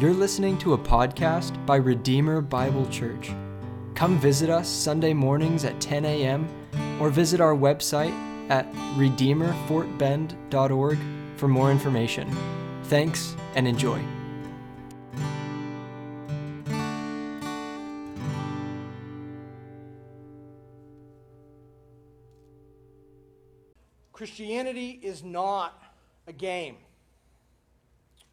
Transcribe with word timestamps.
You're 0.00 0.12
listening 0.12 0.58
to 0.58 0.72
a 0.72 0.78
podcast 0.78 1.64
by 1.66 1.76
Redeemer 1.76 2.40
Bible 2.40 2.84
Church. 2.88 3.30
Come 3.94 4.18
visit 4.18 4.50
us 4.50 4.68
Sunday 4.68 5.12
mornings 5.12 5.64
at 5.64 5.80
10 5.80 6.04
a.m. 6.04 6.48
or 7.00 7.10
visit 7.10 7.40
our 7.40 7.54
website 7.54 8.10
at 8.50 8.66
redeemerfortbend.org 8.96 10.98
for 11.36 11.46
more 11.46 11.70
information. 11.70 12.28
Thanks 12.86 13.36
and 13.54 13.68
enjoy. 13.68 14.02
Christianity 24.12 24.98
is 25.04 25.22
not 25.22 25.80
a 26.26 26.32
game. 26.32 26.78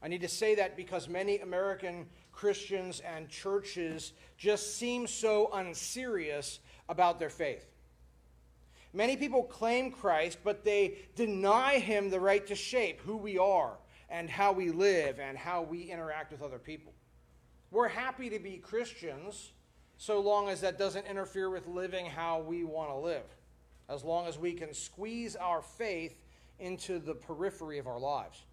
I 0.02 0.08
need 0.08 0.22
to 0.22 0.28
say 0.28 0.56
that 0.56 0.76
because 0.76 1.08
many 1.08 1.40
American 1.40 2.08
Christians 2.32 3.02
and 3.02 3.30
churches 3.30 4.14
just 4.38 4.78
seem 4.78 5.06
so 5.06 5.50
unserious 5.54 6.60
about 6.90 7.20
their 7.20 7.30
faith. 7.30 7.68
Many 8.94 9.16
people 9.16 9.44
claim 9.44 9.92
Christ, 9.92 10.40
but 10.44 10.64
they 10.66 10.98
deny 11.16 11.80
him 11.80 12.10
the 12.10 12.20
right 12.20 12.46
to 12.48 12.56
shape 12.56 13.00
who 13.02 13.16
we 13.16 13.38
are 13.38 13.78
and 14.10 14.30
how 14.30 14.52
we 14.52 14.72
live 14.72 15.20
and 15.20 15.38
how 15.38 15.62
we 15.62 15.84
interact 15.84 16.32
with 16.32 16.42
other 16.42 16.60
people. 16.60 16.94
We're 17.70 17.88
happy 17.88 18.30
to 18.30 18.40
be 18.40 18.58
Christians 18.58 19.54
so 19.98 20.20
long 20.20 20.50
as 20.50 20.62
that 20.62 20.78
doesn't 20.78 21.06
interfere 21.06 21.50
with 21.50 21.68
living 21.68 22.06
how 22.06 22.42
we 22.42 22.64
want 22.66 22.90
to 22.90 22.98
live, 22.98 23.24
as 23.88 24.04
long 24.04 24.28
as 24.28 24.38
we 24.38 24.54
can 24.54 24.74
squeeze 24.74 25.36
our 25.36 25.62
faith 25.62 26.20
into 26.60 27.00
the 27.00 27.14
periphery 27.14 27.78
of 27.78 27.88
our 27.88 28.00
lives. 28.00 28.44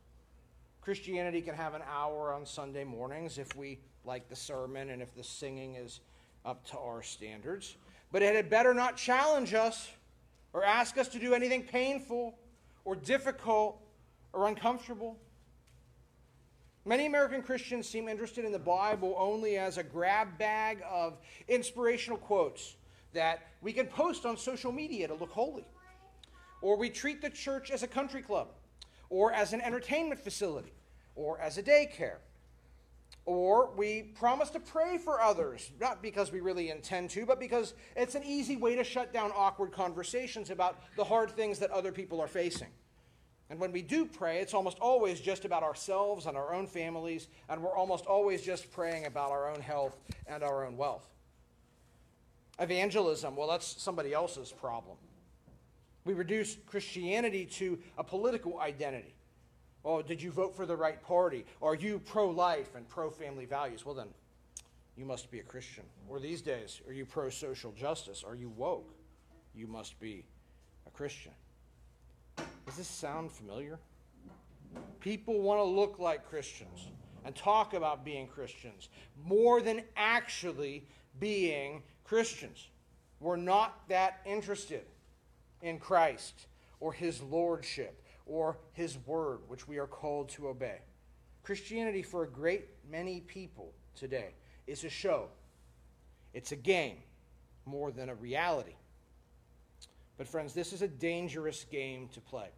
Christianity 0.88 1.42
can 1.42 1.54
have 1.54 1.74
an 1.74 1.82
hour 1.86 2.32
on 2.32 2.46
Sunday 2.46 2.82
mornings 2.82 3.36
if 3.36 3.54
we 3.54 3.78
like 4.06 4.26
the 4.30 4.34
sermon 4.34 4.88
and 4.88 5.02
if 5.02 5.14
the 5.14 5.22
singing 5.22 5.74
is 5.74 6.00
up 6.46 6.64
to 6.70 6.78
our 6.78 7.02
standards. 7.02 7.76
But 8.10 8.22
it 8.22 8.34
had 8.34 8.48
better 8.48 8.72
not 8.72 8.96
challenge 8.96 9.52
us 9.52 9.90
or 10.54 10.64
ask 10.64 10.96
us 10.96 11.06
to 11.08 11.18
do 11.18 11.34
anything 11.34 11.62
painful 11.62 12.38
or 12.86 12.96
difficult 12.96 13.82
or 14.32 14.48
uncomfortable. 14.48 15.18
Many 16.86 17.04
American 17.04 17.42
Christians 17.42 17.86
seem 17.86 18.08
interested 18.08 18.46
in 18.46 18.52
the 18.52 18.58
Bible 18.58 19.14
only 19.18 19.58
as 19.58 19.76
a 19.76 19.82
grab 19.82 20.38
bag 20.38 20.78
of 20.90 21.18
inspirational 21.48 22.16
quotes 22.16 22.76
that 23.12 23.42
we 23.60 23.74
can 23.74 23.88
post 23.88 24.24
on 24.24 24.38
social 24.38 24.72
media 24.72 25.06
to 25.06 25.12
look 25.12 25.32
holy. 25.32 25.66
Or 26.62 26.78
we 26.78 26.88
treat 26.88 27.20
the 27.20 27.28
church 27.28 27.70
as 27.70 27.82
a 27.82 27.86
country 27.86 28.22
club, 28.22 28.48
or 29.10 29.34
as 29.34 29.52
an 29.52 29.60
entertainment 29.60 30.18
facility, 30.18 30.72
or 31.18 31.40
as 31.40 31.58
a 31.58 31.62
daycare. 31.62 32.16
Or 33.26 33.70
we 33.76 34.02
promise 34.14 34.48
to 34.50 34.60
pray 34.60 34.96
for 34.96 35.20
others, 35.20 35.70
not 35.78 36.00
because 36.00 36.32
we 36.32 36.40
really 36.40 36.70
intend 36.70 37.10
to, 37.10 37.26
but 37.26 37.38
because 37.38 37.74
it's 37.94 38.14
an 38.14 38.22
easy 38.24 38.56
way 38.56 38.74
to 38.76 38.84
shut 38.84 39.12
down 39.12 39.32
awkward 39.36 39.70
conversations 39.70 40.48
about 40.48 40.78
the 40.96 41.04
hard 41.04 41.30
things 41.32 41.58
that 41.58 41.70
other 41.70 41.92
people 41.92 42.22
are 42.22 42.28
facing. 42.28 42.68
And 43.50 43.58
when 43.58 43.72
we 43.72 43.82
do 43.82 44.06
pray, 44.06 44.38
it's 44.38 44.54
almost 44.54 44.78
always 44.78 45.20
just 45.20 45.44
about 45.44 45.62
ourselves 45.62 46.26
and 46.26 46.36
our 46.36 46.54
own 46.54 46.66
families, 46.66 47.28
and 47.50 47.62
we're 47.62 47.76
almost 47.76 48.06
always 48.06 48.40
just 48.42 48.70
praying 48.72 49.04
about 49.04 49.30
our 49.30 49.50
own 49.50 49.60
health 49.60 49.98
and 50.26 50.42
our 50.42 50.66
own 50.66 50.76
wealth. 50.76 51.06
Evangelism, 52.58 53.36
well, 53.36 53.48
that's 53.48 53.80
somebody 53.80 54.12
else's 54.12 54.52
problem. 54.52 54.96
We 56.04 56.14
reduce 56.14 56.56
Christianity 56.66 57.44
to 57.44 57.78
a 57.98 58.04
political 58.04 58.58
identity. 58.60 59.14
Oh, 59.84 60.02
did 60.02 60.20
you 60.20 60.30
vote 60.30 60.54
for 60.56 60.66
the 60.66 60.76
right 60.76 61.02
party? 61.02 61.44
Are 61.62 61.74
you 61.74 61.98
pro 61.98 62.30
life 62.30 62.74
and 62.74 62.88
pro 62.88 63.10
family 63.10 63.44
values? 63.44 63.86
Well, 63.86 63.94
then, 63.94 64.08
you 64.96 65.04
must 65.04 65.30
be 65.30 65.38
a 65.38 65.44
Christian. 65.44 65.84
Or 66.08 66.18
these 66.18 66.42
days, 66.42 66.80
are 66.88 66.92
you 66.92 67.06
pro 67.06 67.30
social 67.30 67.70
justice? 67.72 68.24
Are 68.26 68.34
you 68.34 68.48
woke? 68.50 68.92
You 69.54 69.68
must 69.68 69.98
be 70.00 70.24
a 70.86 70.90
Christian. 70.90 71.32
Does 72.36 72.76
this 72.76 72.88
sound 72.88 73.30
familiar? 73.30 73.78
People 75.00 75.40
want 75.40 75.60
to 75.60 75.64
look 75.64 75.98
like 75.98 76.28
Christians 76.28 76.88
and 77.24 77.34
talk 77.34 77.74
about 77.74 78.04
being 78.04 78.26
Christians 78.26 78.88
more 79.24 79.60
than 79.60 79.82
actually 79.96 80.84
being 81.20 81.82
Christians. 82.04 82.66
We're 83.20 83.36
not 83.36 83.88
that 83.88 84.20
interested 84.26 84.84
in 85.62 85.78
Christ 85.78 86.46
or 86.80 86.92
his 86.92 87.22
lordship 87.22 88.02
or 88.28 88.58
his 88.72 88.98
word, 89.06 89.40
which 89.48 89.66
we 89.66 89.78
are 89.78 89.86
called 89.86 90.28
to 90.30 90.48
obey. 90.48 90.78
Christianity, 91.42 92.02
for 92.02 92.24
a 92.24 92.28
great 92.28 92.66
many 92.90 93.20
people 93.20 93.72
today, 93.96 94.34
is 94.66 94.84
a 94.84 94.90
show, 94.90 95.28
it's 96.34 96.52
a 96.52 96.56
game 96.56 96.98
more 97.64 97.90
than 97.90 98.08
a 98.08 98.14
reality. 98.14 98.76
But, 100.16 100.28
friends, 100.28 100.52
this 100.52 100.72
is 100.72 100.82
a 100.82 100.88
dangerous 100.88 101.64
game 101.64 102.08
to 102.12 102.20
play. 102.20 102.48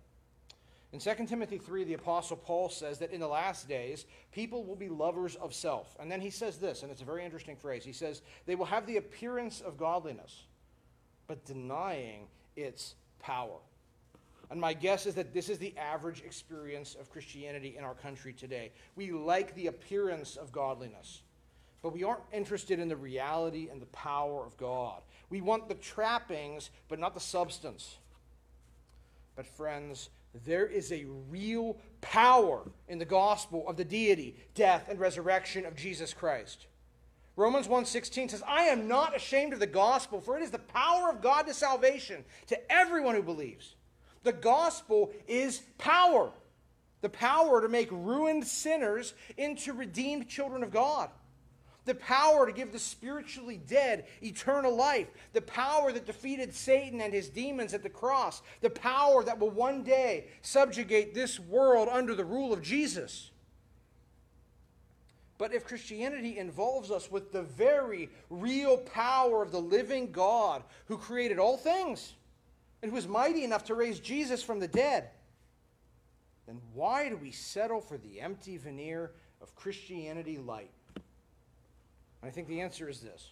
In 0.92 0.98
2 0.98 1.26
Timothy 1.26 1.59
3, 1.59 1.84
the 1.84 1.94
Apostle 1.94 2.36
Paul 2.36 2.69
says 2.69 2.98
that 2.98 3.12
in 3.12 3.20
the 3.20 3.28
last 3.28 3.69
days, 3.69 4.06
people 4.32 4.64
will 4.64 4.75
be 4.75 4.88
lovers 4.88 5.36
of 5.36 5.54
self. 5.54 5.97
And 6.00 6.10
then 6.10 6.20
he 6.20 6.30
says 6.30 6.56
this, 6.56 6.82
and 6.82 6.91
it's 6.91 7.03
a 7.03 7.04
very 7.04 7.25
interesting 7.25 7.54
phrase. 7.54 7.84
He 7.84 7.92
says, 7.92 8.22
they 8.47 8.56
will 8.56 8.64
have 8.64 8.86
the 8.86 8.97
appearance 8.97 9.60
of 9.60 9.76
godliness, 9.76 10.47
but 11.28 11.44
denying 11.44 12.26
its 12.56 12.97
power. 13.20 13.59
And 14.50 14.60
my 14.60 14.74
guess 14.74 15.06
is 15.06 15.14
that 15.14 15.32
this 15.32 15.48
is 15.48 15.58
the 15.58 15.76
average 15.78 16.22
experience 16.22 16.96
of 16.96 17.10
Christianity 17.10 17.76
in 17.78 17.84
our 17.84 17.94
country 17.94 18.32
today. 18.32 18.72
We 18.96 19.12
like 19.12 19.54
the 19.54 19.68
appearance 19.68 20.36
of 20.36 20.50
godliness, 20.50 21.22
but 21.82 21.92
we 21.92 22.02
aren't 22.02 22.24
interested 22.32 22.80
in 22.80 22.88
the 22.88 22.96
reality 22.96 23.68
and 23.70 23.80
the 23.80 23.86
power 23.86 24.44
of 24.44 24.56
God. 24.56 25.02
We 25.28 25.40
want 25.40 25.68
the 25.68 25.76
trappings, 25.76 26.70
but 26.88 26.98
not 26.98 27.14
the 27.14 27.20
substance. 27.20 27.98
But, 29.36 29.46
friends, 29.46 30.10
there 30.44 30.66
is 30.66 30.90
a 30.90 31.06
real 31.28 31.78
power 32.00 32.68
in 32.88 32.98
the 32.98 33.04
gospel 33.04 33.68
of 33.68 33.76
the 33.76 33.84
deity, 33.84 34.36
death, 34.54 34.86
and 34.88 34.98
resurrection 34.98 35.64
of 35.64 35.76
Jesus 35.76 36.12
Christ. 36.12 36.66
Romans 37.36 37.68
1:16 37.68 38.28
says, 38.28 38.42
"I 38.42 38.64
am 38.64 38.88
not 38.88 39.14
ashamed 39.14 39.52
of 39.52 39.60
the 39.60 39.66
gospel, 39.66 40.20
for 40.20 40.36
it 40.36 40.42
is 40.42 40.50
the 40.50 40.58
power 40.58 41.08
of 41.08 41.22
God 41.22 41.46
to 41.46 41.54
salvation 41.54 42.24
to 42.48 42.72
everyone 42.72 43.14
who 43.14 43.22
believes." 43.22 43.76
The 44.22 44.32
gospel 44.32 45.12
is 45.26 45.62
power. 45.78 46.31
The 47.00 47.08
power 47.08 47.62
to 47.62 47.69
make 47.69 47.91
ruined 47.91 48.47
sinners 48.47 49.14
into 49.36 49.72
redeemed 49.72 50.28
children 50.28 50.62
of 50.62 50.70
God 50.70 51.10
the 51.84 51.94
power 51.94 52.47
to 52.47 52.53
give 52.53 52.72
the 52.72 52.78
spiritually 52.78 53.60
dead 53.66 54.04
eternal 54.22 54.75
life, 54.75 55.09
the 55.32 55.41
power 55.41 55.92
that 55.92 56.06
defeated 56.06 56.54
Satan 56.54 57.00
and 57.00 57.12
his 57.12 57.28
demons 57.28 57.75
at 57.75 57.82
the 57.82 57.88
cross, 57.88 58.42
the 58.60 58.70
power 58.70 59.25
that 59.25 59.38
will 59.38 59.50
one 59.50 59.82
day 59.82 60.26
subjugate 60.42 61.14
this 61.14 61.41
world 61.41 61.88
under 61.91 62.14
the 62.14 62.25
rule 62.25 62.53
of 62.53 62.62
Jesus. 62.62 63.30
But 65.38 65.54
if 65.54 65.64
Christianity 65.64 66.38
involves 66.38 66.91
us 66.91 67.10
with 67.10 67.32
the 67.32 67.42
very 67.42 68.10
real 68.28 68.76
power 68.76 69.42
of 69.42 69.53
the 69.53 69.60
living 69.60 70.12
God 70.12 70.62
who 70.84 70.98
created 70.98 71.38
all 71.38 71.56
things 71.56 72.12
and 72.82 72.91
who 72.91 72.96
is 72.96 73.06
mighty 73.06 73.44
enough 73.44 73.64
to 73.64 73.74
raise 73.74 74.00
Jesus 74.00 74.42
from 74.42 74.60
the 74.60 74.68
dead, 74.68 75.10
then 76.46 76.60
why 76.74 77.08
do 77.08 77.16
we 77.16 77.30
settle 77.30 77.80
for 77.80 77.98
the 77.98 78.20
empty 78.20 78.56
veneer 78.56 79.12
of 79.41 79.54
Christianity 79.54 80.38
light? 80.38 80.70
I 82.22 82.30
think 82.30 82.48
the 82.48 82.60
answer 82.60 82.88
is 82.88 83.00
this 83.00 83.30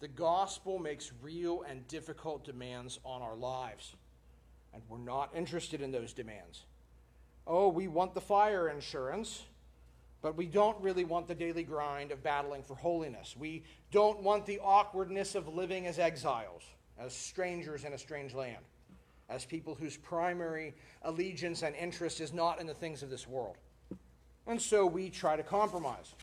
the 0.00 0.08
gospel 0.08 0.78
makes 0.78 1.12
real 1.22 1.62
and 1.62 1.86
difficult 1.88 2.44
demands 2.44 2.98
on 3.04 3.22
our 3.22 3.36
lives, 3.36 3.94
and 4.72 4.82
we're 4.88 4.98
not 4.98 5.30
interested 5.34 5.80
in 5.80 5.92
those 5.92 6.12
demands. 6.12 6.64
Oh, 7.46 7.68
we 7.68 7.88
want 7.88 8.14
the 8.14 8.20
fire 8.20 8.68
insurance, 8.68 9.44
but 10.22 10.36
we 10.36 10.46
don't 10.46 10.80
really 10.82 11.04
want 11.04 11.28
the 11.28 11.34
daily 11.34 11.62
grind 11.62 12.10
of 12.10 12.22
battling 12.22 12.62
for 12.62 12.74
holiness. 12.74 13.34
We 13.38 13.64
don't 13.90 14.22
want 14.22 14.46
the 14.46 14.58
awkwardness 14.60 15.34
of 15.34 15.48
living 15.48 15.86
as 15.86 15.98
exiles, 15.98 16.62
as 16.98 17.14
strangers 17.14 17.84
in 17.84 17.92
a 17.92 17.98
strange 17.98 18.34
land, 18.34 18.64
as 19.28 19.44
people 19.44 19.74
whose 19.74 19.96
primary 19.96 20.74
allegiance 21.02 21.62
and 21.62 21.74
interest 21.74 22.20
is 22.20 22.32
not 22.32 22.60
in 22.60 22.66
the 22.66 22.74
things 22.74 23.02
of 23.02 23.10
this 23.10 23.26
world. 23.26 23.56
And 24.46 24.60
so 24.60 24.86
we 24.86 25.10
try 25.10 25.36
to 25.36 25.42
compromise. 25.42 26.14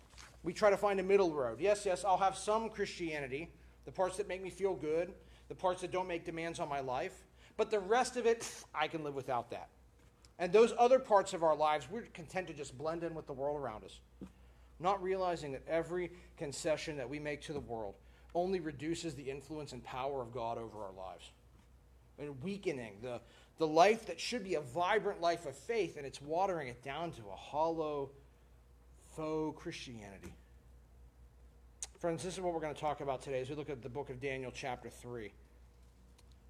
We 0.44 0.54
try 0.54 0.70
to 0.70 0.78
find 0.78 1.00
a 1.00 1.04
middle 1.04 1.32
road. 1.32 1.60
Yes, 1.60 1.86
yes, 1.86 2.04
I'll 2.06 2.18
have 2.18 2.38
some 2.38 2.70
Christianity, 2.70 3.50
the 3.86 3.92
parts 3.92 4.18
that 4.18 4.28
make 4.28 4.42
me 4.42 4.50
feel 4.50 4.76
good, 4.76 5.14
the 5.50 5.56
parts 5.56 5.82
that 5.82 5.92
don't 5.92 6.08
make 6.08 6.26
demands 6.26 6.60
on 6.60 6.70
my 6.70 6.80
life, 6.80 7.14
but 7.58 7.70
the 7.70 7.80
rest 7.80 8.18
of 8.18 8.26
it, 8.26 8.50
I 8.74 8.88
can 8.88 9.04
live 9.04 9.16
without 9.16 9.50
that. 9.52 9.70
And 10.40 10.52
those 10.52 10.74
other 10.80 10.98
parts 10.98 11.34
of 11.34 11.44
our 11.44 11.56
lives, 11.56 11.88
we're 11.92 12.04
content 12.14 12.48
to 12.48 12.54
just 12.54 12.76
blend 12.78 13.04
in 13.04 13.14
with 13.14 13.28
the 13.28 13.34
world 13.34 13.60
around 13.60 13.84
us, 13.84 14.00
not 14.80 15.02
realizing 15.04 15.52
that 15.52 15.62
every 15.68 16.12
concession 16.38 16.98
that 16.98 17.08
we 17.08 17.20
make 17.20 17.42
to 17.42 17.54
the 17.54 17.60
world 17.60 17.96
only 18.34 18.60
reduces 18.60 19.14
the 19.16 19.24
influence 19.24 19.74
and 19.74 19.84
power 19.84 20.22
of 20.22 20.32
God 20.32 20.58
over 20.58 20.80
our 20.80 20.94
lives. 20.94 21.32
And 22.20 22.42
weakening 22.44 22.94
the, 23.02 23.20
the 23.58 23.68
life 23.68 24.06
that 24.06 24.20
should 24.20 24.44
be 24.44 24.56
a 24.56 24.62
vibrant 24.62 25.22
life 25.22 25.46
of 25.46 25.56
faith, 25.56 25.98
and 25.98 26.06
it's 26.06 26.22
watering 26.22 26.68
it 26.68 26.84
down 26.84 27.12
to 27.12 27.22
a 27.32 27.36
hollow, 27.36 28.12
faux 29.16 29.62
Christianity. 29.62 30.34
Friends, 32.00 32.24
this 32.24 32.34
is 32.34 32.42
what 32.42 32.54
we're 32.54 32.60
going 32.60 32.74
to 32.74 32.82
talk 32.82 33.02
about 33.02 33.22
today 33.22 33.42
as 33.42 33.50
we 33.50 33.56
look 33.56 33.70
at 33.70 33.82
the 33.82 33.90
book 33.90 34.10
of 34.10 34.20
Daniel, 34.20 34.52
chapter 34.54 34.90
3. 34.90 35.32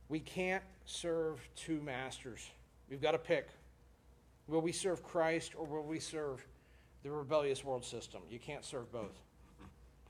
We 0.08 0.20
can't 0.20 0.64
serve 0.86 1.40
two 1.56 1.82
masters. 1.82 2.50
We've 2.90 3.02
got 3.02 3.12
to 3.12 3.18
pick. 3.18 3.48
Will 4.48 4.62
we 4.62 4.72
serve 4.72 5.04
Christ 5.04 5.54
or 5.58 5.66
will 5.66 5.84
we 5.84 6.00
serve 6.00 6.46
the 7.04 7.12
rebellious 7.12 7.64
world 7.64 7.86
system? 7.86 8.22
You 8.30 8.40
can't 8.40 8.66
serve 8.66 8.92
both. 8.92 9.22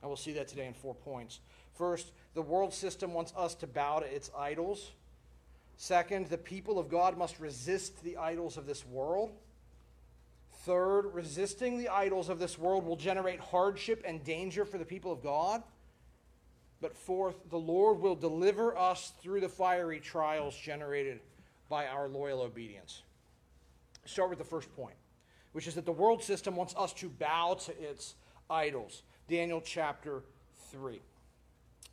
And 0.01 0.09
we'll 0.09 0.17
see 0.17 0.33
that 0.33 0.47
today 0.47 0.65
in 0.65 0.73
four 0.73 0.95
points. 0.95 1.39
First, 1.81 2.11
the 2.35 2.43
world 2.43 2.75
system 2.75 3.11
wants 3.11 3.33
us 3.35 3.55
to 3.55 3.65
bow 3.65 4.01
to 4.01 4.05
its 4.05 4.29
idols. 4.37 4.91
Second, 5.77 6.27
the 6.27 6.37
people 6.37 6.77
of 6.77 6.89
God 6.89 7.17
must 7.17 7.39
resist 7.39 8.03
the 8.03 8.17
idols 8.17 8.55
of 8.55 8.67
this 8.67 8.85
world. 8.85 9.31
Third, 10.63 11.11
resisting 11.11 11.79
the 11.79 11.89
idols 11.89 12.29
of 12.29 12.37
this 12.37 12.55
world 12.59 12.85
will 12.85 12.97
generate 12.97 13.39
hardship 13.39 14.03
and 14.05 14.23
danger 14.23 14.63
for 14.63 14.77
the 14.77 14.85
people 14.85 15.11
of 15.11 15.23
God. 15.23 15.63
But 16.81 16.95
fourth, 16.95 17.49
the 17.49 17.57
Lord 17.57 17.99
will 17.99 18.13
deliver 18.13 18.77
us 18.77 19.13
through 19.19 19.41
the 19.41 19.49
fiery 19.49 19.99
trials 19.99 20.55
generated 20.55 21.19
by 21.67 21.87
our 21.87 22.07
loyal 22.07 22.41
obedience. 22.41 23.01
Start 24.05 24.29
with 24.29 24.37
the 24.37 24.45
first 24.45 24.71
point, 24.75 24.97
which 25.53 25.65
is 25.65 25.73
that 25.73 25.87
the 25.87 25.91
world 25.91 26.21
system 26.21 26.55
wants 26.55 26.75
us 26.77 26.93
to 26.93 27.09
bow 27.09 27.55
to 27.65 27.71
its 27.81 28.13
idols. 28.51 29.01
Daniel 29.27 29.61
chapter 29.65 30.21
3. 30.69 31.01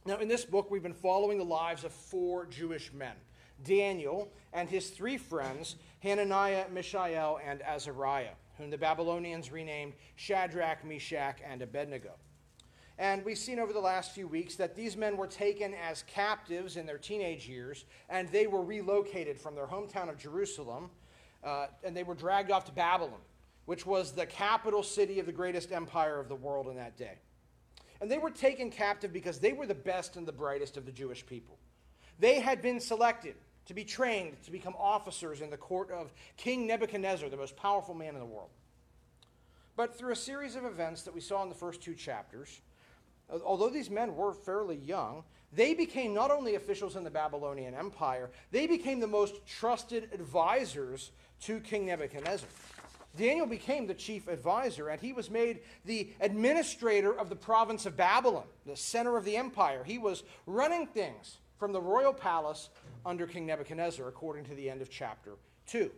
Now, 0.06 0.19
in 0.19 0.29
this 0.29 0.45
book, 0.45 0.71
we've 0.71 0.83
been 0.83 0.95
following 0.95 1.39
the 1.39 1.45
lives 1.45 1.85
of 1.85 1.93
four 1.93 2.47
Jewish 2.47 2.93
men 2.93 3.15
Daniel 3.65 4.31
and 4.53 4.69
his 4.69 4.91
three 4.91 5.17
friends, 5.17 5.77
Hananiah, 6.00 6.67
Mishael, 6.71 7.41
and 7.45 7.61
Azariah 7.62 8.35
whom 8.59 8.71
the 8.71 8.79
Babylonians 8.79 9.50
renamed 9.50 9.95
Shadrach, 10.17 10.85
Meshach, 10.85 11.39
and 11.49 11.62
Abednego. 11.62 12.15
And 12.99 13.25
we've 13.25 13.39
seen 13.39 13.61
over 13.61 13.73
the 13.73 13.81
last 13.81 14.12
few 14.12 14.27
weeks 14.27 14.56
that 14.56 14.75
these 14.75 14.97
men 14.97 15.17
were 15.17 15.29
taken 15.29 15.73
as 15.73 16.03
captives 16.03 16.77
in 16.77 16.85
their 16.85 16.99
teenage 16.99 17.49
years, 17.49 17.85
and 18.11 18.29
they 18.31 18.49
were 18.49 18.62
relocated 18.62 19.41
from 19.41 19.55
their 19.55 19.69
hometown 19.69 20.09
of 20.09 20.19
Jerusalem, 20.19 20.91
uh, 21.44 21.69
and 21.85 21.97
they 21.97 22.03
were 22.03 22.17
dragged 22.17 22.51
off 22.51 22.65
to 22.65 22.73
Babylon, 22.73 23.21
which 23.67 23.87
was 23.87 24.11
the 24.11 24.27
capital 24.27 24.83
city 24.83 25.21
of 25.21 25.27
the 25.27 25.33
greatest 25.33 25.71
empire 25.71 26.19
of 26.19 26.29
the 26.29 26.35
world 26.35 26.67
in 26.67 26.75
that 26.75 26.97
day. 26.97 27.19
And 28.00 28.11
they 28.11 28.19
were 28.19 28.31
taken 28.31 28.71
captive 28.71 29.12
because 29.12 29.39
they 29.39 29.53
were 29.53 29.67
the 29.67 29.75
best 29.75 30.17
and 30.17 30.27
the 30.27 30.33
brightest 30.33 30.77
of 30.77 30.87
the 30.87 30.93
Jewish 30.93 31.27
people. 31.27 31.59
They 32.19 32.41
had 32.41 32.62
been 32.62 32.81
selected 32.81 33.35
to 33.67 33.75
be 33.75 33.85
trained 33.85 34.43
to 34.45 34.50
become 34.50 34.75
officers 34.79 35.41
in 35.41 35.50
the 35.50 35.56
court 35.56 35.91
of 35.91 36.12
King 36.37 36.67
Nebuchadnezzar, 36.67 37.29
the 37.29 37.37
most 37.37 37.56
powerful 37.56 37.95
man 37.95 38.15
in 38.15 38.21
the 38.21 38.27
world. 38.27 38.50
But 39.77 39.97
through 39.97 40.12
a 40.12 40.17
series 40.17 40.56
of 40.56 40.65
events 40.65 41.03
that 41.03 41.15
we 41.15 41.21
saw 41.21 41.43
in 41.43 41.49
the 41.49 41.55
first 41.55 41.81
two 41.81 41.95
chapters, 41.95 42.61
although 43.45 43.69
these 43.69 43.91
men 43.91 44.17
were 44.17 44.33
fairly 44.33 44.77
young, 44.77 45.23
they 45.53 45.75
became 45.75 46.12
not 46.12 46.31
only 46.31 46.55
officials 46.55 46.97
in 46.97 47.05
the 47.05 47.11
Babylonian 47.11 47.75
Empire, 47.75 48.31
they 48.51 48.67
became 48.67 49.01
the 49.01 49.06
most 49.06 49.47
trusted 49.47 50.09
advisors 50.12 51.12
to 51.43 51.61
King 51.61 51.87
Nebuchadnezzar. 51.87 52.49
Daniel 53.19 53.47
became 53.47 53.87
the 53.87 53.94
chief 53.94 54.29
advisor, 54.29 54.88
and 54.88 55.00
he 55.00 55.12
was 55.12 55.31
made 55.31 55.61
the 55.85 56.09
administrator 56.20 57.12
of 57.12 57.29
the 57.29 57.37
province 57.37 57.85
of 57.85 57.97
Babylon, 57.97 58.47
the 58.65 58.76
center 58.76 59.17
of 59.17 59.25
the 59.25 59.37
empire. 59.37 59.85
He 59.85 59.99
was 59.99 60.23
running 60.47 60.87
things 60.87 61.38
from 61.59 61.73
the 61.73 61.81
royal 61.81 62.15
palace 62.15 62.70
under 63.05 63.26
King 63.26 63.47
Nebuchadnezzar, 63.47 64.06
according 64.09 64.44
to 64.44 64.55
the 64.55 64.70
end 64.70 64.81
of 64.81 64.88
chapter 64.88 65.32
2. 65.67 65.91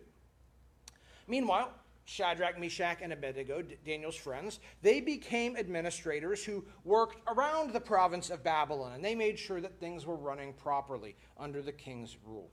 Meanwhile, 1.29 1.71
Shadrach, 2.07 2.59
Meshach, 2.59 2.99
and 3.03 3.13
Abednego, 3.13 3.63
Daniel's 3.85 4.17
friends, 4.17 4.59
they 4.83 5.01
became 5.01 5.57
administrators 5.57 6.43
who 6.43 6.65
worked 6.85 7.19
around 7.29 7.73
the 7.73 7.81
province 7.81 8.31
of 8.31 8.43
Babylon, 8.43 8.95
and 8.95 9.05
they 9.05 9.15
made 9.15 9.39
sure 9.39 9.61
that 9.61 9.79
things 9.79 10.07
were 10.07 10.17
running 10.17 10.53
properly 10.55 11.15
under 11.39 11.63
the 11.63 11.71
king's 11.71 12.17
rule. 12.27 12.51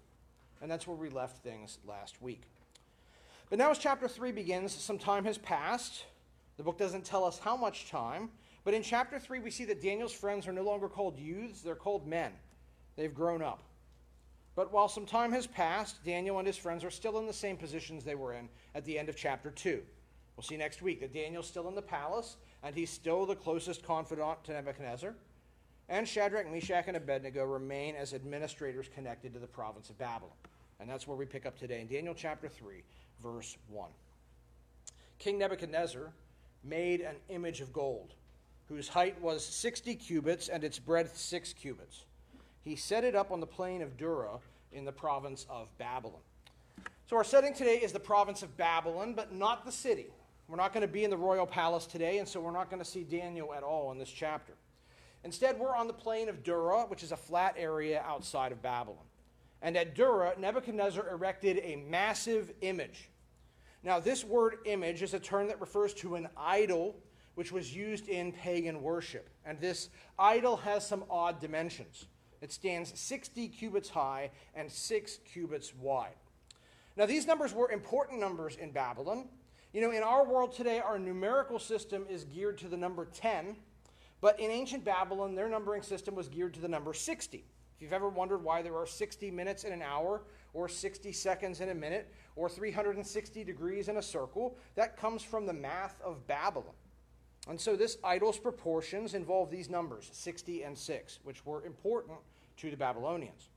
And 0.61 0.69
that's 0.69 0.85
where 0.85 0.97
we 0.97 1.09
left 1.09 1.43
things 1.43 1.79
last 1.87 2.21
week. 2.21 2.43
But 3.49 3.59
now, 3.59 3.71
as 3.71 3.77
chapter 3.77 4.07
3 4.07 4.31
begins, 4.31 4.73
some 4.73 4.97
time 4.97 5.23
has 5.25 5.37
passed. 5.37 6.05
The 6.57 6.63
book 6.63 6.77
doesn't 6.77 7.05
tell 7.05 7.23
us 7.23 7.39
how 7.39 7.55
much 7.55 7.89
time, 7.89 8.29
but 8.65 8.73
in 8.73 8.83
chapter 8.83 9.19
3, 9.19 9.39
we 9.39 9.51
see 9.51 9.63
that 9.65 9.81
Daniel's 9.81 10.11
friends 10.11 10.47
are 10.47 10.53
no 10.53 10.63
longer 10.63 10.89
called 10.89 11.17
youths, 11.17 11.61
they're 11.61 11.75
called 11.75 12.05
men. 12.05 12.31
They've 12.97 13.13
grown 13.13 13.41
up. 13.41 13.63
But 14.55 14.73
while 14.73 14.89
some 14.89 15.05
time 15.05 15.31
has 15.31 15.47
passed, 15.47 16.03
Daniel 16.03 16.39
and 16.39 16.47
his 16.47 16.57
friends 16.57 16.83
are 16.83 16.89
still 16.89 17.19
in 17.19 17.27
the 17.27 17.33
same 17.33 17.57
positions 17.57 18.03
they 18.03 18.15
were 18.15 18.33
in 18.33 18.49
at 18.75 18.83
the 18.85 18.97
end 18.97 19.07
of 19.07 19.15
chapter 19.15 19.51
2. 19.51 19.81
We'll 20.35 20.43
see 20.43 20.57
next 20.57 20.81
week 20.81 20.99
that 20.99 21.13
Daniel's 21.13 21.47
still 21.47 21.69
in 21.69 21.75
the 21.75 21.81
palace, 21.81 22.37
and 22.63 22.75
he's 22.75 22.89
still 22.89 23.25
the 23.25 23.35
closest 23.35 23.83
confidant 23.83 24.43
to 24.45 24.53
Nebuchadnezzar. 24.53 25.13
And 25.89 26.07
Shadrach, 26.07 26.51
Meshach, 26.51 26.85
and 26.87 26.97
Abednego 26.97 27.45
remain 27.45 27.95
as 27.95 28.13
administrators 28.13 28.89
connected 28.93 29.33
to 29.33 29.39
the 29.39 29.47
province 29.47 29.89
of 29.89 29.97
Babylon. 29.97 30.33
And 30.79 30.89
that's 30.89 31.07
where 31.07 31.17
we 31.17 31.25
pick 31.25 31.45
up 31.45 31.57
today 31.57 31.81
in 31.81 31.87
Daniel 31.87 32.13
chapter 32.13 32.49
3, 32.49 32.83
verse 33.21 33.57
1. 33.69 33.89
King 35.19 35.39
Nebuchadnezzar 35.39 36.11
made 36.63 37.01
an 37.01 37.15
image 37.29 37.61
of 37.61 37.73
gold, 37.73 38.13
whose 38.67 38.87
height 38.87 39.19
was 39.21 39.45
60 39.45 39.95
cubits 39.95 40.49
and 40.49 40.63
its 40.63 40.79
breadth 40.79 41.17
6 41.17 41.53
cubits 41.53 42.05
he 42.67 42.75
set 42.75 43.03
it 43.03 43.15
up 43.15 43.31
on 43.31 43.39
the 43.39 43.47
plain 43.47 43.81
of 43.81 43.97
Dura 43.97 44.39
in 44.73 44.83
the 44.83 44.91
province 44.91 45.45
of 45.49 45.69
Babylon. 45.77 46.19
So, 47.09 47.15
our 47.15 47.23
setting 47.23 47.53
today 47.53 47.77
is 47.77 47.93
the 47.93 47.99
province 47.99 48.43
of 48.43 48.57
Babylon, 48.57 49.13
but 49.13 49.33
not 49.33 49.65
the 49.65 49.71
city. 49.71 50.07
We're 50.49 50.57
not 50.57 50.73
going 50.73 50.81
to 50.81 50.91
be 50.91 51.05
in 51.05 51.09
the 51.09 51.17
royal 51.17 51.45
palace 51.45 51.85
today, 51.85 52.19
and 52.19 52.27
so 52.27 52.41
we're 52.41 52.51
not 52.51 52.69
going 52.69 52.81
to 52.81 52.89
see 52.89 53.03
Daniel 53.03 53.53
at 53.53 53.63
all 53.63 53.91
in 53.93 53.97
this 53.97 54.09
chapter. 54.09 54.53
Instead, 55.23 55.57
we're 55.57 55.75
on 55.75 55.87
the 55.87 55.93
plain 55.93 56.27
of 56.27 56.43
Dura, 56.43 56.81
which 56.83 57.03
is 57.03 57.13
a 57.13 57.17
flat 57.17 57.55
area 57.57 58.03
outside 58.05 58.51
of 58.51 58.61
Babylon. 58.61 58.99
And 59.61 59.75
at 59.75 59.95
Dura, 59.95 60.33
Nebuchadnezzar 60.37 61.09
erected 61.09 61.59
a 61.63 61.75
massive 61.75 62.53
image. 62.61 63.09
Now, 63.83 63.99
this 63.99 64.23
word 64.23 64.57
image 64.65 65.01
is 65.01 65.13
a 65.13 65.19
term 65.19 65.47
that 65.47 65.61
refers 65.61 65.93
to 65.95 66.15
an 66.15 66.27
idol 66.37 66.95
which 67.35 67.51
was 67.51 67.75
used 67.75 68.07
in 68.07 68.31
pagan 68.31 68.81
worship. 68.81 69.29
And 69.45 69.59
this 69.59 69.89
idol 70.17 70.57
has 70.57 70.87
some 70.87 71.03
odd 71.09 71.39
dimensions. 71.39 72.07
It 72.41 72.51
stands 72.51 72.99
60 72.99 73.47
cubits 73.49 73.89
high 73.89 74.31
and 74.55 74.71
6 74.71 75.19
cubits 75.31 75.73
wide. 75.75 76.15
Now, 76.95 77.05
these 77.05 77.27
numbers 77.27 77.53
were 77.53 77.71
important 77.71 78.19
numbers 78.19 78.55
in 78.55 78.71
Babylon. 78.71 79.29
You 79.71 79.81
know, 79.81 79.91
in 79.91 80.01
our 80.01 80.25
world 80.25 80.51
today, 80.51 80.79
our 80.79 80.97
numerical 80.97 81.59
system 81.59 82.05
is 82.09 82.23
geared 82.23 82.57
to 82.59 82.67
the 82.67 82.77
number 82.77 83.05
10, 83.05 83.55
but 84.21 84.39
in 84.39 84.49
ancient 84.49 84.83
Babylon, 84.83 85.35
their 85.35 85.47
numbering 85.47 85.83
system 85.83 86.15
was 86.15 86.27
geared 86.27 86.55
to 86.55 86.59
the 86.59 86.67
number 86.67 86.93
60. 86.93 87.45
If 87.77 87.83
you've 87.83 87.93
ever 87.93 88.09
wondered 88.09 88.43
why 88.43 88.63
there 88.63 88.75
are 88.75 88.87
60 88.87 89.29
minutes 89.29 89.63
in 89.63 89.71
an 89.71 89.83
hour, 89.83 90.23
or 90.55 90.67
60 90.67 91.11
seconds 91.11 91.61
in 91.61 91.69
a 91.69 91.75
minute, 91.75 92.11
or 92.35 92.49
360 92.49 93.43
degrees 93.43 93.87
in 93.87 93.97
a 93.97 94.01
circle, 94.01 94.57
that 94.73 94.97
comes 94.97 95.21
from 95.21 95.45
the 95.45 95.53
math 95.53 96.01
of 96.01 96.25
Babylon. 96.25 96.73
And 97.47 97.61
so 97.61 97.75
this 97.75 97.99
idol's 98.03 98.39
proportions 98.39 99.13
involve 99.13 99.51
these 99.51 99.69
numbers, 99.69 100.09
60 100.11 100.63
and 100.63 100.75
6, 100.75 101.19
which 101.23 101.45
were 101.45 101.63
important 101.65 102.17
to 102.57 102.71
the 102.71 102.77
Babylonians. 102.77 103.49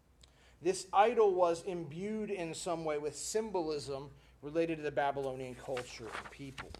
This 0.61 0.87
idol 0.93 1.35
was 1.35 1.63
imbued 1.63 2.31
in 2.31 2.53
some 2.53 2.85
way 2.85 2.99
with 2.99 3.17
symbolism 3.17 4.11
related 4.43 4.77
to 4.77 4.83
the 4.83 4.91
Babylonian 4.91 5.55
culture 5.55 6.09
and 6.19 6.31
people. 6.31 6.71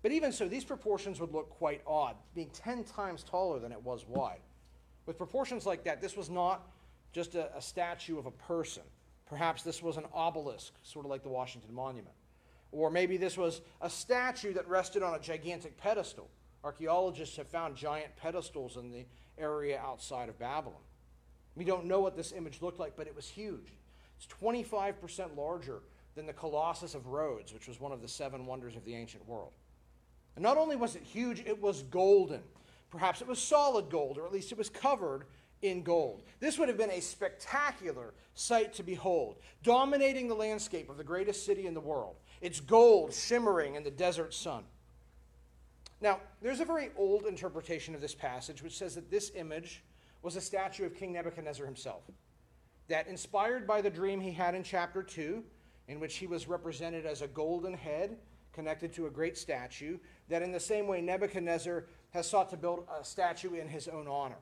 But 0.00 0.12
even 0.12 0.32
so, 0.32 0.48
these 0.48 0.64
proportions 0.64 1.20
would 1.20 1.34
look 1.34 1.50
quite 1.50 1.82
odd, 1.86 2.16
being 2.34 2.48
10 2.54 2.84
times 2.84 3.22
taller 3.22 3.58
than 3.58 3.72
it 3.72 3.82
was 3.82 4.06
wide. 4.08 4.40
With 5.04 5.18
proportions 5.18 5.66
like 5.66 5.84
that, 5.84 6.00
this 6.00 6.16
was 6.16 6.30
not 6.30 6.66
just 7.18 7.34
a, 7.34 7.56
a 7.56 7.60
statue 7.60 8.16
of 8.16 8.26
a 8.26 8.30
person. 8.30 8.84
Perhaps 9.26 9.64
this 9.64 9.82
was 9.82 9.96
an 9.96 10.04
obelisk, 10.14 10.72
sort 10.84 11.04
of 11.04 11.10
like 11.10 11.24
the 11.24 11.28
Washington 11.28 11.74
Monument. 11.74 12.14
Or 12.70 12.92
maybe 12.92 13.16
this 13.16 13.36
was 13.36 13.60
a 13.80 13.90
statue 13.90 14.52
that 14.52 14.68
rested 14.68 15.02
on 15.02 15.14
a 15.14 15.18
gigantic 15.18 15.76
pedestal. 15.76 16.28
Archaeologists 16.62 17.36
have 17.36 17.48
found 17.48 17.74
giant 17.74 18.14
pedestals 18.14 18.76
in 18.76 18.92
the 18.92 19.04
area 19.36 19.80
outside 19.80 20.28
of 20.28 20.38
Babylon. 20.38 20.78
We 21.56 21.64
don't 21.64 21.86
know 21.86 21.98
what 21.98 22.16
this 22.16 22.30
image 22.30 22.62
looked 22.62 22.78
like, 22.78 22.94
but 22.94 23.08
it 23.08 23.16
was 23.16 23.28
huge. 23.28 23.72
It's 24.16 24.28
25% 24.40 25.36
larger 25.36 25.80
than 26.14 26.24
the 26.24 26.32
Colossus 26.32 26.94
of 26.94 27.08
Rhodes, 27.08 27.52
which 27.52 27.66
was 27.66 27.80
one 27.80 27.90
of 27.90 28.00
the 28.00 28.06
seven 28.06 28.46
wonders 28.46 28.76
of 28.76 28.84
the 28.84 28.94
ancient 28.94 29.26
world. 29.26 29.54
And 30.36 30.42
not 30.44 30.56
only 30.56 30.76
was 30.76 30.94
it 30.94 31.02
huge, 31.02 31.40
it 31.40 31.60
was 31.60 31.82
golden. 31.82 32.42
Perhaps 32.90 33.22
it 33.22 33.26
was 33.26 33.40
solid 33.40 33.90
gold, 33.90 34.18
or 34.18 34.24
at 34.24 34.32
least 34.32 34.52
it 34.52 34.58
was 34.58 34.68
covered 34.68 35.24
in 35.62 35.82
gold. 35.82 36.22
This 36.40 36.58
would 36.58 36.68
have 36.68 36.78
been 36.78 36.90
a 36.90 37.00
spectacular 37.00 38.14
sight 38.34 38.72
to 38.74 38.82
behold, 38.82 39.36
dominating 39.62 40.28
the 40.28 40.34
landscape 40.34 40.88
of 40.88 40.96
the 40.96 41.04
greatest 41.04 41.44
city 41.44 41.66
in 41.66 41.74
the 41.74 41.80
world. 41.80 42.16
It's 42.40 42.60
gold 42.60 43.12
shimmering 43.12 43.74
in 43.74 43.82
the 43.82 43.90
desert 43.90 44.32
sun. 44.32 44.64
Now, 46.00 46.20
there's 46.40 46.60
a 46.60 46.64
very 46.64 46.90
old 46.96 47.26
interpretation 47.26 47.94
of 47.94 48.00
this 48.00 48.14
passage 48.14 48.62
which 48.62 48.76
says 48.76 48.94
that 48.94 49.10
this 49.10 49.32
image 49.34 49.82
was 50.22 50.36
a 50.36 50.40
statue 50.40 50.86
of 50.86 50.94
King 50.94 51.12
Nebuchadnezzar 51.12 51.66
himself. 51.66 52.02
That, 52.88 53.08
inspired 53.08 53.66
by 53.66 53.82
the 53.82 53.90
dream 53.90 54.20
he 54.20 54.32
had 54.32 54.54
in 54.54 54.62
chapter 54.62 55.02
2, 55.02 55.42
in 55.88 56.00
which 56.00 56.16
he 56.16 56.26
was 56.26 56.48
represented 56.48 57.06
as 57.06 57.22
a 57.22 57.28
golden 57.28 57.74
head 57.74 58.18
connected 58.52 58.92
to 58.92 59.06
a 59.06 59.10
great 59.10 59.36
statue, 59.36 59.98
that 60.28 60.42
in 60.42 60.52
the 60.52 60.60
same 60.60 60.86
way 60.86 61.00
Nebuchadnezzar 61.00 61.86
has 62.10 62.28
sought 62.28 62.50
to 62.50 62.56
build 62.56 62.86
a 63.00 63.04
statue 63.04 63.54
in 63.54 63.68
his 63.68 63.88
own 63.88 64.06
honor. 64.08 64.38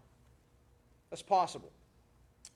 That's 1.16 1.22
possible. 1.22 1.72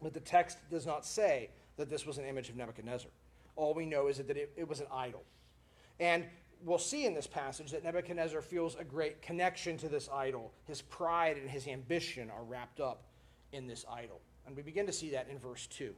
But 0.02 0.12
the 0.12 0.20
text 0.20 0.58
does 0.70 0.84
not 0.84 1.06
say 1.06 1.48
that 1.78 1.88
this 1.88 2.04
was 2.04 2.18
an 2.18 2.26
image 2.26 2.50
of 2.50 2.56
Nebuchadnezzar. 2.56 3.10
All 3.56 3.72
we 3.72 3.86
know 3.86 4.08
is 4.08 4.18
that 4.18 4.36
it, 4.36 4.52
it 4.54 4.68
was 4.68 4.80
an 4.80 4.86
idol. 4.92 5.22
And 5.98 6.26
we'll 6.62 6.76
see 6.76 7.06
in 7.06 7.14
this 7.14 7.26
passage 7.26 7.70
that 7.70 7.84
Nebuchadnezzar 7.84 8.42
feels 8.42 8.74
a 8.74 8.84
great 8.84 9.22
connection 9.22 9.78
to 9.78 9.88
this 9.88 10.10
idol. 10.12 10.52
His 10.66 10.82
pride 10.82 11.38
and 11.38 11.48
his 11.48 11.66
ambition 11.68 12.28
are 12.28 12.44
wrapped 12.44 12.80
up 12.80 13.04
in 13.52 13.66
this 13.66 13.86
idol. 13.90 14.20
And 14.46 14.54
we 14.54 14.60
begin 14.60 14.84
to 14.84 14.92
see 14.92 15.08
that 15.12 15.28
in 15.30 15.38
verse 15.38 15.66
2. 15.68 15.94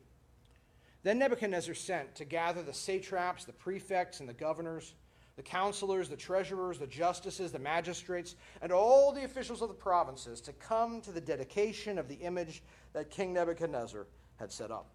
Then 1.02 1.18
Nebuchadnezzar 1.18 1.74
sent 1.74 2.14
to 2.14 2.24
gather 2.24 2.62
the 2.62 2.72
satraps, 2.72 3.44
the 3.44 3.52
prefects, 3.52 4.20
and 4.20 4.28
the 4.28 4.34
governors, 4.34 4.94
the 5.36 5.42
counselors, 5.42 6.08
the 6.08 6.16
treasurers, 6.16 6.78
the 6.78 6.86
justices, 6.86 7.52
the 7.52 7.58
magistrates, 7.58 8.36
and 8.60 8.70
all 8.70 9.12
the 9.12 9.24
officials 9.24 9.62
of 9.62 9.68
the 9.68 9.74
provinces 9.74 10.40
to 10.42 10.52
come 10.52 11.00
to 11.00 11.12
the 11.12 11.20
dedication 11.20 11.98
of 11.98 12.08
the 12.08 12.16
image 12.16 12.62
that 12.92 13.10
King 13.10 13.32
Nebuchadnezzar 13.32 14.06
had 14.36 14.52
set 14.52 14.70
up. 14.70 14.90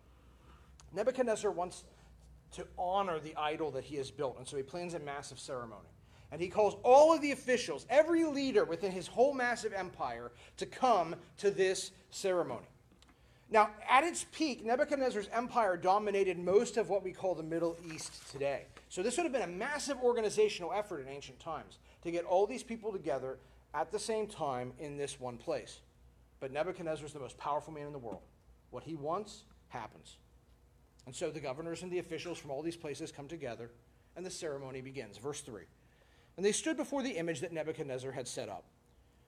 Nebuchadnezzar 0.94 1.52
wants 1.52 1.84
to 2.52 2.66
honor 2.78 3.20
the 3.20 3.36
idol 3.36 3.72
that 3.72 3.84
he 3.84 3.96
has 3.98 4.12
built, 4.12 4.38
and 4.38 4.48
so 4.48 4.58
he 4.58 4.64
plans 4.64 4.94
a 4.94 5.00
massive 5.00 5.40
ceremony. 5.40 5.90
And 6.32 6.42
he 6.42 6.50
calls 6.50 6.76
all 6.84 7.14
of 7.14 7.22
the 7.22 7.32
officials, 7.32 7.86
every 7.90 8.26
leader 8.26 8.66
within 8.66 8.92
his 8.92 9.08
whole 9.08 9.34
massive 9.34 9.74
empire, 9.74 10.32
to 10.58 10.66
come 10.66 11.16
to 11.38 11.50
this 11.52 11.92
ceremony. 12.10 12.68
Now, 13.50 13.70
at 13.90 14.04
its 14.04 14.26
peak, 14.32 14.66
Nebuchadnezzar's 14.66 15.30
empire 15.32 15.78
dominated 15.78 16.38
most 16.38 16.76
of 16.76 16.90
what 16.90 17.04
we 17.04 17.14
call 17.14 17.34
the 17.34 17.44
Middle 17.44 17.78
East 17.94 18.30
today. 18.32 18.66
So, 18.90 19.02
this 19.02 19.16
would 19.16 19.24
have 19.24 19.32
been 19.32 19.42
a 19.42 19.48
massive 19.48 19.98
organizational 20.04 20.74
effort 20.74 21.00
in 21.00 21.08
ancient 21.08 21.40
times 21.40 21.80
to 22.04 22.12
get 22.12 22.26
all 22.26 22.46
these 22.46 22.64
people 22.64 22.92
together 22.92 23.38
at 23.74 23.92
the 23.92 24.00
same 24.00 24.28
time 24.28 24.74
in 24.80 24.98
this 24.98 25.20
one 25.20 25.38
place. 25.38 25.80
But 26.40 26.52
Nebuchadnezzar 26.52 27.06
is 27.06 27.14
the 27.14 27.20
most 27.20 27.38
powerful 27.38 27.74
man 27.74 27.88
in 27.88 27.94
the 27.94 28.00
world. 28.00 28.24
What 28.70 28.84
he 28.84 28.96
wants 28.96 29.44
happens. 29.70 30.18
And 31.06 31.16
so 31.16 31.32
the 31.32 31.40
governors 31.40 31.84
and 31.84 31.92
the 31.92 32.00
officials 32.00 32.38
from 32.38 32.52
all 32.52 32.62
these 32.62 32.76
places 32.76 33.14
come 33.14 33.30
together, 33.30 33.72
and 34.18 34.26
the 34.26 34.30
ceremony 34.30 34.82
begins. 34.82 35.18
Verse 35.18 35.40
3. 35.40 35.64
And 36.36 36.46
they 36.46 36.52
stood 36.52 36.76
before 36.76 37.02
the 37.02 37.12
image 37.12 37.40
that 37.40 37.54
Nebuchadnezzar 37.54 38.12
had 38.12 38.28
set 38.28 38.50
up. 38.50 38.66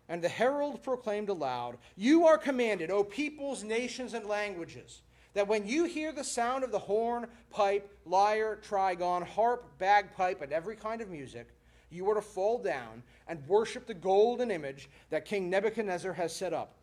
And 0.09 0.23
the 0.23 0.29
herald 0.29 0.81
proclaimed 0.81 1.29
aloud, 1.29 1.77
You 1.95 2.25
are 2.25 2.37
commanded, 2.37 2.89
O 2.89 3.03
peoples, 3.03 3.63
nations, 3.63 4.15
and 4.15 4.25
languages, 4.25 5.03
that 5.35 5.47
when 5.47 5.67
you 5.67 5.85
hear 5.85 6.11
the 6.11 6.23
sound 6.23 6.63
of 6.63 6.71
the 6.71 6.79
horn, 6.79 7.27
pipe, 7.51 7.95
lyre, 8.05 8.59
trigon, 8.67 9.23
harp, 9.23 9.77
bagpipe, 9.77 10.41
and 10.41 10.51
every 10.51 10.75
kind 10.75 11.01
of 11.01 11.09
music, 11.09 11.47
you 11.91 12.09
are 12.09 12.15
to 12.15 12.21
fall 12.21 12.57
down 12.57 13.03
and 13.27 13.47
worship 13.47 13.85
the 13.85 13.93
golden 13.93 14.49
image 14.49 14.89
that 15.11 15.25
King 15.25 15.47
Nebuchadnezzar 15.49 16.13
has 16.13 16.35
set 16.35 16.53
up. 16.53 16.73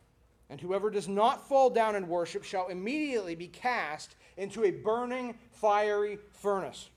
And 0.48 0.60
whoever 0.60 0.90
does 0.90 1.08
not 1.08 1.48
fall 1.48 1.68
down 1.70 1.96
and 1.96 2.08
worship 2.08 2.44
shall 2.44 2.68
immediately 2.68 3.34
be 3.34 3.48
cast 3.48 4.14
into 4.36 4.64
a 4.64 4.70
burning, 4.70 5.34
fiery 5.50 6.18
furnace. 6.30 6.90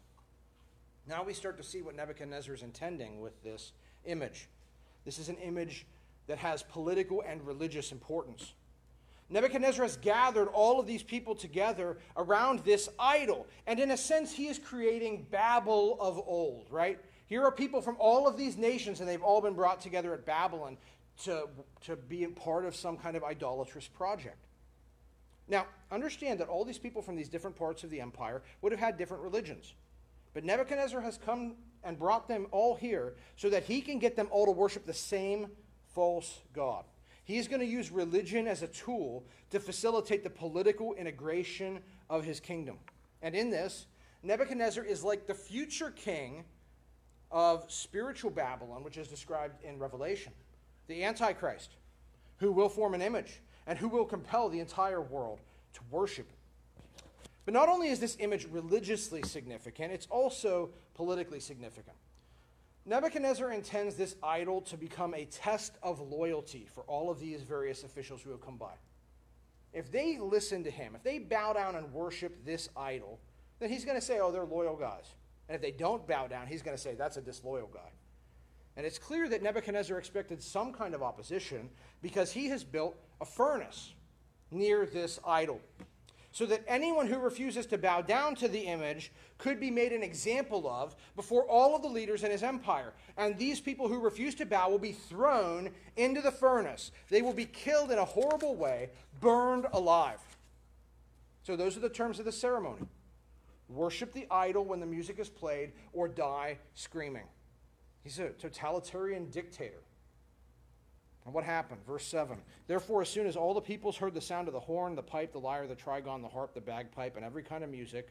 Now 1.08 1.24
we 1.24 1.34
start 1.34 1.58
to 1.58 1.64
see 1.64 1.82
what 1.82 1.96
Nebuchadnezzar 1.96 2.54
is 2.54 2.62
intending 2.62 3.20
with 3.20 3.42
this 3.42 3.72
image. 4.06 4.48
This 5.06 5.18
is 5.18 5.30
an 5.30 5.38
image 5.38 5.88
that 6.30 6.38
has 6.38 6.62
political 6.62 7.24
and 7.28 7.46
religious 7.46 7.92
importance. 7.92 8.54
Nebuchadnezzar 9.32 9.84
has 9.84 9.98
gathered 9.98 10.48
all 10.48 10.80
of 10.80 10.86
these 10.86 11.02
people 11.02 11.34
together 11.34 11.98
around 12.16 12.60
this 12.60 12.88
idol. 13.00 13.48
And 13.66 13.80
in 13.80 13.92
a 13.92 13.98
sense, 13.98 14.32
he 14.32 14.48
is 14.48 14.60
creating 14.60 15.26
Babel 15.32 15.98
of 16.00 16.22
old, 16.26 16.68
right? 16.70 17.00
Here 17.26 17.44
are 17.44 17.52
people 17.52 17.82
from 17.82 17.98
all 18.00 18.28
of 18.28 18.38
these 18.38 18.58
nations, 18.58 19.00
and 19.00 19.10
they've 19.10 19.24
all 19.24 19.42
been 19.42 19.56
brought 19.56 19.82
together 19.82 20.14
at 20.14 20.24
Babylon 20.24 20.78
to, 21.24 21.50
to 21.86 21.96
be 21.96 22.26
part 22.28 22.64
of 22.64 22.76
some 22.76 22.96
kind 22.96 23.18
of 23.18 23.24
idolatrous 23.24 23.88
project. 23.88 24.46
Now, 25.48 25.66
understand 25.92 26.40
that 26.42 26.48
all 26.48 26.64
these 26.64 26.78
people 26.78 27.02
from 27.02 27.16
these 27.16 27.30
different 27.30 27.56
parts 27.56 27.84
of 27.84 27.90
the 27.90 28.02
empire 28.02 28.44
would 28.62 28.72
have 28.72 28.80
had 28.80 29.00
different 29.00 29.24
religions. 29.24 29.74
But 30.36 30.44
Nebuchadnezzar 30.44 31.02
has 31.02 31.18
come 31.18 31.56
and 31.84 31.98
brought 31.98 32.28
them 32.28 32.46
all 32.52 32.76
here 32.76 33.16
so 33.36 33.50
that 33.50 33.64
he 33.64 33.82
can 33.82 33.98
get 33.98 34.16
them 34.16 34.28
all 34.30 34.46
to 34.46 34.52
worship 34.52 34.86
the 34.86 34.94
same 34.94 35.48
false 35.94 36.40
God. 36.54 36.86
He 37.24 37.38
is 37.38 37.48
going 37.48 37.62
to 37.62 37.66
use 37.66 37.92
religion 37.92 38.48
as 38.48 38.64
a 38.64 38.68
tool 38.68 39.24
to 39.52 39.60
facilitate 39.60 40.24
the 40.24 40.30
political 40.30 40.94
integration 40.94 41.80
of 42.10 42.24
his 42.24 42.40
kingdom. 42.40 42.78
And 43.22 43.36
in 43.36 43.50
this, 43.50 43.86
Nebuchadnezzar 44.24 44.84
is 44.84 45.04
like 45.04 45.28
the 45.28 45.34
future 45.34 45.92
king 45.92 46.44
of 47.32 47.72
spiritual 47.72 48.32
Babylon, 48.32 48.84
which 48.84 48.98
is 48.98 49.08
described 49.08 49.64
in 49.64 49.78
Revelation, 49.78 50.34
the 50.88 51.04
Antichrist, 51.04 51.76
who 52.38 52.52
will 52.52 52.70
form 52.70 52.94
an 52.94 53.02
image 53.02 53.42
and 53.68 53.78
who 53.78 53.88
will 53.88 54.06
compel 54.06 54.50
the 54.50 54.60
entire 54.60 55.02
world 55.02 55.40
to 55.74 55.82
worship 55.92 56.28
But 57.46 57.54
not 57.54 57.70
only 57.70 57.90
is 57.90 58.00
this 58.00 58.18
image 58.20 58.48
religiously 58.52 59.24
significant, 59.24 59.94
it's 59.94 60.08
also 60.12 60.70
politically 60.94 61.40
significant. 61.40 61.96
Nebuchadnezzar 62.90 63.52
intends 63.52 63.94
this 63.94 64.16
idol 64.24 64.62
to 64.62 64.76
become 64.76 65.14
a 65.14 65.26
test 65.26 65.78
of 65.84 66.00
loyalty 66.00 66.66
for 66.74 66.82
all 66.86 67.12
of 67.12 67.20
these 67.20 67.44
various 67.44 67.84
officials 67.84 68.20
who 68.24 68.32
have 68.32 68.42
come 68.42 68.58
by. 68.58 68.74
If 69.74 69.92
they 69.92 70.18
listen 70.18 70.64
to 70.64 70.72
him, 70.72 70.96
if 70.96 71.04
they 71.04 71.20
bow 71.20 71.54
down 71.54 71.76
and 71.76 71.94
worship 71.94 72.44
this 72.44 72.68
idol, 72.76 73.20
then 73.60 73.70
he's 73.70 73.86
going 73.86 74.00
to 74.00 74.04
say, 74.04 74.20
oh, 74.20 74.32
they're 74.32 74.44
loyal 74.44 74.76
guys. 74.76 75.14
And 75.48 75.56
if 75.56 75.62
they 75.62 75.70
don't 75.70 76.08
bow 76.08 76.26
down, 76.26 76.48
he's 76.48 76.64
going 76.64 76.76
to 76.76 76.82
say, 76.82 76.96
that's 76.96 77.18
a 77.18 77.22
disloyal 77.22 77.70
guy. 77.72 77.92
And 78.76 78.88
it's 78.88 78.98
clear 78.98 79.30
that 79.30 79.44
Nebuchadnezzar 79.44 80.00
expected 80.00 80.42
some 80.42 80.74
kind 80.74 80.96
of 80.96 81.04
opposition 81.04 81.70
because 82.02 82.32
he 82.32 82.48
has 82.48 82.64
built 82.64 82.98
a 83.22 83.26
furnace 83.26 83.94
near 84.50 84.88
this 84.88 85.20
idol 85.28 85.62
so 86.32 86.46
that 86.46 86.64
anyone 86.68 87.08
who 87.08 87.18
refuses 87.18 87.66
to 87.68 87.78
bow 87.78 88.02
down 88.02 88.36
to 88.36 88.48
the 88.48 88.60
image 88.60 89.12
could 89.38 89.60
be 89.60 89.72
made 89.72 89.92
an 89.92 90.04
example 90.04 90.70
of 90.70 90.96
before 91.16 91.44
all 91.44 91.76
of 91.76 91.82
the 91.82 91.88
leaders 91.88 92.24
in 92.24 92.32
his 92.32 92.44
empire. 92.44 92.94
And 93.18 93.38
these 93.38 93.60
people 93.60 93.88
who 93.88 94.00
refuse 94.00 94.36
to 94.36 94.46
bow 94.46 94.70
will 94.70 94.80
be 94.80 94.92
thrown 94.92 95.72
into 95.98 96.22
the 96.22 96.32
furnace. 96.32 96.92
They 97.10 97.22
will 97.22 97.34
be 97.34 97.46
killed 97.46 97.92
in 97.92 97.98
a 97.98 98.06
horrible 98.06 98.56
way, 98.56 98.90
burned 99.20 99.66
alive. 99.74 100.20
So, 101.44 101.56
those 101.56 101.76
are 101.76 101.82
the 101.82 101.90
terms 101.90 102.20
of 102.20 102.26
the 102.26 102.32
ceremony 102.32 102.86
worship 103.70 104.12
the 104.14 104.28
idol 104.32 104.66
when 104.66 104.80
the 104.80 104.86
music 104.86 105.20
is 105.20 105.30
played, 105.30 105.72
or 105.94 106.08
die 106.08 106.58
screaming. 106.74 107.28
He's 108.04 108.20
a 108.20 108.30
totalitarian 108.30 109.30
dictator. 109.30 109.84
And 111.26 111.34
what 111.34 111.44
happened? 111.44 111.82
Verse 111.86 112.06
7. 112.06 112.38
Therefore, 112.68 113.02
as 113.02 113.10
soon 113.10 113.28
as 113.28 113.36
all 113.36 113.54
the 113.54 113.62
peoples 113.62 113.98
heard 113.98 114.14
the 114.14 114.22
sound 114.22 114.48
of 114.48 114.54
the 114.54 114.60
horn, 114.60 114.96
the 114.96 115.04
pipe, 115.04 115.32
the 115.32 115.40
lyre, 115.40 115.68
the 115.68 115.76
trigon, 115.76 116.22
the 116.22 116.28
harp, 116.28 116.54
the 116.54 116.62
bagpipe, 116.62 117.16
and 117.16 117.26
every 117.26 117.44
kind 117.44 117.64
of 117.64 117.70
music, 117.70 118.10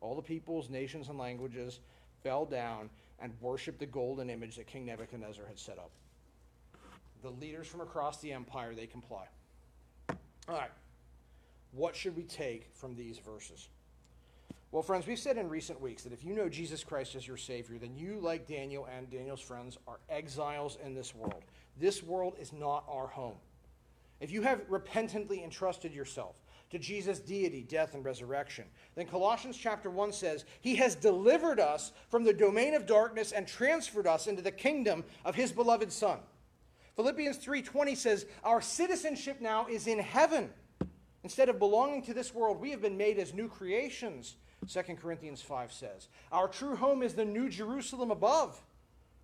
all 0.00 0.14
the 0.14 0.22
peoples, 0.22 0.70
nations, 0.70 1.08
and 1.08 1.18
languages 1.18 1.80
fell 2.22 2.44
down 2.44 2.90
and 3.18 3.32
worshiped 3.40 3.78
the 3.78 3.86
golden 3.86 4.30
image 4.30 4.56
that 4.56 4.66
King 4.66 4.86
Nebuchadnezzar 4.86 5.46
had 5.46 5.58
set 5.58 5.78
up. 5.78 5.90
The 7.22 7.30
leaders 7.30 7.66
from 7.66 7.80
across 7.80 8.18
the 8.20 8.32
empire, 8.32 8.74
they 8.74 8.86
comply. 8.86 9.26
All 10.48 10.54
right. 10.54 10.70
What 11.72 11.94
should 11.94 12.16
we 12.16 12.24
take 12.24 12.68
from 12.74 12.96
these 12.96 13.18
verses? 13.18 13.68
Well, 14.72 14.82
friends, 14.82 15.06
we've 15.06 15.18
said 15.18 15.36
in 15.36 15.48
recent 15.48 15.80
weeks 15.80 16.04
that 16.04 16.12
if 16.12 16.24
you 16.24 16.32
know 16.32 16.48
Jesus 16.48 16.84
Christ 16.84 17.16
as 17.16 17.26
your 17.26 17.36
Savior, 17.36 17.76
then 17.78 17.96
you, 17.96 18.20
like 18.20 18.46
Daniel 18.46 18.88
and 18.96 19.10
Daniel's 19.10 19.40
friends, 19.40 19.76
are 19.88 19.98
exiles 20.08 20.78
in 20.84 20.94
this 20.94 21.14
world. 21.14 21.42
This 21.80 22.02
world 22.02 22.34
is 22.38 22.52
not 22.52 22.84
our 22.88 23.06
home. 23.06 23.36
If 24.20 24.30
you 24.30 24.42
have 24.42 24.60
repentantly 24.68 25.42
entrusted 25.42 25.94
yourself 25.94 26.36
to 26.68 26.78
Jesus' 26.78 27.18
deity, 27.18 27.62
death, 27.62 27.94
and 27.94 28.04
resurrection, 28.04 28.66
then 28.94 29.06
Colossians 29.06 29.56
chapter 29.56 29.90
1 29.90 30.12
says, 30.12 30.44
He 30.60 30.76
has 30.76 30.94
delivered 30.94 31.58
us 31.58 31.92
from 32.10 32.22
the 32.22 32.34
domain 32.34 32.74
of 32.74 32.86
darkness 32.86 33.32
and 33.32 33.48
transferred 33.48 34.06
us 34.06 34.26
into 34.26 34.42
the 34.42 34.52
kingdom 34.52 35.04
of 35.24 35.34
His 35.34 35.52
beloved 35.52 35.90
Son. 35.90 36.18
Philippians 36.96 37.38
3:20 37.38 37.96
says, 37.96 38.26
Our 38.44 38.60
citizenship 38.60 39.40
now 39.40 39.66
is 39.66 39.86
in 39.86 39.98
heaven. 39.98 40.50
Instead 41.22 41.48
of 41.48 41.58
belonging 41.58 42.02
to 42.02 42.14
this 42.14 42.34
world, 42.34 42.60
we 42.60 42.70
have 42.70 42.82
been 42.82 42.96
made 42.96 43.18
as 43.18 43.32
new 43.32 43.48
creations, 43.48 44.36
2 44.68 44.82
Corinthians 44.96 45.40
5 45.40 45.72
says. 45.72 46.08
Our 46.30 46.46
true 46.46 46.76
home 46.76 47.02
is 47.02 47.14
the 47.14 47.24
new 47.24 47.48
Jerusalem 47.48 48.10
above 48.10 48.62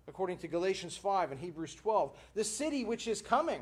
according 0.07 0.37
to 0.39 0.47
Galatians 0.47 0.95
5 0.97 1.31
and 1.31 1.39
Hebrews 1.39 1.75
12. 1.75 2.17
The 2.33 2.43
city 2.43 2.85
which 2.85 3.07
is 3.07 3.21
coming, 3.21 3.61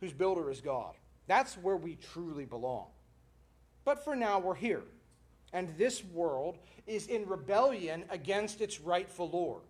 whose 0.00 0.12
builder 0.12 0.50
is 0.50 0.60
God. 0.60 0.94
That's 1.26 1.54
where 1.54 1.76
we 1.76 1.96
truly 1.96 2.44
belong. 2.44 2.86
But 3.84 4.04
for 4.04 4.16
now, 4.16 4.38
we're 4.38 4.54
here. 4.54 4.82
And 5.52 5.76
this 5.76 6.02
world 6.04 6.58
is 6.86 7.06
in 7.08 7.28
rebellion 7.28 8.04
against 8.10 8.60
its 8.60 8.80
rightful 8.80 9.28
Lord. 9.30 9.62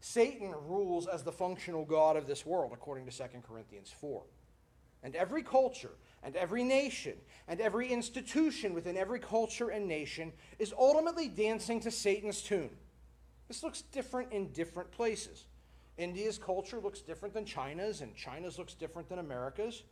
Satan 0.00 0.54
rules 0.66 1.06
as 1.06 1.22
the 1.22 1.32
functional 1.32 1.84
God 1.84 2.16
of 2.16 2.26
this 2.26 2.44
world, 2.44 2.72
according 2.72 3.06
to 3.06 3.16
2 3.16 3.24
Corinthians 3.46 3.92
4. 4.00 4.22
And 5.02 5.14
every 5.14 5.42
culture, 5.42 5.92
and 6.22 6.36
every 6.36 6.62
nation, 6.62 7.14
and 7.48 7.60
every 7.60 7.88
institution 7.88 8.74
within 8.74 8.96
every 8.96 9.18
culture 9.18 9.70
and 9.70 9.88
nation 9.88 10.32
is 10.58 10.74
ultimately 10.78 11.28
dancing 11.28 11.80
to 11.80 11.90
Satan's 11.90 12.42
tune 12.42 12.70
This 13.50 13.64
looks 13.64 13.82
different 13.82 14.30
in 14.30 14.52
different 14.52 14.92
places. 14.92 15.46
India's 15.98 16.38
culture 16.38 16.78
looks 16.78 17.00
different 17.00 17.34
than 17.34 17.44
China's, 17.44 18.00
and 18.00 18.14
China's 18.14 18.60
looks 18.60 18.74
different 18.74 19.08
than 19.08 19.18
America's. 19.18 19.82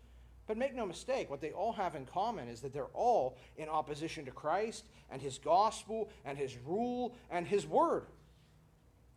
But 0.47 0.57
make 0.57 0.77
no 0.77 0.87
mistake, 0.87 1.29
what 1.29 1.41
they 1.41 1.51
all 1.51 1.73
have 1.73 1.97
in 1.97 2.07
common 2.07 2.47
is 2.47 2.61
that 2.61 2.73
they're 2.73 2.95
all 2.95 3.37
in 3.57 3.69
opposition 3.69 4.25
to 4.27 4.31
Christ 4.31 4.85
and 5.11 5.21
his 5.21 5.39
gospel 5.39 6.09
and 6.25 6.39
his 6.39 6.57
rule 6.65 7.17
and 7.33 7.49
his 7.49 7.67
word. 7.67 8.07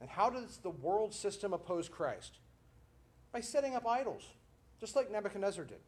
And 0.01 0.09
how 0.09 0.31
does 0.31 0.57
the 0.57 0.71
world 0.71 1.13
system 1.13 1.53
oppose 1.53 1.87
Christ? 1.87 2.39
By 3.31 3.41
setting 3.41 3.75
up 3.75 3.85
idols, 3.85 4.23
just 4.79 4.95
like 4.95 5.11
Nebuchadnezzar 5.11 5.65
did. 5.65 5.81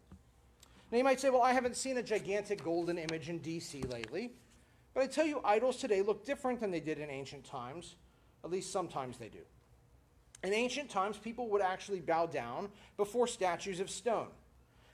Now 0.91 0.99
you 0.99 1.03
might 1.03 1.19
say, 1.19 1.31
well, 1.31 1.41
I 1.41 1.53
haven't 1.53 1.75
seen 1.75 1.97
a 1.97 2.03
gigantic 2.03 2.63
golden 2.63 2.99
image 2.99 3.29
in 3.29 3.39
D.C. 3.39 3.81
lately. 3.89 4.33
But 4.93 5.01
I 5.01 5.07
tell 5.07 5.25
you, 5.25 5.41
idols 5.43 5.77
today 5.77 6.03
look 6.03 6.23
different 6.23 6.59
than 6.59 6.69
they 6.69 6.81
did 6.81 6.99
in 6.99 7.09
ancient 7.09 7.45
times. 7.45 7.95
At 8.43 8.51
least 8.51 8.71
sometimes 8.71 9.17
they 9.17 9.29
do. 9.29 9.39
In 10.43 10.53
ancient 10.53 10.89
times, 10.89 11.17
people 11.17 11.49
would 11.49 11.61
actually 11.61 12.01
bow 12.01 12.25
down 12.25 12.69
before 12.97 13.27
statues 13.27 13.79
of 13.79 13.89
stone. 13.89 14.27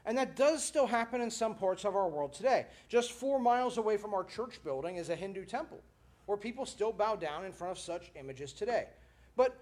And 0.06 0.18
that 0.18 0.36
does 0.36 0.64
still 0.64 0.88
happen 0.88 1.22
in 1.22 1.32
some 1.32 1.56
parts 1.56 1.86
of 1.86 1.96
our 1.96 2.08
world 2.08 2.34
today. 2.34 2.68
Just 2.88 3.12
four 3.12 3.40
miles 3.40 3.78
away 3.78 3.98
from 3.98 4.14
our 4.14 4.24
church 4.24 4.64
building 4.64 4.98
is 4.98 5.10
a 5.10 5.16
Hindu 5.16 5.46
temple, 5.46 5.82
where 6.26 6.38
people 6.38 6.66
still 6.66 6.92
bow 6.92 7.16
down 7.16 7.46
in 7.46 7.52
front 7.52 7.72
of 7.72 7.80
such 7.80 8.12
images 8.16 8.54
today. 8.54 8.88
But 9.36 9.58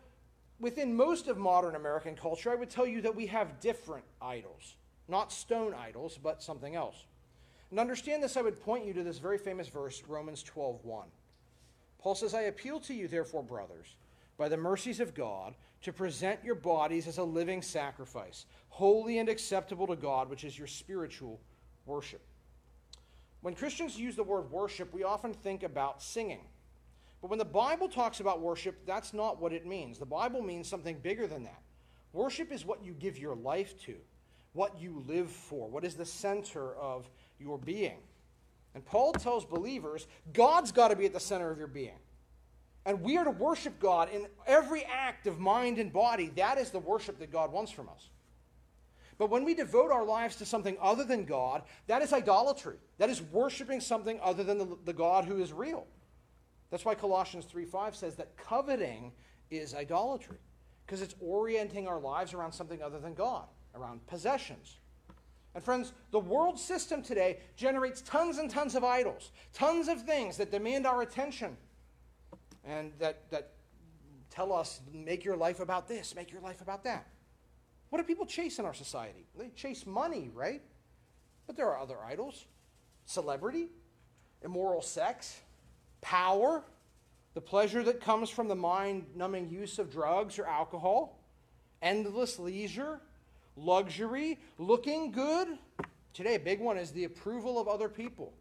within 0.60 0.96
most 0.96 1.28
of 1.28 1.38
modern 1.38 1.76
American 1.76 2.16
culture, 2.16 2.52
I 2.52 2.56
would 2.56 2.70
tell 2.70 2.86
you 2.86 3.02
that 3.02 3.16
we 3.16 3.28
have 3.28 3.60
different 3.60 4.04
idols. 4.22 4.76
Not 5.08 5.32
stone 5.32 5.74
idols, 5.74 6.20
but 6.22 6.44
something 6.44 6.76
else. 6.76 7.06
And 7.72 7.80
understand 7.80 8.24
this, 8.24 8.38
I 8.38 8.42
would 8.42 8.62
point 8.62 8.86
you 8.86 8.94
to 8.94 9.04
this 9.04 9.20
very 9.20 9.38
famous 9.38 9.68
verse, 9.68 10.04
Romans 10.08 10.44
12 10.44 10.84
1. 10.84 11.08
Paul 12.08 12.16
says, 12.16 12.34
I 12.34 12.44
appeal 12.44 12.80
to 12.80 12.94
you, 12.94 13.10
therefore, 13.10 13.44
brothers, 13.44 13.98
by 14.38 14.48
the 14.48 14.56
mercies 14.56 15.02
of 15.02 15.14
God, 15.14 15.56
to 15.82 15.92
present 15.92 16.40
your 16.42 16.56
bodies 16.56 17.06
as 17.06 17.18
a 17.18 17.24
living 17.24 17.62
sacrifice, 17.62 18.46
holy 18.70 19.20
and 19.20 19.28
acceptable 19.28 19.88
to 19.88 19.98
God, 19.98 20.30
which 20.30 20.46
is 20.46 20.58
your 20.58 20.68
spiritual 20.68 21.42
worship. 21.86 22.22
When 23.42 23.56
Christians 23.56 24.00
use 24.00 24.16
the 24.16 24.24
word 24.24 24.50
worship, 24.50 24.94
we 24.94 25.04
often 25.04 25.34
think 25.34 25.64
about 25.64 26.02
singing. 26.02 26.46
But 27.22 27.30
when 27.30 27.40
the 27.40 27.44
Bible 27.44 27.90
talks 27.90 28.22
about 28.22 28.40
worship, 28.40 28.86
that's 28.86 29.14
not 29.14 29.42
what 29.42 29.52
it 29.52 29.66
means. 29.66 30.00
The 30.00 30.06
Bible 30.06 30.42
means 30.42 30.70
something 30.70 31.00
bigger 31.00 31.28
than 31.28 31.44
that. 31.44 31.62
Worship 32.14 32.54
is 32.54 32.64
what 32.64 32.86
you 32.86 32.94
give 32.94 33.18
your 33.18 33.36
life 33.36 33.78
to, 33.82 33.96
what 34.54 34.80
you 34.80 35.04
live 35.10 35.30
for, 35.30 35.68
what 35.68 35.84
is 35.84 35.96
the 35.96 36.06
center 36.06 36.74
of 36.78 37.10
your 37.38 37.58
being. 37.58 37.98
And 38.74 38.86
Paul 38.86 39.14
tells 39.14 39.46
believers 39.46 40.08
God's 40.34 40.72
got 40.72 40.90
to 40.90 40.96
be 40.96 41.06
at 41.06 41.14
the 41.14 41.20
center 41.20 41.50
of 41.50 41.58
your 41.58 41.68
being. 41.68 42.00
And 42.86 43.02
we 43.02 43.18
are 43.18 43.26
to 43.26 43.32
worship 43.32 43.80
God 43.80 44.10
in 44.14 44.28
every 44.46 44.86
act 44.86 45.28
of 45.28 45.40
mind 45.40 45.78
and 45.78 45.92
body. 45.92 46.32
That 46.36 46.58
is 46.58 46.70
the 46.70 46.80
worship 46.80 47.20
that 47.20 47.32
God 47.32 47.52
wants 47.52 47.72
from 47.72 47.90
us. 47.90 48.10
But 49.18 49.30
when 49.30 49.44
we 49.44 49.56
devote 49.56 49.92
our 49.92 50.06
lives 50.06 50.36
to 50.38 50.46
something 50.46 50.78
other 50.82 51.04
than 51.04 51.26
God, 51.26 51.64
that 51.88 52.02
is 52.02 52.14
idolatry. 52.14 52.78
That 52.98 53.10
is 53.10 53.22
worshiping 53.22 53.82
something 53.82 54.20
other 54.22 54.44
than 54.44 54.58
the, 54.58 54.78
the 54.86 54.94
God 54.94 55.26
who 55.26 55.42
is 55.42 55.52
real. 55.52 55.88
That's 56.70 56.86
why 56.86 56.96
Colossians 56.96 57.46
3 57.46 57.66
5 57.66 57.96
says 57.96 58.16
that 58.16 58.38
coveting 58.38 59.12
is 59.50 59.74
idolatry, 59.74 60.38
because 60.86 61.02
it's 61.02 61.16
orienting 61.20 61.88
our 61.88 62.00
lives 62.00 62.34
around 62.34 62.52
something 62.52 62.82
other 62.82 63.00
than 63.00 63.14
God, 63.14 63.46
around 63.74 64.06
possessions. 64.08 64.78
And 65.58 65.64
friends, 65.64 65.92
the 66.12 66.20
world 66.20 66.60
system 66.60 67.02
today 67.02 67.40
generates 67.56 68.04
tons 68.04 68.38
and 68.38 68.48
tons 68.48 68.76
of 68.76 68.84
idols, 68.84 69.32
tons 69.54 69.88
of 69.88 70.04
things 70.04 70.38
that 70.38 70.52
demand 70.52 70.86
our 70.86 71.02
attention 71.02 71.58
and 72.64 72.92
that, 73.00 73.28
that 73.32 73.54
tell 74.30 74.54
us, 74.54 74.82
make 74.94 75.26
your 75.26 75.36
life 75.36 75.60
about 75.60 75.88
this, 75.88 76.14
make 76.14 76.32
your 76.32 76.42
life 76.42 76.62
about 76.62 76.84
that. 76.84 77.08
What 77.90 77.98
do 77.98 78.04
people 78.04 78.28
chase 78.28 78.60
in 78.60 78.66
our 78.66 78.74
society? 78.76 79.26
They 79.36 79.50
chase 79.50 79.88
money, 79.88 80.30
right? 80.32 80.62
But 81.48 81.58
there 81.58 81.68
are 81.72 81.80
other 81.80 81.98
idols 82.06 82.46
celebrity, 83.08 83.70
immoral 84.44 84.84
sex, 84.84 85.40
power, 86.02 86.66
the 87.34 87.42
pleasure 87.42 87.82
that 87.82 88.00
comes 88.00 88.30
from 88.30 88.48
the 88.48 88.56
mind 88.56 89.08
numbing 89.16 89.50
use 89.50 89.80
of 89.80 89.90
drugs 89.90 90.38
or 90.38 90.46
alcohol, 90.46 91.18
endless 91.82 92.38
leisure, 92.38 93.02
luxury, 93.58 94.40
looking 94.58 95.12
good. 95.12 95.58
Today, 96.14 96.36
a 96.36 96.40
big 96.40 96.60
one 96.60 96.78
is 96.78 96.92
the 96.92 97.04
approval 97.04 97.60
of 97.60 97.68
other 97.68 97.90
people, 97.90 98.34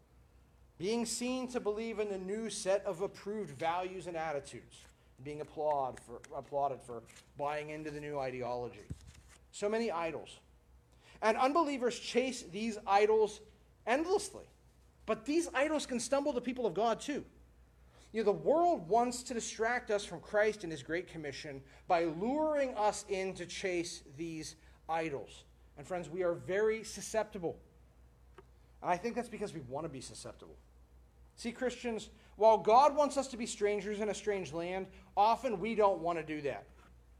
being 0.77 1.05
seen 1.05 1.47
to 1.49 1.59
believe 1.59 1.99
in 1.99 2.07
a 2.09 2.17
new 2.17 2.49
set 2.49 2.85
of 2.85 3.01
approved 3.01 3.57
values 3.57 4.07
and 4.07 4.15
attitudes, 4.15 4.77
being 5.23 5.41
applauded 5.41 5.99
for, 5.99 6.21
applauded 6.35 6.79
for 6.81 7.01
buying 7.37 7.71
into 7.71 7.91
the 7.91 7.99
new 7.99 8.19
ideology. 8.19 8.85
So 9.51 9.67
many 9.67 9.91
idols. 9.91 10.39
And 11.21 11.35
unbelievers 11.35 11.99
chase 11.99 12.43
these 12.51 12.77
idols 12.85 13.41
endlessly. 13.87 14.45
But 15.07 15.25
these 15.25 15.49
idols 15.53 15.85
can 15.85 15.99
stumble 15.99 16.33
the 16.33 16.41
people 16.41 16.65
of 16.65 16.73
God 16.73 16.99
too. 16.99 17.23
You 18.13 18.23
know, 18.23 18.25
the 18.25 18.37
world 18.37 18.87
wants 18.87 19.23
to 19.23 19.33
distract 19.33 19.91
us 19.91 20.05
from 20.05 20.19
Christ 20.19 20.63
and 20.63 20.71
his 20.71 20.83
great 20.83 21.07
commission 21.07 21.61
by 21.87 22.05
luring 22.05 22.75
us 22.75 23.05
in 23.09 23.33
to 23.35 23.45
chase 23.45 24.03
these 24.15 24.55
idols. 24.89 25.43
And 25.77 25.85
friends, 25.85 26.09
we 26.09 26.23
are 26.23 26.33
very 26.33 26.83
susceptible. 26.83 27.57
And 28.81 28.91
I 28.91 28.97
think 28.97 29.15
that's 29.15 29.29
because 29.29 29.53
we 29.53 29.61
want 29.61 29.85
to 29.85 29.89
be 29.89 30.01
susceptible. 30.01 30.55
See, 31.35 31.51
Christians, 31.51 32.09
while 32.35 32.57
God 32.57 32.95
wants 32.95 33.17
us 33.17 33.27
to 33.29 33.37
be 33.37 33.45
strangers 33.45 33.99
in 33.99 34.09
a 34.09 34.13
strange 34.13 34.53
land, 34.53 34.87
often 35.15 35.59
we 35.59 35.75
don't 35.75 35.99
want 35.99 36.17
to 36.17 36.23
do 36.23 36.41
that. 36.41 36.65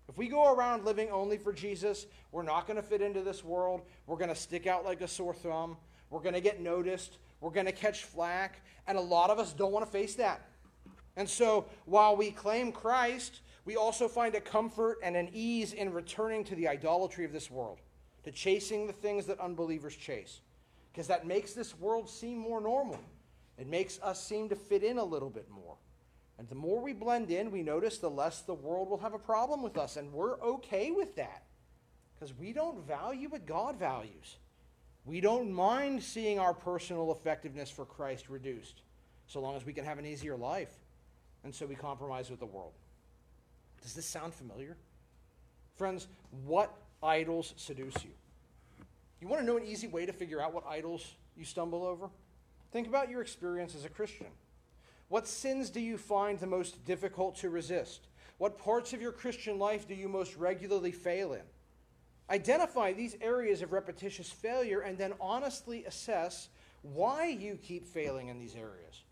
If 0.09 0.17
we 0.17 0.27
go 0.27 0.53
around 0.53 0.85
living 0.85 1.09
only 1.11 1.37
for 1.37 1.51
Jesus, 1.51 2.05
we're 2.31 2.43
not 2.43 2.65
going 2.65 2.77
to 2.77 2.83
fit 2.83 3.01
into 3.01 3.21
this 3.21 3.43
world. 3.43 3.81
We're 4.05 4.15
going 4.15 4.29
to 4.29 4.35
stick 4.35 4.65
out 4.65 4.85
like 4.85 5.01
a 5.01 5.07
sore 5.07 5.33
thumb. 5.33 5.77
We're 6.09 6.21
going 6.21 6.33
to 6.33 6.41
get 6.41 6.61
noticed. 6.61 7.17
We're 7.41 7.51
going 7.51 7.65
to 7.65 7.71
catch 7.71 8.05
flack. 8.05 8.61
And 8.87 8.97
a 8.97 9.01
lot 9.01 9.29
of 9.29 9.37
us 9.37 9.53
don't 9.53 9.71
want 9.71 9.85
to 9.85 9.91
face 9.91 10.15
that. 10.15 10.41
And 11.17 11.27
so, 11.27 11.65
while 11.85 12.15
we 12.15 12.31
claim 12.31 12.71
Christ, 12.71 13.41
we 13.67 13.75
also 13.75 14.07
find 14.07 14.33
a 14.33 14.39
comfort 14.39 14.97
and 15.03 15.17
an 15.17 15.29
ease 15.33 15.73
in 15.73 15.91
returning 15.91 16.45
to 16.45 16.55
the 16.55 16.69
idolatry 16.69 17.25
of 17.25 17.33
this 17.33 17.51
world, 17.51 17.79
to 18.23 18.31
chasing 18.31 18.87
the 18.87 18.93
things 18.93 19.25
that 19.25 19.41
unbelievers 19.41 19.93
chase. 19.93 20.39
Because 20.89 21.07
that 21.07 21.27
makes 21.27 21.51
this 21.51 21.77
world 21.77 22.09
seem 22.09 22.37
more 22.37 22.61
normal. 22.61 22.97
It 23.57 23.67
makes 23.67 23.99
us 24.01 24.23
seem 24.23 24.47
to 24.47 24.55
fit 24.55 24.83
in 24.83 24.97
a 24.97 25.03
little 25.03 25.29
bit 25.29 25.49
more. 25.49 25.75
And 26.39 26.47
the 26.47 26.55
more 26.55 26.81
we 26.81 26.93
blend 26.93 27.29
in, 27.29 27.51
we 27.51 27.61
notice 27.61 27.97
the 27.97 28.09
less 28.09 28.39
the 28.39 28.53
world 28.53 28.89
will 28.89 28.99
have 28.99 29.13
a 29.13 29.19
problem 29.19 29.61
with 29.61 29.77
us. 29.77 29.97
And 29.97 30.13
we're 30.13 30.39
okay 30.39 30.91
with 30.91 31.17
that. 31.17 31.43
Because 32.15 32.33
we 32.33 32.53
don't 32.53 32.87
value 32.87 33.27
what 33.27 33.45
God 33.45 33.77
values. 33.77 34.37
We 35.03 35.19
don't 35.19 35.51
mind 35.51 36.01
seeing 36.01 36.39
our 36.39 36.53
personal 36.53 37.11
effectiveness 37.11 37.69
for 37.69 37.83
Christ 37.83 38.29
reduced, 38.29 38.81
so 39.27 39.41
long 39.41 39.57
as 39.57 39.65
we 39.65 39.73
can 39.73 39.83
have 39.83 39.99
an 39.99 40.05
easier 40.05 40.37
life 40.37 40.71
and 41.43 41.53
so 41.53 41.65
we 41.65 41.75
compromise 41.75 42.29
with 42.29 42.39
the 42.39 42.45
world. 42.45 42.73
Does 43.87 43.93
this 43.93 44.05
sound 44.05 44.33
familiar? 44.33 44.75
Friends, 45.77 46.09
what 46.43 46.75
idols 47.01 47.53
seduce 47.55 48.03
you? 48.03 48.09
You 49.21 49.29
want 49.29 49.41
to 49.41 49.47
know 49.47 49.55
an 49.55 49.63
easy 49.63 49.87
way 49.87 50.05
to 50.05 50.11
figure 50.11 50.41
out 50.41 50.53
what 50.53 50.67
idols 50.67 51.15
you 51.37 51.45
stumble 51.45 51.85
over? 51.85 52.09
Think 52.73 52.89
about 52.89 53.09
your 53.09 53.21
experience 53.21 53.75
as 53.75 53.85
a 53.85 53.89
Christian. 53.89 54.27
What 55.07 55.25
sins 55.25 55.69
do 55.69 55.79
you 55.79 55.97
find 55.97 56.37
the 56.37 56.45
most 56.45 56.83
difficult 56.83 57.37
to 57.37 57.49
resist? 57.49 58.07
What 58.39 58.57
parts 58.57 58.91
of 58.91 59.01
your 59.01 59.13
Christian 59.13 59.57
life 59.57 59.87
do 59.87 59.95
you 59.95 60.09
most 60.09 60.35
regularly 60.35 60.91
fail 60.91 61.31
in? 61.31 61.43
Identify 62.29 62.91
these 62.91 63.15
areas 63.21 63.61
of 63.61 63.71
repetitious 63.71 64.29
failure 64.29 64.81
and 64.81 64.97
then 64.97 65.13
honestly 65.21 65.85
assess 65.85 66.49
why 66.81 67.27
you 67.27 67.57
keep 67.63 67.85
failing 67.85 68.27
in 68.27 68.37
these 68.37 68.55
areas. 68.55 69.03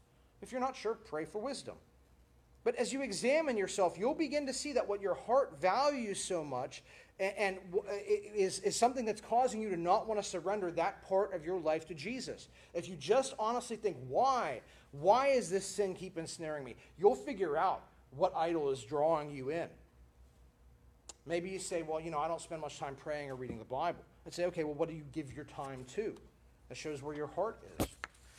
If 0.41 0.51
you're 0.51 0.59
not 0.59 0.75
sure, 0.75 0.95
pray 0.95 1.23
for 1.23 1.39
wisdom. 1.39 1.75
But 2.65 2.75
as 2.77 2.91
you 2.91 3.03
examine 3.03 3.55
yourself, 3.55 3.95
you'll 3.97 4.15
begin 4.15 4.47
to 4.47 4.53
see 4.53 4.73
that 4.73 4.89
what 4.89 4.99
your 4.99 5.13
heart 5.13 5.61
values 5.61 6.21
so 6.21 6.43
much 6.43 6.83
and, 7.19 7.33
and 7.37 7.57
uh, 7.77 7.93
is, 8.35 8.59
is 8.59 8.75
something 8.75 9.05
that's 9.05 9.21
causing 9.21 9.61
you 9.61 9.69
to 9.69 9.77
not 9.77 10.07
want 10.07 10.21
to 10.21 10.27
surrender 10.27 10.71
that 10.71 11.07
part 11.07 11.33
of 11.33 11.45
your 11.45 11.59
life 11.59 11.85
to 11.87 11.93
Jesus. 11.93 12.49
If 12.73 12.89
you 12.89 12.95
just 12.95 13.35
honestly 13.37 13.77
think, 13.77 13.97
why? 14.07 14.61
Why 14.91 15.27
is 15.27 15.49
this 15.49 15.63
sin 15.63 15.93
keep 15.93 16.17
ensnaring 16.17 16.63
me? 16.63 16.75
You'll 16.97 17.15
figure 17.15 17.55
out 17.55 17.83
what 18.09 18.33
idol 18.35 18.71
is 18.71 18.83
drawing 18.83 19.29
you 19.29 19.51
in. 19.51 19.67
Maybe 21.27 21.49
you 21.49 21.59
say, 21.59 21.83
well, 21.83 22.01
you 22.01 22.09
know, 22.09 22.19
I 22.19 22.27
don't 22.27 22.41
spend 22.41 22.61
much 22.61 22.79
time 22.79 22.95
praying 22.95 23.29
or 23.29 23.35
reading 23.35 23.59
the 23.59 23.65
Bible. 23.65 24.03
I'd 24.25 24.33
say, 24.33 24.45
okay, 24.45 24.63
well, 24.63 24.73
what 24.73 24.89
do 24.89 24.95
you 24.95 25.03
give 25.11 25.31
your 25.33 25.45
time 25.45 25.85
to? 25.95 26.15
That 26.69 26.77
shows 26.77 27.03
where 27.03 27.15
your 27.15 27.27
heart 27.27 27.61
is. 27.79 27.87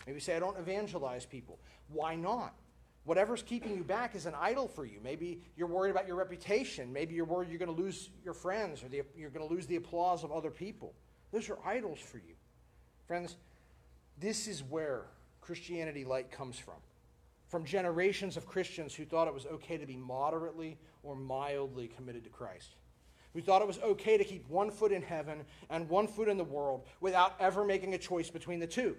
Maybe 0.05 0.17
you 0.17 0.21
say, 0.21 0.35
I 0.37 0.41
don't 0.41 0.59
evangelize 0.59 1.25
people. 1.25 1.59
Why 1.89 2.17
not? 2.17 2.55
Whatever's 3.07 3.43
keeping 3.43 3.77
you 3.77 3.85
back 3.85 4.15
is 4.17 4.27
an 4.27 4.35
idol 4.39 4.67
for 4.67 4.85
you. 4.85 4.99
Maybe 5.03 5.41
you're 5.57 5.69
worried 5.69 5.91
about 5.91 6.09
your 6.09 6.17
reputation. 6.17 6.93
Maybe 6.93 7.15
you're 7.15 7.25
worried 7.25 7.49
you're 7.49 7.59
going 7.59 7.75
to 7.75 7.83
lose 7.83 8.11
your 8.25 8.35
friends 8.35 8.83
or 8.83 8.89
the, 8.89 9.03
you're 9.17 9.31
going 9.31 9.47
to 9.49 9.55
lose 9.55 9.67
the 9.67 9.77
applause 9.77 10.25
of 10.25 10.33
other 10.33 10.51
people. 10.51 10.93
Those 11.33 11.49
are 11.49 11.59
idols 11.65 12.01
for 12.01 12.19
you. 12.19 12.35
Friends, 13.07 13.37
this 14.19 14.49
is 14.49 14.65
where 14.65 15.03
Christianity 15.41 16.05
light 16.05 16.33
comes 16.33 16.59
from. 16.59 16.75
from 17.49 17.65
generations 17.65 18.37
of 18.37 18.47
Christians 18.47 18.95
who 18.95 19.05
thought 19.05 19.29
it 19.29 19.35
was 19.35 19.47
okay 19.47 19.77
to 19.77 19.87
be 19.87 19.97
moderately 19.97 20.77
or 21.03 21.15
mildly 21.15 21.89
committed 21.89 22.25
to 22.25 22.31
Christ, 22.31 22.75
who 23.33 23.41
thought 23.41 23.63
it 23.63 23.69
was 23.69 23.79
okay 23.79 24.17
to 24.17 24.25
keep 24.25 24.49
one 24.49 24.71
foot 24.71 24.91
in 24.91 25.03
heaven 25.03 25.45
and 25.71 25.89
one 25.89 26.09
foot 26.09 26.29
in 26.29 26.37
the 26.37 26.45
world 26.45 26.87
without 27.01 27.37
ever 27.39 27.65
making 27.65 27.95
a 27.95 27.99
choice 27.99 28.31
between 28.31 28.59
the 28.59 28.67
two. 28.67 28.97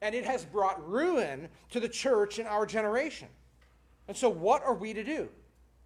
And 0.00 0.14
it 0.14 0.24
has 0.24 0.46
brought 0.46 0.88
ruin 0.88 1.48
to 1.70 1.80
the 1.80 1.88
church 1.88 2.38
in 2.38 2.46
our 2.46 2.64
generation. 2.64 3.28
And 4.08 4.16
so, 4.16 4.28
what 4.28 4.64
are 4.64 4.74
we 4.74 4.92
to 4.92 5.04
do? 5.04 5.28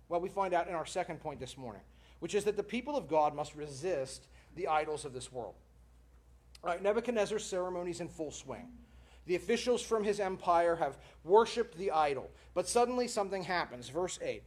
Well, 0.08 0.20
we 0.20 0.28
find 0.28 0.54
out 0.54 0.68
in 0.68 0.74
our 0.74 0.86
second 0.86 1.20
point 1.20 1.40
this 1.40 1.56
morning, 1.56 1.82
which 2.20 2.34
is 2.34 2.44
that 2.44 2.56
the 2.56 2.62
people 2.62 2.96
of 2.96 3.08
God 3.08 3.34
must 3.34 3.54
resist 3.54 4.26
the 4.56 4.68
idols 4.68 5.04
of 5.04 5.12
this 5.12 5.32
world. 5.32 5.54
All 6.62 6.70
right, 6.70 6.82
Nebuchadnezzar's 6.82 7.44
ceremonies 7.44 8.00
in 8.00 8.08
full 8.08 8.30
swing. 8.30 8.68
The 9.26 9.36
officials 9.36 9.82
from 9.82 10.04
his 10.04 10.20
empire 10.20 10.76
have 10.76 10.98
worshiped 11.24 11.76
the 11.78 11.90
idol. 11.90 12.30
But 12.54 12.68
suddenly 12.68 13.08
something 13.08 13.42
happens. 13.42 13.88
Verse 13.88 14.18
8. 14.22 14.42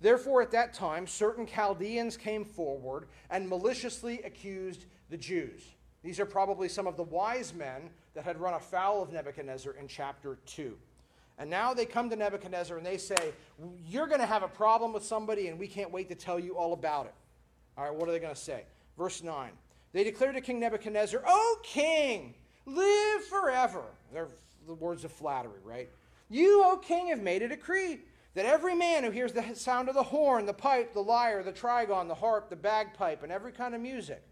Therefore, 0.00 0.40
at 0.40 0.50
that 0.52 0.72
time, 0.72 1.06
certain 1.06 1.46
Chaldeans 1.46 2.16
came 2.16 2.44
forward 2.44 3.08
and 3.28 3.48
maliciously 3.48 4.22
accused 4.22 4.86
the 5.10 5.16
Jews. 5.16 5.62
These 6.02 6.18
are 6.20 6.26
probably 6.26 6.68
some 6.68 6.86
of 6.86 6.96
the 6.96 7.02
wise 7.02 7.52
men 7.52 7.90
that 8.14 8.24
had 8.24 8.40
run 8.40 8.54
afoul 8.54 9.02
of 9.02 9.12
Nebuchadnezzar 9.12 9.74
in 9.74 9.86
chapter 9.88 10.38
2. 10.46 10.76
And 11.40 11.48
now 11.48 11.72
they 11.72 11.86
come 11.86 12.10
to 12.10 12.16
Nebuchadnezzar 12.16 12.76
and 12.76 12.84
they 12.84 12.98
say, 12.98 13.32
You're 13.88 14.06
going 14.06 14.20
to 14.20 14.26
have 14.26 14.42
a 14.42 14.48
problem 14.48 14.92
with 14.92 15.02
somebody, 15.02 15.48
and 15.48 15.58
we 15.58 15.66
can't 15.66 15.90
wait 15.90 16.10
to 16.10 16.14
tell 16.14 16.38
you 16.38 16.56
all 16.56 16.74
about 16.74 17.06
it. 17.06 17.14
All 17.78 17.84
right, 17.84 17.94
what 17.94 18.08
are 18.08 18.12
they 18.12 18.18
going 18.18 18.34
to 18.34 18.40
say? 18.40 18.64
Verse 18.98 19.22
9. 19.22 19.50
They 19.94 20.04
declared 20.04 20.34
to 20.34 20.42
King 20.42 20.60
Nebuchadnezzar, 20.60 21.22
O 21.26 21.58
king, 21.64 22.34
live 22.66 23.24
forever. 23.24 23.82
They're 24.12 24.28
the 24.66 24.74
words 24.74 25.02
of 25.04 25.12
flattery, 25.12 25.60
right? 25.64 25.88
You, 26.28 26.62
O 26.62 26.76
king, 26.76 27.08
have 27.08 27.22
made 27.22 27.40
a 27.40 27.48
decree 27.48 28.00
that 28.34 28.44
every 28.44 28.74
man 28.74 29.02
who 29.02 29.10
hears 29.10 29.32
the 29.32 29.42
sound 29.54 29.88
of 29.88 29.94
the 29.94 30.02
horn, 30.02 30.44
the 30.44 30.52
pipe, 30.52 30.92
the 30.92 31.02
lyre, 31.02 31.42
the 31.42 31.52
trigon, 31.52 32.06
the 32.06 32.14
harp, 32.14 32.50
the 32.50 32.56
bagpipe, 32.56 33.22
and 33.22 33.32
every 33.32 33.50
kind 33.50 33.74
of 33.74 33.80
music 33.80 34.22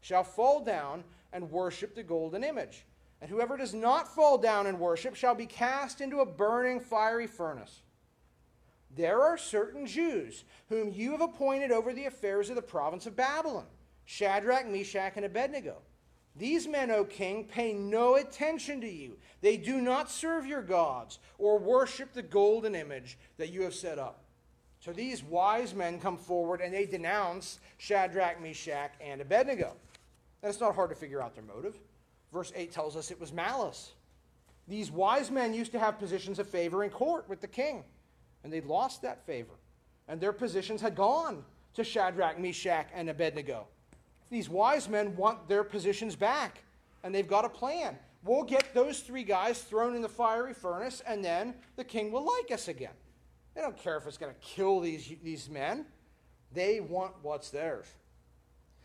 shall 0.00 0.24
fall 0.24 0.64
down 0.64 1.02
and 1.32 1.50
worship 1.50 1.96
the 1.96 2.02
golden 2.04 2.44
image. 2.44 2.84
And 3.22 3.30
whoever 3.30 3.56
does 3.56 3.72
not 3.72 4.12
fall 4.12 4.36
down 4.36 4.66
and 4.66 4.80
worship 4.80 5.14
shall 5.14 5.36
be 5.36 5.46
cast 5.46 6.00
into 6.00 6.20
a 6.20 6.26
burning 6.26 6.80
fiery 6.80 7.28
furnace. 7.28 7.82
There 8.96 9.22
are 9.22 9.38
certain 9.38 9.86
Jews 9.86 10.42
whom 10.68 10.92
you 10.92 11.12
have 11.12 11.20
appointed 11.20 11.70
over 11.70 11.92
the 11.92 12.06
affairs 12.06 12.50
of 12.50 12.56
the 12.56 12.62
province 12.62 13.06
of 13.06 13.14
Babylon 13.14 13.66
Shadrach, 14.04 14.66
Meshach, 14.68 15.12
and 15.14 15.24
Abednego. 15.24 15.76
These 16.34 16.66
men, 16.66 16.90
O 16.90 17.04
king, 17.04 17.44
pay 17.44 17.72
no 17.72 18.16
attention 18.16 18.80
to 18.80 18.90
you. 18.90 19.16
They 19.40 19.56
do 19.56 19.80
not 19.80 20.10
serve 20.10 20.44
your 20.44 20.62
gods 20.62 21.20
or 21.38 21.60
worship 21.60 22.12
the 22.12 22.22
golden 22.22 22.74
image 22.74 23.18
that 23.36 23.50
you 23.50 23.62
have 23.62 23.74
set 23.74 24.00
up. 24.00 24.24
So 24.80 24.92
these 24.92 25.22
wise 25.22 25.74
men 25.74 26.00
come 26.00 26.16
forward 26.16 26.60
and 26.60 26.74
they 26.74 26.86
denounce 26.86 27.60
Shadrach, 27.78 28.42
Meshach, 28.42 28.90
and 29.00 29.20
Abednego. 29.20 29.76
It's 30.42 30.58
not 30.58 30.74
hard 30.74 30.90
to 30.90 30.96
figure 30.96 31.22
out 31.22 31.36
their 31.36 31.44
motive. 31.44 31.76
Verse 32.32 32.52
8 32.56 32.72
tells 32.72 32.96
us 32.96 33.10
it 33.10 33.20
was 33.20 33.32
malice. 33.32 33.92
These 34.68 34.90
wise 34.90 35.30
men 35.30 35.52
used 35.52 35.72
to 35.72 35.78
have 35.78 35.98
positions 35.98 36.38
of 36.38 36.48
favor 36.48 36.84
in 36.84 36.90
court 36.90 37.28
with 37.28 37.40
the 37.40 37.48
king, 37.48 37.84
and 38.42 38.52
they'd 38.52 38.64
lost 38.64 39.02
that 39.02 39.26
favor. 39.26 39.54
And 40.08 40.20
their 40.20 40.32
positions 40.32 40.80
had 40.80 40.94
gone 40.94 41.44
to 41.74 41.84
Shadrach, 41.84 42.38
Meshach, 42.38 42.88
and 42.94 43.10
Abednego. 43.10 43.66
These 44.30 44.48
wise 44.48 44.88
men 44.88 45.14
want 45.16 45.48
their 45.48 45.64
positions 45.64 46.16
back, 46.16 46.62
and 47.02 47.14
they've 47.14 47.28
got 47.28 47.44
a 47.44 47.48
plan. 47.48 47.98
We'll 48.24 48.44
get 48.44 48.72
those 48.72 49.00
three 49.00 49.24
guys 49.24 49.60
thrown 49.60 49.96
in 49.96 50.02
the 50.02 50.08
fiery 50.08 50.54
furnace, 50.54 51.02
and 51.06 51.24
then 51.24 51.54
the 51.76 51.84
king 51.84 52.12
will 52.12 52.24
like 52.24 52.50
us 52.52 52.68
again. 52.68 52.94
They 53.54 53.60
don't 53.60 53.76
care 53.76 53.96
if 53.96 54.06
it's 54.06 54.16
going 54.16 54.32
to 54.32 54.40
kill 54.40 54.80
these, 54.80 55.12
these 55.22 55.50
men. 55.50 55.84
They 56.54 56.80
want 56.80 57.12
what's 57.22 57.50
theirs. 57.50 57.86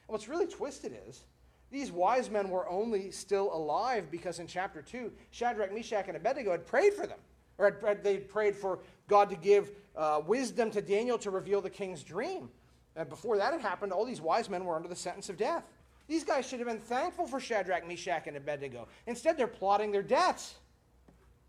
And 0.07 0.13
what's 0.13 0.27
really 0.27 0.47
twisted 0.47 0.97
is 1.07 1.23
these 1.71 1.91
wise 1.91 2.29
men 2.29 2.49
were 2.49 2.67
only 2.69 3.11
still 3.11 3.53
alive 3.53 4.09
because 4.09 4.39
in 4.39 4.47
chapter 4.47 4.81
2, 4.81 5.11
Shadrach, 5.31 5.73
Meshach, 5.73 6.07
and 6.07 6.15
Abednego 6.15 6.51
had 6.51 6.65
prayed 6.65 6.93
for 6.93 7.05
them. 7.05 7.19
Or 7.57 7.77
had, 7.85 8.03
they 8.03 8.17
prayed 8.17 8.55
for 8.55 8.79
God 9.07 9.29
to 9.29 9.35
give 9.35 9.71
uh, 9.95 10.21
wisdom 10.25 10.71
to 10.71 10.81
Daniel 10.81 11.17
to 11.19 11.31
reveal 11.31 11.59
the 11.59 11.69
king's 11.69 12.03
dream. 12.03 12.49
And 12.95 13.09
before 13.09 13.37
that 13.37 13.51
had 13.51 13.61
happened, 13.61 13.91
all 13.91 14.05
these 14.05 14.21
wise 14.21 14.49
men 14.49 14.63
were 14.63 14.75
under 14.75 14.87
the 14.87 14.95
sentence 14.95 15.29
of 15.29 15.37
death. 15.37 15.63
These 16.07 16.23
guys 16.23 16.47
should 16.47 16.59
have 16.59 16.67
been 16.67 16.79
thankful 16.79 17.27
for 17.27 17.39
Shadrach, 17.39 17.85
Meshach, 17.87 18.27
and 18.27 18.37
Abednego. 18.37 18.87
Instead, 19.07 19.37
they're 19.37 19.47
plotting 19.47 19.91
their 19.91 20.03
deaths. 20.03 20.55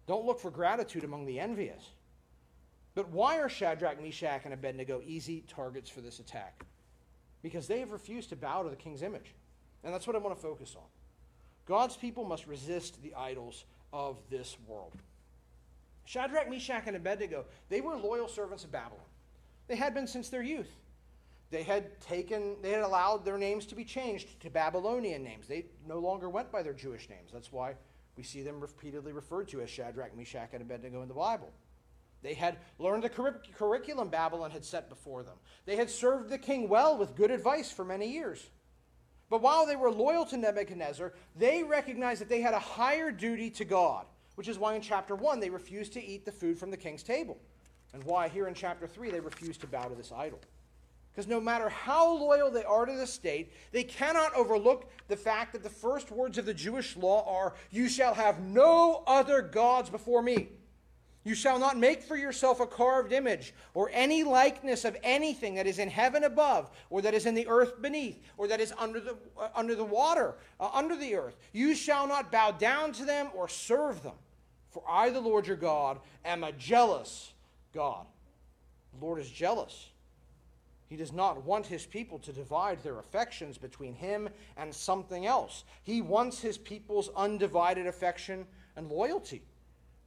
Don't 0.07 0.25
look 0.25 0.41
for 0.41 0.51
gratitude 0.51 1.05
among 1.05 1.27
the 1.27 1.39
envious. 1.39 1.91
But 2.95 3.11
why 3.11 3.39
are 3.39 3.49
Shadrach, 3.49 4.03
Meshach, 4.03 4.43
and 4.45 4.53
Abednego 4.53 5.01
easy 5.07 5.45
targets 5.47 5.89
for 5.89 6.01
this 6.01 6.19
attack? 6.19 6.67
Because 7.43 7.69
they 7.69 7.79
have 7.79 7.93
refused 7.93 8.31
to 8.31 8.37
bow 8.37 8.65
to 8.65 8.71
the 8.71 8.77
king's 8.77 9.03
image. 9.03 9.35
And 9.85 9.95
that's 9.95 10.07
what 10.07 10.17
I 10.17 10.19
want 10.19 10.37
to 10.37 10.43
focus 10.43 10.75
on. 10.77 10.87
God's 11.67 11.97
people 11.97 12.25
must 12.25 12.47
resist 12.47 13.03
the 13.03 13.15
idols 13.15 13.65
of 13.93 14.17
this 14.31 14.57
world. 14.67 14.93
Shadrach, 16.05 16.49
Meshach, 16.49 16.85
and 16.87 16.97
Abednego, 16.97 17.45
they 17.69 17.81
were 17.81 17.97
loyal 17.97 18.29
servants 18.29 18.65
of 18.65 18.73
Babylon. 18.73 19.05
They 19.67 19.77
had 19.77 19.93
been 19.95 20.07
since 20.07 20.31
their 20.31 20.43
youth. 20.43 20.71
They 21.51 21.63
had 21.63 22.01
taken, 22.01 22.57
they 22.63 22.71
had 22.71 22.83
allowed 22.83 23.25
their 23.25 23.39
names 23.39 23.67
to 23.67 23.75
be 23.75 23.85
changed 23.85 24.41
to 24.41 24.51
Babylonian 24.51 25.23
names. 25.23 25.47
They 25.47 25.67
no 25.87 25.99
longer 25.99 26.29
went 26.29 26.51
by 26.51 26.63
their 26.63 26.73
Jewish 26.73 27.09
names. 27.09 27.31
That's 27.33 27.53
why 27.53 27.75
we 28.17 28.23
see 28.23 28.43
them 28.43 28.61
repeatedly 28.61 29.13
referred 29.13 29.49
to 29.49 29.61
as 29.61 29.71
Shadrach, 29.71 30.17
Meshach, 30.17 30.51
and 30.53 30.63
Abednego 30.63 31.03
in 31.03 31.09
the 31.09 31.15
Bible. 31.15 31.53
They 32.23 32.35
had 32.35 32.59
learned 32.79 33.05
the 33.05 33.09
curriculum 33.57 34.09
Babylon 34.09 34.51
had 34.51 34.65
set 34.65 34.89
before 34.89 35.23
them. 35.23 35.37
They 35.67 35.77
had 35.77 35.89
served 35.89 36.29
the 36.29 36.39
king 36.39 36.69
well 36.69 36.99
with 36.99 37.15
good 37.15 37.31
advice 37.31 37.71
for 37.71 37.85
many 37.85 38.11
years. 38.11 38.51
But 39.31 39.43
while 39.43 39.67
they 39.67 39.77
were 39.77 39.91
loyal 39.91 40.25
to 40.27 40.37
Nebuchadnezzar, 40.37 41.13
they 41.37 41.63
recognized 41.63 42.21
that 42.21 42.29
they 42.29 42.41
had 42.41 42.55
a 42.55 42.59
higher 42.59 43.11
duty 43.11 43.51
to 43.51 43.65
God, 43.65 44.07
which 44.37 44.49
is 44.49 44.59
why 44.59 44.75
in 44.75 44.83
chapter 44.83 45.15
1 45.15 45.41
they 45.41 45.51
refused 45.51 45.93
to 45.95 46.05
eat 46.05 46.25
the 46.25 46.33
food 46.33 46.59
from 46.59 46.71
the 46.71 46.77
king's 46.77 47.03
table, 47.03 47.39
and 47.93 48.03
why 48.05 48.29
here 48.29 48.49
in 48.49 48.55
chapter 48.55 48.87
3 48.87 49.11
they 49.11 49.21
refused 49.21 49.61
to 49.61 49.67
bow 49.67 49.85
to 49.85 49.95
this 49.95 50.13
idol. 50.13 50.41
Because 51.13 51.29
no 51.29 51.41
matter 51.41 51.69
how 51.69 52.13
loyal 52.17 52.51
they 52.51 52.63
are 52.63 52.87
to 52.87 52.93
the 52.93 53.07
state, 53.07 53.53
they 53.73 53.83
cannot 53.83 54.33
overlook 54.35 54.89
the 55.09 55.17
fact 55.17 55.53
that 55.53 55.65
the 55.65 55.69
first 55.69 56.13
words 56.13 56.39
of 56.39 56.47
the 56.47 56.55
Jewish 56.55 56.97
law 56.97 57.25
are, 57.27 57.55
You 57.73 57.89
shall 57.89 58.15
have 58.15 58.41
no 58.41 59.03
other 59.05 59.43
gods 59.43 59.91
before 59.91 60.23
me. 60.23 60.51
You 61.29 61.35
shall 61.35 61.59
not 61.59 61.77
make 61.77 62.03
for 62.03 62.17
yourself 62.17 62.59
a 62.59 62.67
carved 62.67 63.13
image 63.13 63.53
or 63.75 63.91
any 63.93 64.25
likeness 64.25 64.87
of 64.87 64.97
anything 65.03 65.57
that 65.57 65.67
is 65.67 65.79
in 65.79 65.91
heaven 65.91 66.25
above, 66.25 66.71
or 66.89 67.03
that 67.03 67.13
is 67.13 67.27
in 67.27 67.35
the 67.35 67.47
earth 67.49 67.83
beneath, 67.83 68.19
or 68.39 68.49
that 68.49 68.63
is 68.63 68.73
under 68.79 68.99
the, 68.99 69.15
uh, 69.37 69.51
under 69.55 69.75
the 69.75 69.85
water, 69.85 70.37
uh, 70.59 70.71
under 70.73 70.97
the 70.97 71.15
earth. 71.15 71.37
You 71.53 71.75
shall 71.75 72.07
not 72.07 72.33
bow 72.33 72.53
down 72.53 72.93
to 72.93 73.05
them 73.05 73.29
or 73.35 73.47
serve 73.47 74.03
them. 74.03 74.15
For 74.71 74.83
I, 74.89 75.11
the 75.11 75.21
Lord 75.21 75.47
your 75.47 75.59
God, 75.59 76.01
am 76.25 76.45
a 76.45 76.53
jealous 76.53 77.35
God. 77.75 78.07
The 78.99 79.05
Lord 79.05 79.21
is 79.21 79.31
jealous. 79.31 79.91
He 80.87 80.97
does 80.97 81.13
not 81.13 81.45
want 81.45 81.67
his 81.67 81.85
people 81.85 82.19
to 82.21 82.33
divide 82.33 82.83
their 82.83 83.01
affections 83.01 83.59
between 83.59 83.93
him 83.93 84.31
and 84.57 84.75
something 84.75 85.27
else. 85.27 85.65
He 85.83 86.01
wants 86.01 86.41
his 86.41 86.57
people's 86.57 87.11
undivided 87.15 87.87
affection 87.87 88.47
and 88.77 88.91
loyalty. 88.91 89.43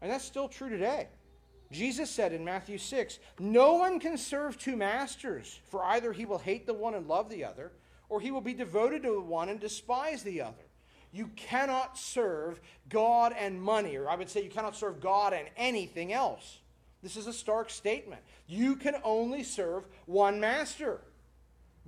And 0.02 0.12
that's 0.12 0.26
still 0.26 0.48
true 0.48 0.70
today. 0.70 1.08
Jesus 1.72 2.10
said 2.10 2.34
in 2.34 2.44
Matthew 2.44 2.78
6 2.78 3.20
No 3.40 3.76
one 3.76 4.00
can 4.00 4.18
serve 4.18 4.58
two 4.58 4.76
masters, 4.76 5.60
for 5.70 5.84
either 5.84 6.12
he 6.12 6.26
will 6.26 6.40
hate 6.40 6.66
the 6.66 6.74
one 6.74 6.96
and 6.96 7.08
love 7.08 7.30
the 7.30 7.46
other, 7.46 7.72
or 8.10 8.20
he 8.20 8.32
will 8.32 8.42
be 8.42 8.54
devoted 8.54 9.04
to 9.04 9.14
the 9.14 9.22
one 9.22 9.50
and 9.50 9.60
despise 9.60 10.24
the 10.24 10.42
other. 10.42 10.64
You 11.14 11.28
cannot 11.36 11.98
serve 11.98 12.60
God 12.90 13.34
and 13.38 13.62
money, 13.62 13.98
or 13.98 14.10
I 14.10 14.16
would 14.16 14.30
say 14.30 14.44
you 14.44 14.50
cannot 14.50 14.76
serve 14.76 15.02
God 15.02 15.34
and 15.34 15.48
anything 15.58 16.14
else. 16.14 16.60
This 17.04 17.18
is 17.18 17.28
a 17.28 17.34
stark 17.34 17.70
statement. 17.70 18.22
You 18.48 18.76
can 18.76 18.96
only 19.04 19.44
serve 19.44 19.86
one 20.06 20.40
master 20.40 21.02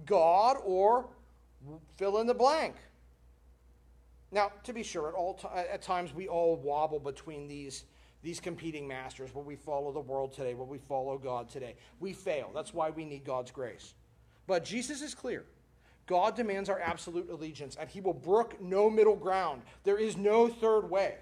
God 0.05 0.57
or 0.63 1.07
fill 1.97 2.19
in 2.19 2.27
the 2.27 2.33
blank. 2.33 2.75
Now, 4.31 4.51
to 4.63 4.73
be 4.73 4.81
sure, 4.81 5.07
at, 5.09 5.13
all 5.13 5.35
t- 5.35 5.47
at 5.53 5.81
times 5.81 6.13
we 6.13 6.27
all 6.27 6.55
wobble 6.55 6.99
between 6.99 7.47
these, 7.47 7.83
these 8.23 8.39
competing 8.39 8.87
masters. 8.87 9.35
Will 9.35 9.43
we 9.43 9.57
follow 9.57 9.91
the 9.91 9.99
world 9.99 10.33
today? 10.33 10.53
Will 10.53 10.65
we 10.65 10.79
follow 10.79 11.17
God 11.17 11.49
today? 11.49 11.75
We 11.99 12.13
fail. 12.13 12.49
That's 12.55 12.73
why 12.73 12.89
we 12.89 13.05
need 13.05 13.25
God's 13.25 13.51
grace. 13.51 13.93
But 14.47 14.65
Jesus 14.65 15.01
is 15.01 15.13
clear. 15.13 15.43
God 16.07 16.35
demands 16.35 16.69
our 16.69 16.79
absolute 16.79 17.29
allegiance, 17.29 17.77
and 17.79 17.89
He 17.89 18.01
will 18.01 18.13
brook 18.13 18.61
no 18.61 18.89
middle 18.89 19.15
ground. 19.15 19.61
There 19.83 19.97
is 19.97 20.17
no 20.17 20.47
third 20.47 20.89
way. 20.89 21.15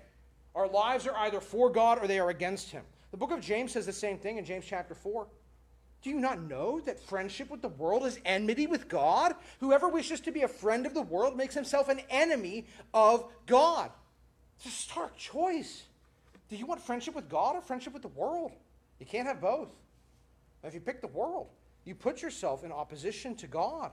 Our 0.56 0.68
lives 0.68 1.08
are 1.08 1.16
either 1.18 1.40
for 1.40 1.70
God 1.70 2.00
or 2.02 2.08
they 2.08 2.20
are 2.20 2.30
against 2.30 2.70
Him. 2.70 2.84
The 3.12 3.18
book 3.18 3.32
of 3.32 3.42
James 3.42 3.74
says 3.74 3.86
the 3.86 3.94
same 3.94 4.18
thing 4.18 4.38
in 4.38 4.46
James 4.46 4.66
chapter 4.68 4.96
4. 4.96 5.28
Do 6.02 6.10
you 6.10 6.20
not 6.20 6.42
know 6.42 6.80
that 6.82 7.00
friendship 7.00 7.52
with 7.52 7.62
the 7.62 7.68
world 7.68 8.06
is 8.06 8.20
enmity 8.26 8.66
with 8.66 8.88
God? 8.88 9.36
Whoever 9.60 9.88
wishes 9.88 10.20
to 10.22 10.32
be 10.32 10.42
a 10.42 10.48
friend 10.48 10.86
of 10.86 10.96
the 10.96 11.02
world 11.02 11.38
makes 11.38 11.54
himself 11.54 11.90
an 11.90 12.02
enemy 12.10 12.66
of 12.94 13.26
God. 13.46 13.92
It's 14.58 14.66
a 14.66 14.70
stark 14.70 15.16
choice. 15.16 15.84
Do 16.52 16.58
you 16.58 16.66
want 16.66 16.82
friendship 16.82 17.16
with 17.16 17.30
God 17.30 17.56
or 17.56 17.62
friendship 17.62 17.94
with 17.94 18.02
the 18.02 18.10
world? 18.10 18.52
You 19.00 19.06
can't 19.06 19.26
have 19.26 19.40
both. 19.40 19.70
If 20.66 20.74
you 20.74 20.82
pick 20.82 21.00
the 21.00 21.08
world, 21.08 21.48
you 21.86 21.96
put 21.96 22.22
yourself 22.22 22.66
in 22.66 22.74
opposition 22.74 23.36
to 23.36 23.48
God. 23.48 23.92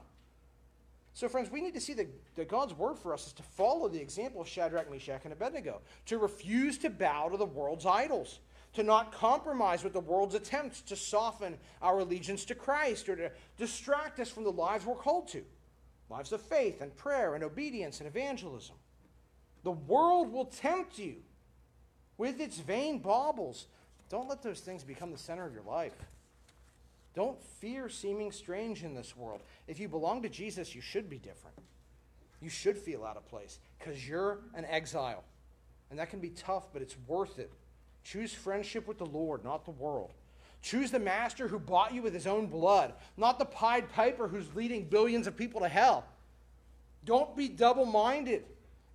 So, 1.13 1.29
friends, 1.29 1.49
we 1.49 1.61
need 1.61 1.73
to 1.73 1.79
see 1.79 1.93
that, 1.93 2.07
that 2.35 2.49
God's 2.49 2.73
word 2.73 2.99
for 2.99 3.13
us 3.13 3.27
is 3.27 3.33
to 3.33 3.43
follow 3.43 3.87
the 3.87 3.99
example 3.99 4.41
of 4.41 4.47
Shadrach, 4.47 4.91
Meshach, 4.91 5.21
and 5.23 5.31
Abednego, 5.31 5.79
to 6.07 6.17
refuse 6.17 6.77
to 6.79 6.89
bow 6.89 7.29
to 7.29 7.37
the 7.37 7.45
world's 7.45 7.85
idols, 7.85 8.39
to 8.73 8.83
not 8.83 9.13
compromise 9.13 9.81
with 9.81 9.93
the 9.93 10.01
world's 10.01 10.35
attempts 10.35 10.81
to 10.81 10.97
soften 10.97 11.57
our 11.81 11.99
allegiance 11.99 12.43
to 12.43 12.55
Christ 12.55 13.07
or 13.07 13.15
to 13.15 13.31
distract 13.57 14.19
us 14.19 14.29
from 14.29 14.43
the 14.43 14.51
lives 14.51 14.85
we're 14.85 14.95
called 14.95 15.29
to 15.29 15.43
lives 16.09 16.33
of 16.33 16.41
faith 16.41 16.81
and 16.81 16.95
prayer 16.97 17.35
and 17.35 17.43
obedience 17.43 17.99
and 17.99 18.07
evangelism. 18.07 18.75
The 19.63 19.71
world 19.71 20.33
will 20.33 20.45
tempt 20.45 20.99
you 20.99 21.17
with 22.19 22.39
its 22.39 22.59
vain 22.59 22.99
baubles. 22.99 23.65
Don't 24.09 24.29
let 24.29 24.43
those 24.43 24.59
things 24.59 24.83
become 24.83 25.11
the 25.11 25.17
center 25.17 25.47
of 25.47 25.53
your 25.53 25.63
life. 25.63 25.95
Don't 27.15 27.41
fear 27.59 27.89
seeming 27.89 28.31
strange 28.31 28.83
in 28.83 28.93
this 28.93 29.17
world. 29.17 29.41
If 29.67 29.79
you 29.79 29.87
belong 29.87 30.21
to 30.21 30.29
Jesus, 30.29 30.75
you 30.75 30.81
should 30.81 31.09
be 31.09 31.17
different. 31.17 31.57
You 32.41 32.49
should 32.49 32.77
feel 32.77 33.03
out 33.03 33.17
of 33.17 33.27
place 33.27 33.57
because 33.79 34.07
you're 34.07 34.39
an 34.53 34.65
exile. 34.65 35.23
And 35.89 35.97
that 35.97 36.09
can 36.09 36.19
be 36.19 36.29
tough, 36.29 36.67
but 36.71 36.81
it's 36.81 36.95
worth 37.07 37.39
it. 37.39 37.51
Choose 38.03 38.33
friendship 38.33 38.87
with 38.87 38.97
the 38.97 39.05
Lord, 39.05 39.43
not 39.43 39.65
the 39.65 39.71
world. 39.71 40.11
Choose 40.61 40.91
the 40.91 40.99
master 40.99 41.47
who 41.47 41.57
bought 41.57 41.93
you 41.93 42.01
with 42.01 42.13
his 42.13 42.27
own 42.27 42.47
blood, 42.47 42.93
not 43.15 43.39
the 43.39 43.45
Pied 43.45 43.89
Piper 43.89 44.27
who's 44.27 44.53
leading 44.55 44.83
billions 44.83 45.25
of 45.25 45.37
people 45.37 45.61
to 45.61 45.69
hell. 45.69 46.05
Don't 47.05 47.35
be 47.35 47.47
double 47.47 47.85
minded, 47.85 48.43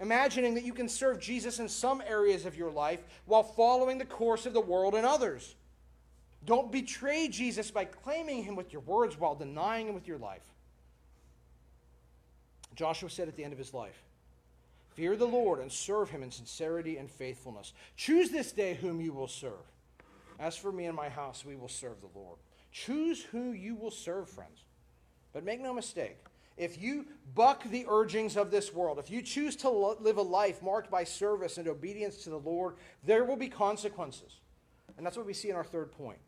imagining 0.01 0.55
that 0.55 0.65
you 0.65 0.73
can 0.73 0.89
serve 0.89 1.21
Jesus 1.21 1.59
in 1.59 1.69
some 1.69 2.03
areas 2.07 2.47
of 2.47 2.57
your 2.57 2.71
life 2.71 3.01
while 3.27 3.43
following 3.43 3.99
the 3.99 4.05
course 4.05 4.47
of 4.47 4.53
the 4.53 4.61
world 4.61 4.95
in 4.95 5.05
others. 5.05 5.55
Don't 6.45 6.71
betray 6.71 7.29
Jesus 7.29 7.71
by 7.71 7.85
claiming 7.85 8.45
him 8.45 8.57
with 8.57 8.73
your 8.73 8.83
words 8.83 9.19
while 9.19 9.35
denying 9.35 9.89
him 9.89 9.95
with 9.95 10.07
your 10.07 10.19
life. 10.19 10.45
Joshua 12.75 13.09
said 13.09 13.29
at 13.29 13.37
the 13.37 13.45
end 13.45 13.53
of 13.53 13.59
his 13.59 13.73
life, 13.73 14.03
Fear 14.95 15.17
the 15.17 15.27
Lord 15.27 15.61
and 15.61 15.73
serve 15.73 16.11
him 16.11 16.23
in 16.23 16.31
sincerity 16.31 16.99
and 16.99 17.11
faithfulness. 17.11 17.73
Choose 17.97 18.31
this 18.31 18.53
day 18.53 18.75
whom 18.75 19.01
you 19.01 19.13
will 19.13 19.29
serve. 19.29 19.53
As 20.39 20.57
for 20.57 20.71
me 20.71 20.87
and 20.87 20.97
my 20.97 21.09
house, 21.09 21.45
we 21.45 21.57
will 21.57 21.69
serve 21.69 22.01
the 22.01 22.19
Lord. 22.19 22.39
Choose 22.71 23.23
who 23.23 23.53
you 23.53 23.75
will 23.75 23.91
serve, 23.91 24.29
friends. 24.29 24.65
But 25.33 25.45
make 25.45 25.61
no 25.61 25.73
mistake, 25.73 26.19
if 26.57 26.81
you 26.81 27.07
buck 27.35 27.65
the 27.65 27.85
urgings 27.89 28.37
of 28.37 28.51
this 28.51 28.73
world, 28.73 28.99
if 28.99 29.11
you 29.11 29.23
choose 29.23 29.57
to 29.57 29.71
live 29.71 30.19
a 30.19 30.23
life 30.23 30.63
marked 30.63 30.91
by 30.91 31.05
service 31.05 31.59
and 31.59 31.67
obedience 31.67 32.19
to 32.25 32.31
the 32.31 32.39
Lord, 32.39 32.77
there 33.03 33.25
will 33.25 33.37
be 33.37 33.49
consequences. 33.49 34.41
And 34.97 35.05
that's 35.05 35.17
what 35.17 35.27
we 35.27 35.35
see 35.35 35.51
in 35.51 35.57
our 35.57 35.65
third 35.65 35.91
point 35.91 36.19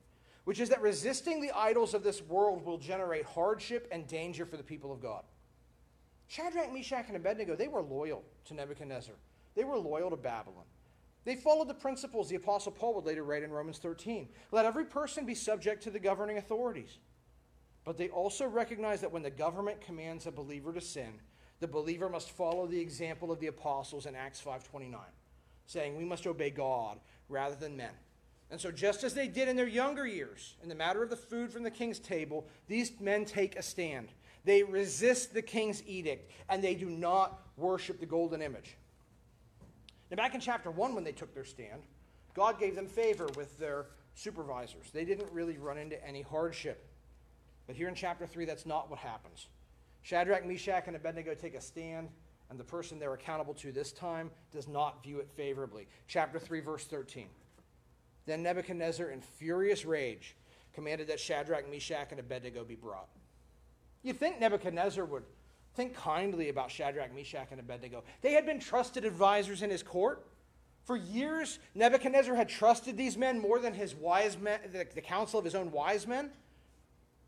which 0.47 0.61
is 0.61 0.69
that 0.69 0.81
resisting 0.81 1.41
the 1.41 1.51
idols 1.51 1.93
of 1.93 2.05
this 2.05 2.23
world 2.23 2.65
will 2.65 2.79
generate 2.79 3.25
hardship 3.25 3.89
and 3.91 4.07
danger 4.07 4.47
for 4.47 4.57
the 4.57 4.63
people 4.63 4.93
of 4.93 5.03
God. 5.03 5.25
Shadrach, 6.29 6.73
Meshach, 6.73 7.09
and 7.09 7.17
Abednego, 7.17 7.57
they 7.57 7.67
were 7.67 7.83
loyal 7.83 8.23
to 8.45 8.55
Nebuchadnezzar. 8.55 9.17
They 9.57 9.65
were 9.65 9.77
loyal 9.77 10.09
to 10.11 10.17
Babylon. 10.17 10.63
They 11.25 11.35
followed 11.35 11.67
the 11.67 11.75
principles 11.75 12.29
the 12.29 12.37
Apostle 12.37 12.71
Paul 12.71 12.95
would 12.95 13.07
later 13.07 13.25
write 13.25 13.43
in 13.43 13.51
Romans 13.51 13.79
13. 13.79 14.29
Let 14.53 14.65
every 14.65 14.85
person 14.85 15.27
be 15.27 15.35
subject 15.35 15.83
to 15.83 15.91
the 15.91 15.99
governing 15.99 16.39
authorities. 16.39 16.99
But 17.87 17.97
they 17.97 18.09
also 18.09 18.47
recognize 18.47 19.01
that 19.01 19.13
when 19.13 19.23
the 19.23 19.31
government 19.31 19.81
commands 19.81 20.27
a 20.27 20.33
believer 20.33 20.73
to 20.73 20.81
sin, 20.81 21.21
the 21.61 21.69
believer 21.69 22.11
must 22.11 22.31
follow 22.31 22.67
the 22.67 22.81
example 22.81 23.31
of 23.31 23.39
the 23.41 23.47
apostles 23.47 24.07
in 24.07 24.15
Acts 24.17 24.41
5:29, 24.41 25.01
saying 25.67 25.97
we 25.97 26.05
must 26.05 26.27
obey 26.27 26.51
God 26.51 27.01
rather 27.29 27.55
than 27.55 27.77
men. 27.77 27.95
And 28.51 28.61
so, 28.61 28.71
just 28.71 29.05
as 29.05 29.15
they 29.15 29.29
did 29.29 29.49
in 29.49 29.57
their 29.57 29.69
younger 29.69 30.07
years, 30.07 30.57
in 30.63 30.69
the 30.69 30.75
matter 30.75 31.03
of 31.03 31.11
the 31.11 31.17
food 31.17 31.53
from 31.53 31.63
the 31.63 31.71
king's 31.71 32.01
table, 32.01 32.47
these 32.67 33.01
men 33.01 33.25
take 33.25 33.57
a 33.57 33.63
stand. 33.63 34.13
They 34.45 34.65
resist 34.65 35.33
the 35.33 35.43
king's 35.43 35.83
edict, 35.87 36.31
and 36.49 36.63
they 36.63 36.75
do 36.75 36.91
not 36.91 37.41
worship 37.57 38.01
the 38.01 38.07
golden 38.07 38.43
image. 38.43 38.77
Now, 40.11 40.17
back 40.17 40.35
in 40.35 40.41
chapter 40.41 40.71
1, 40.71 40.95
when 40.95 41.05
they 41.05 41.13
took 41.13 41.35
their 41.35 41.45
stand, 41.45 41.83
God 42.35 42.59
gave 42.59 42.75
them 42.75 42.87
favor 42.87 43.29
with 43.37 43.59
their 43.59 43.87
supervisors. 44.15 44.91
They 44.93 45.05
didn't 45.05 45.33
really 45.33 45.59
run 45.59 45.79
into 45.79 46.05
any 46.05 46.23
hardship. 46.23 46.85
But 47.67 47.77
here 47.77 47.89
in 47.89 47.95
chapter 47.95 48.27
3, 48.27 48.45
that's 48.45 48.67
not 48.67 48.91
what 48.91 48.99
happens. 48.99 49.49
Shadrach, 50.03 50.47
Meshach, 50.47 50.85
and 50.87 50.95
Abednego 50.95 51.35
take 51.35 51.55
a 51.55 51.61
stand, 51.61 52.09
and 52.49 52.59
the 52.59 52.65
person 52.65 52.99
they're 52.99 53.15
accountable 53.15 53.55
to 53.55 53.73
this 53.73 53.93
time 53.93 54.31
does 54.53 54.69
not 54.69 55.03
view 55.03 55.19
it 55.19 55.29
favorably. 55.37 55.89
Chapter 56.07 56.39
3, 56.39 56.61
verse 56.61 56.85
13. 56.85 57.27
Then 58.25 58.43
Nebuchadnezzar, 58.43 59.09
in 59.09 59.21
furious 59.21 59.85
rage, 59.85 60.37
commanded 60.75 61.09
that 61.09 61.19
Shadrach, 61.19 61.69
Meshach, 61.71 62.09
and 62.11 62.21
Abednego 62.21 62.65
be 62.65 62.77
brought. 62.77 63.09
You'd 64.03 64.19
think 64.19 64.39
Nebuchadnezzar 64.39 65.05
would 65.05 65.25
think 65.75 65.95
kindly 65.95 66.49
about 66.49 66.71
Shadrach, 66.71 67.15
Meshach, 67.15 67.49
and 67.51 67.61
Abednego. 67.61 68.05
They 68.23 68.33
had 68.33 68.47
been 68.47 68.61
trusted 68.61 69.05
advisors 69.05 69.63
in 69.63 69.71
his 69.71 69.83
court. 69.83 70.27
For 70.85 70.97
years, 70.97 71.59
Nebuchadnezzar 71.75 72.35
had 72.35 72.49
trusted 72.49 72.97
these 72.97 73.17
men 73.17 73.41
more 73.41 73.59
than 73.59 73.75
his 73.75 73.95
wise 73.95 74.39
men, 74.39 74.61
the, 74.73 74.87
the 74.95 75.01
counsel 75.01 75.39
of 75.39 75.45
his 75.45 75.55
own 75.55 75.73
wise 75.73 76.07
men. 76.07 76.31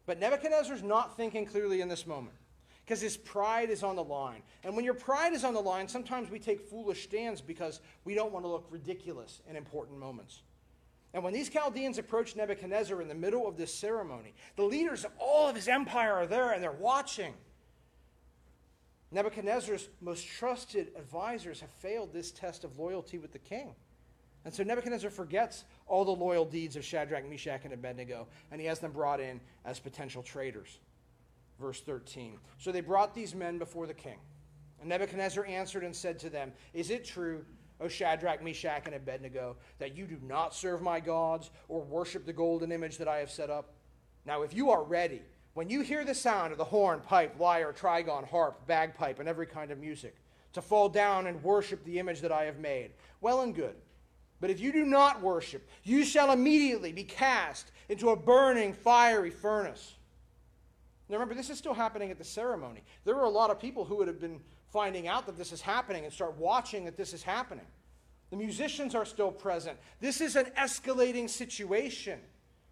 But 0.08 0.18
Nebuchadnezzar's 0.20 0.82
not 0.82 1.18
thinking 1.18 1.44
clearly 1.44 1.82
in 1.82 1.88
this 1.88 2.06
moment 2.06 2.34
because 2.82 2.98
his 2.98 3.18
pride 3.18 3.68
is 3.68 3.82
on 3.82 3.94
the 3.94 4.02
line. 4.02 4.40
And 4.64 4.74
when 4.74 4.86
your 4.86 4.94
pride 4.94 5.34
is 5.34 5.44
on 5.44 5.52
the 5.52 5.60
line, 5.60 5.86
sometimes 5.86 6.30
we 6.30 6.38
take 6.38 6.62
foolish 6.62 7.02
stands 7.04 7.42
because 7.42 7.80
we 8.06 8.14
don't 8.14 8.32
want 8.32 8.46
to 8.46 8.48
look 8.48 8.66
ridiculous 8.70 9.42
in 9.50 9.54
important 9.54 9.98
moments. 9.98 10.40
And 11.12 11.22
when 11.22 11.34
these 11.34 11.50
Chaldeans 11.50 11.98
approach 11.98 12.36
Nebuchadnezzar 12.36 13.02
in 13.02 13.08
the 13.08 13.14
middle 13.14 13.46
of 13.46 13.58
this 13.58 13.72
ceremony, 13.74 14.32
the 14.56 14.62
leaders 14.62 15.04
of 15.04 15.10
all 15.18 15.46
of 15.46 15.54
his 15.54 15.68
empire 15.68 16.14
are 16.14 16.26
there 16.26 16.52
and 16.52 16.62
they're 16.62 16.72
watching. 16.72 17.34
Nebuchadnezzar's 19.12 19.90
most 20.00 20.26
trusted 20.26 20.90
advisors 20.96 21.60
have 21.60 21.70
failed 21.70 22.14
this 22.14 22.30
test 22.30 22.64
of 22.64 22.78
loyalty 22.78 23.18
with 23.18 23.32
the 23.32 23.38
king. 23.38 23.74
And 24.44 24.54
so 24.54 24.62
Nebuchadnezzar 24.62 25.10
forgets 25.10 25.64
all 25.86 26.04
the 26.04 26.10
loyal 26.10 26.44
deeds 26.44 26.76
of 26.76 26.84
Shadrach, 26.84 27.28
Meshach, 27.28 27.64
and 27.64 27.74
Abednego, 27.74 28.28
and 28.50 28.60
he 28.60 28.66
has 28.66 28.78
them 28.78 28.92
brought 28.92 29.20
in 29.20 29.40
as 29.64 29.78
potential 29.78 30.22
traitors. 30.22 30.78
Verse 31.60 31.80
13. 31.80 32.38
So 32.56 32.72
they 32.72 32.80
brought 32.80 33.14
these 33.14 33.34
men 33.34 33.58
before 33.58 33.86
the 33.86 33.94
king. 33.94 34.18
And 34.80 34.88
Nebuchadnezzar 34.88 35.44
answered 35.44 35.82
and 35.82 35.94
said 35.94 36.18
to 36.20 36.30
them, 36.30 36.52
Is 36.72 36.90
it 36.90 37.04
true 37.04 37.44
O 37.80 37.88
Shadrach, 37.88 38.42
Meshach, 38.42 38.86
and 38.86 38.94
Abednego, 38.94 39.56
that 39.78 39.96
you 39.96 40.06
do 40.06 40.18
not 40.22 40.54
serve 40.54 40.82
my 40.82 41.00
gods 41.00 41.50
or 41.68 41.80
worship 41.80 42.26
the 42.26 42.32
golden 42.32 42.72
image 42.72 42.98
that 42.98 43.08
I 43.08 43.18
have 43.18 43.30
set 43.30 43.50
up? 43.50 43.74
Now, 44.24 44.42
if 44.42 44.52
you 44.54 44.70
are 44.70 44.82
ready, 44.82 45.22
when 45.54 45.70
you 45.70 45.80
hear 45.80 46.04
the 46.04 46.14
sound 46.14 46.52
of 46.52 46.58
the 46.58 46.64
horn, 46.64 47.00
pipe, 47.00 47.38
lyre, 47.38 47.72
trigon, 47.72 48.28
harp, 48.28 48.66
bagpipe, 48.66 49.20
and 49.20 49.28
every 49.28 49.46
kind 49.46 49.70
of 49.70 49.78
music, 49.78 50.16
to 50.52 50.62
fall 50.62 50.88
down 50.88 51.26
and 51.26 51.42
worship 51.42 51.84
the 51.84 51.98
image 51.98 52.20
that 52.20 52.32
I 52.32 52.44
have 52.44 52.58
made, 52.58 52.92
well 53.20 53.42
and 53.42 53.54
good. 53.54 53.76
But 54.40 54.50
if 54.50 54.60
you 54.60 54.72
do 54.72 54.84
not 54.84 55.20
worship, 55.20 55.68
you 55.82 56.04
shall 56.04 56.30
immediately 56.30 56.92
be 56.92 57.04
cast 57.04 57.72
into 57.88 58.10
a 58.10 58.16
burning, 58.16 58.72
fiery 58.72 59.30
furnace. 59.30 59.94
Now 61.08 61.16
remember, 61.16 61.34
this 61.34 61.50
is 61.50 61.58
still 61.58 61.74
happening 61.74 62.10
at 62.10 62.18
the 62.18 62.24
ceremony. 62.24 62.82
There 63.04 63.14
were 63.14 63.24
a 63.24 63.30
lot 63.30 63.50
of 63.50 63.58
people 63.58 63.84
who 63.84 63.96
would 63.96 64.08
have 64.08 64.20
been 64.20 64.40
finding 64.72 65.08
out 65.08 65.26
that 65.26 65.38
this 65.38 65.52
is 65.52 65.60
happening 65.60 66.04
and 66.04 66.12
start 66.12 66.36
watching 66.36 66.84
that 66.84 66.96
this 66.96 67.12
is 67.12 67.22
happening. 67.22 67.64
The 68.30 68.36
musicians 68.36 68.94
are 68.94 69.06
still 69.06 69.32
present. 69.32 69.78
This 70.00 70.20
is 70.20 70.36
an 70.36 70.46
escalating 70.58 71.30
situation. 71.30 72.20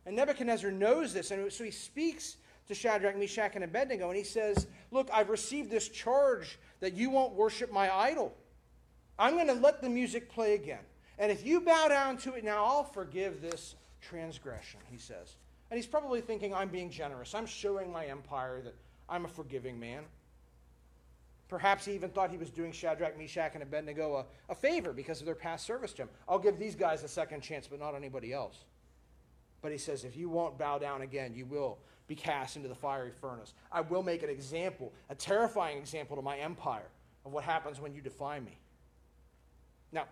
And 0.04 0.14
Nebuchadnezzar 0.14 0.70
knows 0.70 1.14
this. 1.14 1.30
And 1.30 1.50
so 1.50 1.64
he 1.64 1.70
speaks 1.70 2.36
to 2.68 2.74
Shadrach, 2.74 3.16
Meshach, 3.16 3.52
and 3.54 3.64
Abednego, 3.64 4.08
and 4.08 4.16
he 4.16 4.24
says, 4.24 4.66
Look, 4.90 5.08
I've 5.12 5.30
received 5.30 5.70
this 5.70 5.88
charge 5.88 6.58
that 6.80 6.94
you 6.94 7.10
won't 7.10 7.32
worship 7.32 7.72
my 7.72 7.92
idol. 7.94 8.36
I'm 9.18 9.34
going 9.34 9.46
to 9.46 9.54
let 9.54 9.80
the 9.80 9.88
music 9.88 10.28
play 10.30 10.54
again. 10.54 10.84
And 11.18 11.32
if 11.32 11.46
you 11.46 11.60
bow 11.60 11.88
down 11.88 12.18
to 12.18 12.34
it 12.34 12.44
now, 12.44 12.64
I'll 12.64 12.84
forgive 12.84 13.40
this 13.40 13.74
transgression, 14.00 14.80
he 14.90 14.98
says. 14.98 15.36
And 15.70 15.78
he's 15.78 15.86
probably 15.86 16.20
thinking, 16.20 16.54
I'm 16.54 16.68
being 16.68 16.90
generous. 16.90 17.34
I'm 17.34 17.46
showing 17.46 17.90
my 17.90 18.06
empire 18.06 18.60
that 18.62 18.74
I'm 19.08 19.24
a 19.24 19.28
forgiving 19.28 19.80
man. 19.80 20.04
Perhaps 21.48 21.84
he 21.84 21.92
even 21.92 22.10
thought 22.10 22.30
he 22.30 22.36
was 22.36 22.50
doing 22.50 22.72
Shadrach, 22.72 23.16
Meshach, 23.16 23.52
and 23.54 23.62
Abednego 23.62 24.16
a, 24.16 24.52
a 24.52 24.54
favor 24.54 24.92
because 24.92 25.20
of 25.20 25.26
their 25.26 25.34
past 25.34 25.64
service 25.64 25.92
to 25.94 26.02
him. 26.02 26.08
I'll 26.28 26.38
give 26.38 26.58
these 26.58 26.74
guys 26.74 27.04
a 27.04 27.08
second 27.08 27.40
chance, 27.40 27.68
but 27.68 27.78
not 27.78 27.94
anybody 27.94 28.32
else. 28.32 28.64
But 29.62 29.72
he 29.72 29.78
says, 29.78 30.04
if 30.04 30.16
you 30.16 30.28
won't 30.28 30.58
bow 30.58 30.78
down 30.78 31.02
again, 31.02 31.34
you 31.34 31.46
will 31.46 31.78
be 32.08 32.14
cast 32.14 32.56
into 32.56 32.68
the 32.68 32.74
fiery 32.74 33.10
furnace. 33.10 33.54
I 33.72 33.80
will 33.80 34.02
make 34.02 34.22
an 34.22 34.30
example, 34.30 34.92
a 35.08 35.14
terrifying 35.14 35.78
example 35.78 36.16
to 36.16 36.22
my 36.22 36.36
empire 36.38 36.88
of 37.24 37.32
what 37.32 37.44
happens 37.44 37.80
when 37.80 37.94
you 37.94 38.00
defy 38.00 38.38
me. 38.38 38.58
Now, 39.92 40.04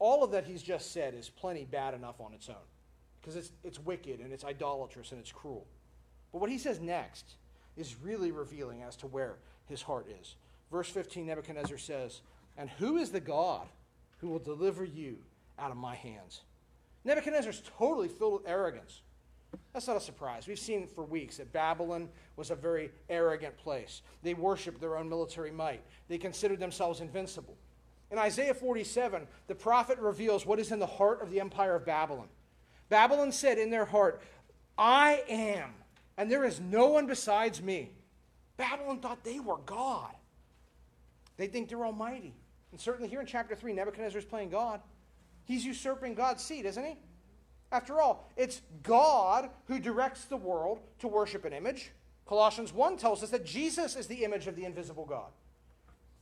all 0.00 0.24
of 0.24 0.32
that 0.32 0.46
he's 0.46 0.62
just 0.62 0.92
said 0.92 1.14
is 1.14 1.28
plenty 1.28 1.64
bad 1.64 1.94
enough 1.94 2.20
on 2.20 2.32
its 2.32 2.48
own 2.48 2.56
because 3.20 3.36
it's, 3.36 3.52
it's 3.62 3.78
wicked 3.78 4.18
and 4.18 4.32
it's 4.32 4.44
idolatrous 4.44 5.12
and 5.12 5.20
it's 5.20 5.30
cruel. 5.30 5.66
But 6.32 6.40
what 6.40 6.50
he 6.50 6.58
says 6.58 6.80
next 6.80 7.34
is 7.76 7.94
really 8.02 8.32
revealing 8.32 8.82
as 8.82 8.96
to 8.96 9.06
where 9.06 9.36
his 9.68 9.82
heart 9.82 10.08
is. 10.20 10.36
Verse 10.72 10.88
15, 10.88 11.26
Nebuchadnezzar 11.26 11.78
says, 11.78 12.22
And 12.56 12.70
who 12.70 12.96
is 12.96 13.10
the 13.10 13.20
God 13.20 13.66
who 14.18 14.28
will 14.28 14.38
deliver 14.38 14.84
you 14.84 15.18
out 15.58 15.70
of 15.70 15.76
my 15.76 15.94
hands? 15.94 16.40
Nebuchadnezzar's 17.04 17.62
totally 17.78 18.08
filled 18.08 18.40
with 18.40 18.48
arrogance. 18.50 19.02
That's 19.72 19.86
not 19.86 19.96
a 19.96 20.00
surprise. 20.00 20.46
We've 20.46 20.58
seen 20.58 20.86
for 20.86 21.04
weeks 21.04 21.38
that 21.38 21.52
Babylon 21.52 22.08
was 22.36 22.50
a 22.50 22.54
very 22.54 22.90
arrogant 23.08 23.56
place. 23.56 24.02
They 24.22 24.34
worshiped 24.34 24.80
their 24.80 24.96
own 24.96 25.08
military 25.08 25.50
might, 25.50 25.82
they 26.08 26.18
considered 26.18 26.60
themselves 26.60 27.00
invincible. 27.00 27.56
In 28.10 28.18
Isaiah 28.18 28.54
47, 28.54 29.26
the 29.46 29.54
prophet 29.54 29.98
reveals 29.98 30.44
what 30.44 30.58
is 30.58 30.72
in 30.72 30.78
the 30.78 30.86
heart 30.86 31.22
of 31.22 31.30
the 31.30 31.40
empire 31.40 31.76
of 31.76 31.86
Babylon. 31.86 32.28
Babylon 32.88 33.30
said 33.30 33.58
in 33.58 33.70
their 33.70 33.84
heart, 33.84 34.20
I 34.76 35.22
am, 35.28 35.74
and 36.16 36.30
there 36.30 36.44
is 36.44 36.60
no 36.60 36.88
one 36.88 37.06
besides 37.06 37.62
me. 37.62 37.90
Babylon 38.56 38.98
thought 38.98 39.22
they 39.22 39.38
were 39.38 39.58
God. 39.58 40.12
They 41.36 41.46
think 41.46 41.68
they're 41.68 41.84
almighty. 41.84 42.34
And 42.72 42.80
certainly 42.80 43.08
here 43.08 43.20
in 43.20 43.26
chapter 43.26 43.54
3, 43.54 43.72
Nebuchadnezzar 43.72 44.18
is 44.18 44.24
playing 44.24 44.50
God. 44.50 44.80
He's 45.44 45.64
usurping 45.64 46.14
God's 46.14 46.44
seat, 46.44 46.66
isn't 46.66 46.84
he? 46.84 46.96
After 47.72 48.00
all, 48.00 48.28
it's 48.36 48.60
God 48.82 49.50
who 49.66 49.78
directs 49.78 50.24
the 50.24 50.36
world 50.36 50.80
to 50.98 51.08
worship 51.08 51.44
an 51.44 51.52
image. 51.52 51.92
Colossians 52.26 52.72
1 52.72 52.96
tells 52.96 53.22
us 53.22 53.30
that 53.30 53.44
Jesus 53.44 53.96
is 53.96 54.06
the 54.06 54.24
image 54.24 54.46
of 54.46 54.56
the 54.56 54.64
invisible 54.64 55.04
God. 55.04 55.30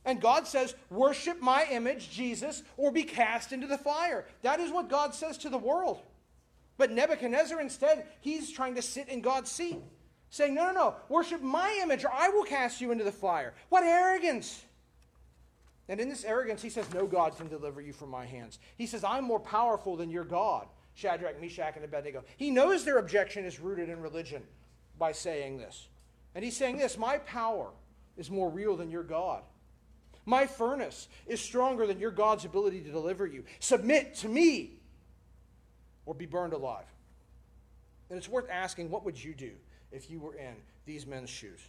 And 0.05 0.21
God 0.21 0.47
says, 0.47 0.75
Worship 0.89 1.41
my 1.41 1.65
image, 1.69 2.09
Jesus, 2.09 2.63
or 2.77 2.91
be 2.91 3.03
cast 3.03 3.51
into 3.51 3.67
the 3.67 3.77
fire. 3.77 4.25
That 4.41 4.59
is 4.59 4.71
what 4.71 4.89
God 4.89 5.13
says 5.13 5.37
to 5.39 5.49
the 5.49 5.57
world. 5.57 6.01
But 6.77 6.91
Nebuchadnezzar, 6.91 7.59
instead, 7.59 8.05
he's 8.21 8.51
trying 8.51 8.75
to 8.75 8.81
sit 8.81 9.09
in 9.09 9.21
God's 9.21 9.51
seat, 9.51 9.77
saying, 10.29 10.55
No, 10.55 10.67
no, 10.67 10.71
no, 10.71 10.95
worship 11.09 11.41
my 11.41 11.77
image, 11.81 12.05
or 12.05 12.11
I 12.11 12.29
will 12.29 12.45
cast 12.45 12.79
you 12.79 12.91
into 12.91 13.03
the 13.03 13.11
fire. 13.11 13.53
What 13.67 13.83
arrogance! 13.83 14.63
And 15.89 15.99
in 15.99 16.07
this 16.07 16.23
arrogance, 16.23 16.61
he 16.61 16.69
says, 16.69 16.91
No 16.93 17.05
God 17.05 17.35
can 17.35 17.49
deliver 17.49 17.81
you 17.81 17.91
from 17.91 18.09
my 18.09 18.25
hands. 18.25 18.59
He 18.77 18.85
says, 18.85 19.03
I'm 19.03 19.25
more 19.25 19.39
powerful 19.39 19.97
than 19.97 20.09
your 20.09 20.23
God, 20.23 20.67
Shadrach, 20.93 21.41
Meshach, 21.41 21.75
and 21.75 21.83
Abednego. 21.83 22.23
He 22.37 22.51
knows 22.51 22.85
their 22.85 22.99
objection 22.99 23.43
is 23.43 23.59
rooted 23.59 23.89
in 23.89 23.99
religion 23.99 24.43
by 24.97 25.11
saying 25.11 25.57
this. 25.57 25.87
And 26.35 26.45
he's 26.45 26.55
saying 26.55 26.77
this 26.77 26.97
My 26.97 27.17
power 27.17 27.71
is 28.15 28.29
more 28.29 28.49
real 28.49 28.77
than 28.77 28.89
your 28.89 29.03
God. 29.03 29.41
My 30.25 30.45
furnace 30.45 31.07
is 31.27 31.41
stronger 31.41 31.87
than 31.87 31.99
your 31.99 32.11
God's 32.11 32.45
ability 32.45 32.81
to 32.81 32.91
deliver 32.91 33.25
you. 33.25 33.43
Submit 33.59 34.15
to 34.15 34.29
me 34.29 34.73
or 36.05 36.13
be 36.13 36.25
burned 36.25 36.53
alive. 36.53 36.85
And 38.09 38.17
it's 38.17 38.29
worth 38.29 38.49
asking 38.49 38.89
what 38.89 39.05
would 39.05 39.21
you 39.21 39.33
do 39.33 39.51
if 39.91 40.09
you 40.09 40.19
were 40.19 40.35
in 40.35 40.55
these 40.85 41.05
men's 41.05 41.29
shoes? 41.29 41.59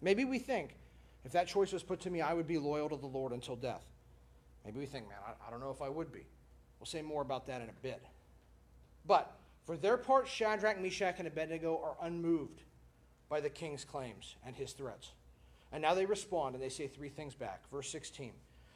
Maybe 0.00 0.24
we 0.24 0.38
think, 0.38 0.76
if 1.24 1.32
that 1.32 1.48
choice 1.48 1.72
was 1.72 1.82
put 1.82 2.00
to 2.00 2.10
me, 2.10 2.20
I 2.20 2.32
would 2.32 2.46
be 2.46 2.58
loyal 2.58 2.88
to 2.88 2.96
the 2.96 3.06
Lord 3.06 3.32
until 3.32 3.56
death. 3.56 3.84
Maybe 4.64 4.78
we 4.78 4.86
think, 4.86 5.08
man, 5.08 5.18
I, 5.26 5.46
I 5.46 5.50
don't 5.50 5.60
know 5.60 5.70
if 5.70 5.82
I 5.82 5.88
would 5.88 6.12
be. 6.12 6.26
We'll 6.78 6.86
say 6.86 7.02
more 7.02 7.22
about 7.22 7.46
that 7.46 7.60
in 7.60 7.68
a 7.68 7.74
bit. 7.82 8.02
But 9.06 9.34
for 9.66 9.76
their 9.76 9.96
part, 9.96 10.28
Shadrach, 10.28 10.80
Meshach, 10.80 11.16
and 11.18 11.28
Abednego 11.28 11.80
are 11.82 12.06
unmoved 12.06 12.62
by 13.28 13.40
the 13.40 13.50
king's 13.50 13.84
claims 13.84 14.36
and 14.44 14.56
his 14.56 14.72
threats. 14.72 15.12
And 15.72 15.82
now 15.82 15.94
they 15.94 16.06
respond 16.06 16.54
and 16.54 16.62
they 16.62 16.68
say 16.68 16.88
three 16.88 17.08
things 17.08 17.34
back. 17.34 17.62
Verse 17.70 17.90
16 17.90 18.32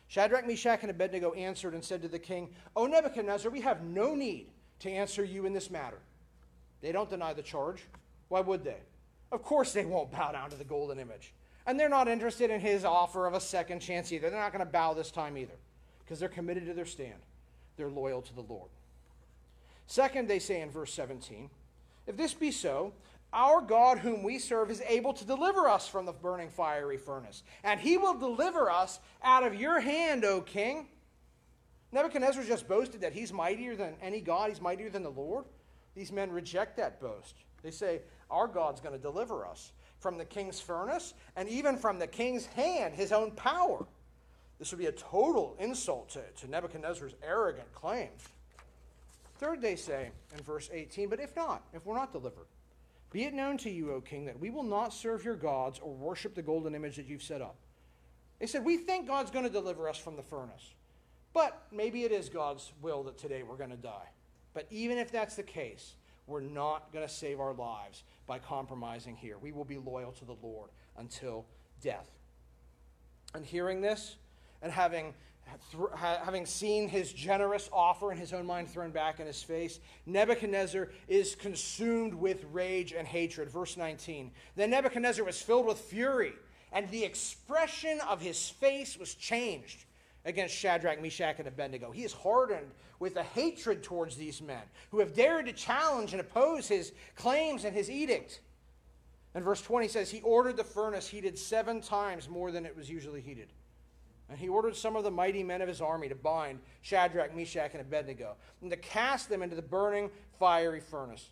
Shadrach, 0.06 0.46
Meshach, 0.46 0.82
and 0.82 0.90
Abednego 0.90 1.32
answered 1.32 1.74
and 1.74 1.82
said 1.82 2.02
to 2.02 2.08
the 2.08 2.18
king, 2.18 2.50
O 2.76 2.86
Nebuchadnezzar, 2.86 3.50
we 3.50 3.62
have 3.62 3.82
no 3.82 4.14
need 4.14 4.48
to 4.80 4.90
answer 4.90 5.24
you 5.24 5.46
in 5.46 5.52
this 5.52 5.70
matter. 5.70 5.98
They 6.82 6.92
don't 6.92 7.08
deny 7.08 7.32
the 7.32 7.42
charge. 7.42 7.82
Why 8.28 8.40
would 8.40 8.64
they? 8.64 8.76
Of 9.32 9.42
course 9.42 9.72
they 9.72 9.84
won't 9.84 10.12
bow 10.12 10.32
down 10.32 10.50
to 10.50 10.56
the 10.56 10.64
golden 10.64 10.98
image. 10.98 11.32
And 11.66 11.80
they're 11.80 11.88
not 11.88 12.08
interested 12.08 12.50
in 12.50 12.60
his 12.60 12.84
offer 12.84 13.26
of 13.26 13.34
a 13.34 13.40
second 13.40 13.80
chance 13.80 14.12
either. 14.12 14.28
They're 14.28 14.38
not 14.38 14.52
going 14.52 14.64
to 14.64 14.70
bow 14.70 14.92
this 14.92 15.10
time 15.10 15.38
either 15.38 15.54
because 16.00 16.20
they're 16.20 16.28
committed 16.28 16.66
to 16.66 16.74
their 16.74 16.84
stand. 16.84 17.20
They're 17.76 17.88
loyal 17.88 18.20
to 18.22 18.34
the 18.34 18.42
Lord. 18.42 18.68
Second, 19.86 20.28
they 20.28 20.38
say 20.38 20.60
in 20.60 20.70
verse 20.70 20.92
17, 20.92 21.48
if 22.06 22.16
this 22.16 22.34
be 22.34 22.50
so, 22.50 22.92
our 23.34 23.60
God, 23.60 23.98
whom 23.98 24.22
we 24.22 24.38
serve, 24.38 24.70
is 24.70 24.80
able 24.88 25.12
to 25.14 25.24
deliver 25.24 25.68
us 25.68 25.86
from 25.88 26.06
the 26.06 26.12
burning 26.12 26.48
fiery 26.48 26.96
furnace, 26.96 27.42
and 27.62 27.80
he 27.80 27.98
will 27.98 28.14
deliver 28.14 28.70
us 28.70 29.00
out 29.22 29.42
of 29.44 29.54
your 29.54 29.80
hand, 29.80 30.24
O 30.24 30.40
king. 30.40 30.86
Nebuchadnezzar 31.92 32.44
just 32.44 32.66
boasted 32.66 33.02
that 33.02 33.12
he's 33.12 33.32
mightier 33.32 33.76
than 33.76 33.94
any 34.00 34.20
God, 34.20 34.48
he's 34.48 34.60
mightier 34.60 34.88
than 34.88 35.02
the 35.02 35.10
Lord. 35.10 35.44
These 35.94 36.10
men 36.10 36.30
reject 36.30 36.76
that 36.76 37.00
boast. 37.00 37.36
They 37.62 37.70
say, 37.70 38.02
Our 38.30 38.48
God's 38.48 38.80
going 38.80 38.94
to 38.94 39.00
deliver 39.00 39.46
us 39.46 39.72
from 39.98 40.18
the 40.18 40.24
king's 40.24 40.60
furnace 40.60 41.14
and 41.36 41.48
even 41.48 41.76
from 41.76 41.98
the 41.98 42.06
king's 42.06 42.46
hand, 42.46 42.94
his 42.94 43.12
own 43.12 43.30
power. 43.32 43.86
This 44.58 44.70
would 44.70 44.78
be 44.78 44.86
a 44.86 44.92
total 44.92 45.56
insult 45.58 46.10
to, 46.10 46.22
to 46.40 46.50
Nebuchadnezzar's 46.50 47.14
arrogant 47.22 47.72
claims. 47.74 48.22
Third, 49.38 49.60
they 49.60 49.76
say 49.76 50.10
in 50.36 50.42
verse 50.42 50.70
18, 50.72 51.08
But 51.08 51.20
if 51.20 51.34
not, 51.36 51.62
if 51.72 51.84
we're 51.86 51.96
not 51.96 52.12
delivered, 52.12 52.46
be 53.14 53.22
it 53.22 53.32
known 53.32 53.56
to 53.58 53.70
you, 53.70 53.92
O 53.92 54.00
king, 54.00 54.24
that 54.24 54.40
we 54.40 54.50
will 54.50 54.64
not 54.64 54.92
serve 54.92 55.24
your 55.24 55.36
gods 55.36 55.78
or 55.78 55.94
worship 55.94 56.34
the 56.34 56.42
golden 56.42 56.74
image 56.74 56.96
that 56.96 57.06
you've 57.06 57.22
set 57.22 57.40
up. 57.40 57.54
They 58.40 58.46
said, 58.46 58.64
We 58.64 58.76
think 58.76 59.06
God's 59.06 59.30
going 59.30 59.44
to 59.44 59.50
deliver 59.50 59.88
us 59.88 59.96
from 59.96 60.16
the 60.16 60.22
furnace. 60.24 60.74
But 61.32 61.62
maybe 61.70 62.02
it 62.02 62.10
is 62.10 62.28
God's 62.28 62.72
will 62.82 63.04
that 63.04 63.16
today 63.16 63.44
we're 63.44 63.56
going 63.56 63.70
to 63.70 63.76
die. 63.76 64.08
But 64.52 64.66
even 64.68 64.98
if 64.98 65.12
that's 65.12 65.36
the 65.36 65.44
case, 65.44 65.94
we're 66.26 66.40
not 66.40 66.92
going 66.92 67.06
to 67.06 67.12
save 67.12 67.38
our 67.38 67.54
lives 67.54 68.02
by 68.26 68.40
compromising 68.40 69.14
here. 69.14 69.38
We 69.38 69.52
will 69.52 69.64
be 69.64 69.78
loyal 69.78 70.10
to 70.10 70.24
the 70.24 70.36
Lord 70.42 70.70
until 70.96 71.46
death. 71.80 72.10
And 73.32 73.46
hearing 73.46 73.80
this, 73.80 74.16
and 74.60 74.72
having 74.72 75.14
having 75.96 76.46
seen 76.46 76.88
his 76.88 77.12
generous 77.12 77.68
offer 77.72 78.12
in 78.12 78.18
his 78.18 78.32
own 78.32 78.46
mind 78.46 78.68
thrown 78.68 78.90
back 78.90 79.20
in 79.20 79.26
his 79.26 79.42
face, 79.42 79.80
Nebuchadnezzar 80.06 80.88
is 81.08 81.34
consumed 81.34 82.14
with 82.14 82.44
rage 82.52 82.92
and 82.92 83.06
hatred. 83.06 83.50
Verse 83.50 83.76
19. 83.76 84.30
Then 84.56 84.70
Nebuchadnezzar 84.70 85.24
was 85.24 85.40
filled 85.40 85.66
with 85.66 85.78
fury, 85.78 86.32
and 86.72 86.88
the 86.90 87.04
expression 87.04 88.00
of 88.08 88.20
his 88.20 88.48
face 88.48 88.96
was 88.98 89.14
changed 89.14 89.84
against 90.24 90.54
Shadrach, 90.54 91.02
Meshach, 91.02 91.38
and 91.38 91.48
Abednego. 91.48 91.90
He 91.90 92.04
is 92.04 92.12
hardened 92.12 92.70
with 92.98 93.16
a 93.16 93.22
hatred 93.22 93.82
towards 93.82 94.16
these 94.16 94.40
men 94.40 94.62
who 94.90 95.00
have 95.00 95.14
dared 95.14 95.46
to 95.46 95.52
challenge 95.52 96.12
and 96.12 96.20
oppose 96.20 96.66
his 96.66 96.92
claims 97.16 97.64
and 97.64 97.74
his 97.74 97.90
edict. 97.90 98.40
And 99.34 99.44
verse 99.44 99.60
20 99.60 99.88
says, 99.88 100.10
He 100.10 100.20
ordered 100.22 100.56
the 100.56 100.64
furnace 100.64 101.08
heated 101.08 101.38
seven 101.38 101.80
times 101.80 102.28
more 102.28 102.50
than 102.52 102.64
it 102.64 102.76
was 102.76 102.88
usually 102.88 103.20
heated. 103.20 103.48
And 104.28 104.38
he 104.38 104.48
ordered 104.48 104.74
some 104.74 104.96
of 104.96 105.04
the 105.04 105.10
mighty 105.10 105.42
men 105.42 105.60
of 105.60 105.68
his 105.68 105.80
army 105.80 106.08
to 106.08 106.14
bind 106.14 106.60
Shadrach, 106.80 107.36
Meshach, 107.36 107.72
and 107.72 107.80
Abednego, 107.80 108.36
and 108.62 108.70
to 108.70 108.76
cast 108.76 109.28
them 109.28 109.42
into 109.42 109.56
the 109.56 109.62
burning, 109.62 110.10
fiery 110.38 110.80
furnace. 110.80 111.30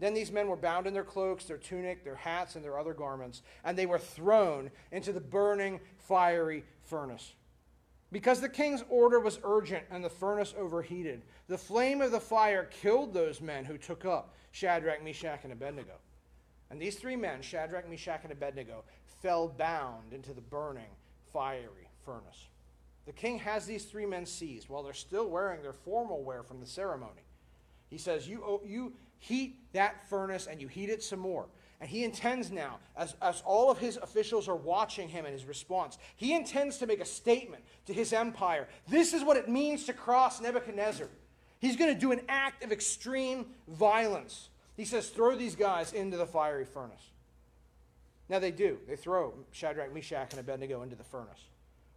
Then 0.00 0.14
these 0.14 0.30
men 0.30 0.48
were 0.48 0.56
bound 0.56 0.86
in 0.86 0.94
their 0.94 1.04
cloaks, 1.04 1.44
their 1.44 1.58
tunic, 1.58 2.04
their 2.04 2.14
hats, 2.14 2.56
and 2.56 2.64
their 2.64 2.78
other 2.78 2.94
garments, 2.94 3.42
and 3.64 3.76
they 3.76 3.86
were 3.86 3.98
thrown 3.98 4.70
into 4.92 5.12
the 5.12 5.20
burning, 5.20 5.80
fiery 5.96 6.64
furnace. 6.84 7.34
Because 8.10 8.40
the 8.40 8.48
king's 8.48 8.84
order 8.88 9.20
was 9.20 9.38
urgent 9.44 9.84
and 9.90 10.02
the 10.02 10.08
furnace 10.08 10.54
overheated, 10.56 11.22
the 11.46 11.58
flame 11.58 12.00
of 12.00 12.10
the 12.10 12.20
fire 12.20 12.64
killed 12.64 13.12
those 13.12 13.40
men 13.40 13.64
who 13.64 13.76
took 13.76 14.04
up 14.04 14.34
Shadrach, 14.50 15.04
Meshach, 15.04 15.40
and 15.44 15.52
Abednego. 15.52 15.94
And 16.70 16.80
these 16.80 16.96
three 16.96 17.16
men, 17.16 17.42
Shadrach, 17.42 17.88
Meshach, 17.88 18.20
and 18.22 18.32
Abednego, 18.32 18.84
fell 19.20 19.48
bound 19.48 20.12
into 20.12 20.32
the 20.32 20.40
burning, 20.40 20.90
fiery 21.32 21.87
furnace. 22.08 22.48
The 23.04 23.12
king 23.12 23.38
has 23.40 23.66
these 23.66 23.84
three 23.84 24.06
men 24.06 24.24
seized 24.24 24.70
while 24.70 24.82
they're 24.82 24.94
still 24.94 25.28
wearing 25.28 25.62
their 25.62 25.74
formal 25.74 26.22
wear 26.22 26.42
from 26.42 26.60
the 26.60 26.66
ceremony. 26.66 27.22
He 27.90 27.98
says, 27.98 28.26
You, 28.26 28.42
oh, 28.44 28.62
you 28.64 28.94
heat 29.18 29.58
that 29.74 30.08
furnace 30.08 30.46
and 30.46 30.60
you 30.60 30.68
heat 30.68 30.88
it 30.88 31.02
some 31.02 31.18
more. 31.18 31.46
And 31.80 31.88
he 31.88 32.02
intends 32.02 32.50
now, 32.50 32.78
as, 32.96 33.14
as 33.22 33.42
all 33.44 33.70
of 33.70 33.78
his 33.78 33.98
officials 33.98 34.48
are 34.48 34.56
watching 34.56 35.08
him 35.08 35.26
and 35.26 35.32
his 35.34 35.44
response, 35.44 35.96
he 36.16 36.34
intends 36.34 36.78
to 36.78 36.86
make 36.86 37.00
a 37.00 37.04
statement 37.04 37.62
to 37.86 37.92
his 37.92 38.12
empire. 38.12 38.66
This 38.88 39.12
is 39.12 39.22
what 39.22 39.36
it 39.36 39.48
means 39.48 39.84
to 39.84 39.92
cross 39.92 40.40
Nebuchadnezzar. 40.40 41.08
He's 41.60 41.76
going 41.76 41.92
to 41.92 41.98
do 41.98 42.10
an 42.10 42.22
act 42.28 42.64
of 42.64 42.72
extreme 42.72 43.46
violence. 43.68 44.48
He 44.76 44.84
says, 44.84 45.08
Throw 45.10 45.36
these 45.36 45.54
guys 45.54 45.92
into 45.92 46.16
the 46.16 46.26
fiery 46.26 46.64
furnace. 46.64 47.10
Now 48.28 48.38
they 48.38 48.50
do. 48.50 48.78
They 48.86 48.96
throw 48.96 49.34
Shadrach, 49.52 49.94
Meshach, 49.94 50.32
and 50.32 50.40
Abednego 50.40 50.82
into 50.82 50.96
the 50.96 51.04
furnace. 51.04 51.40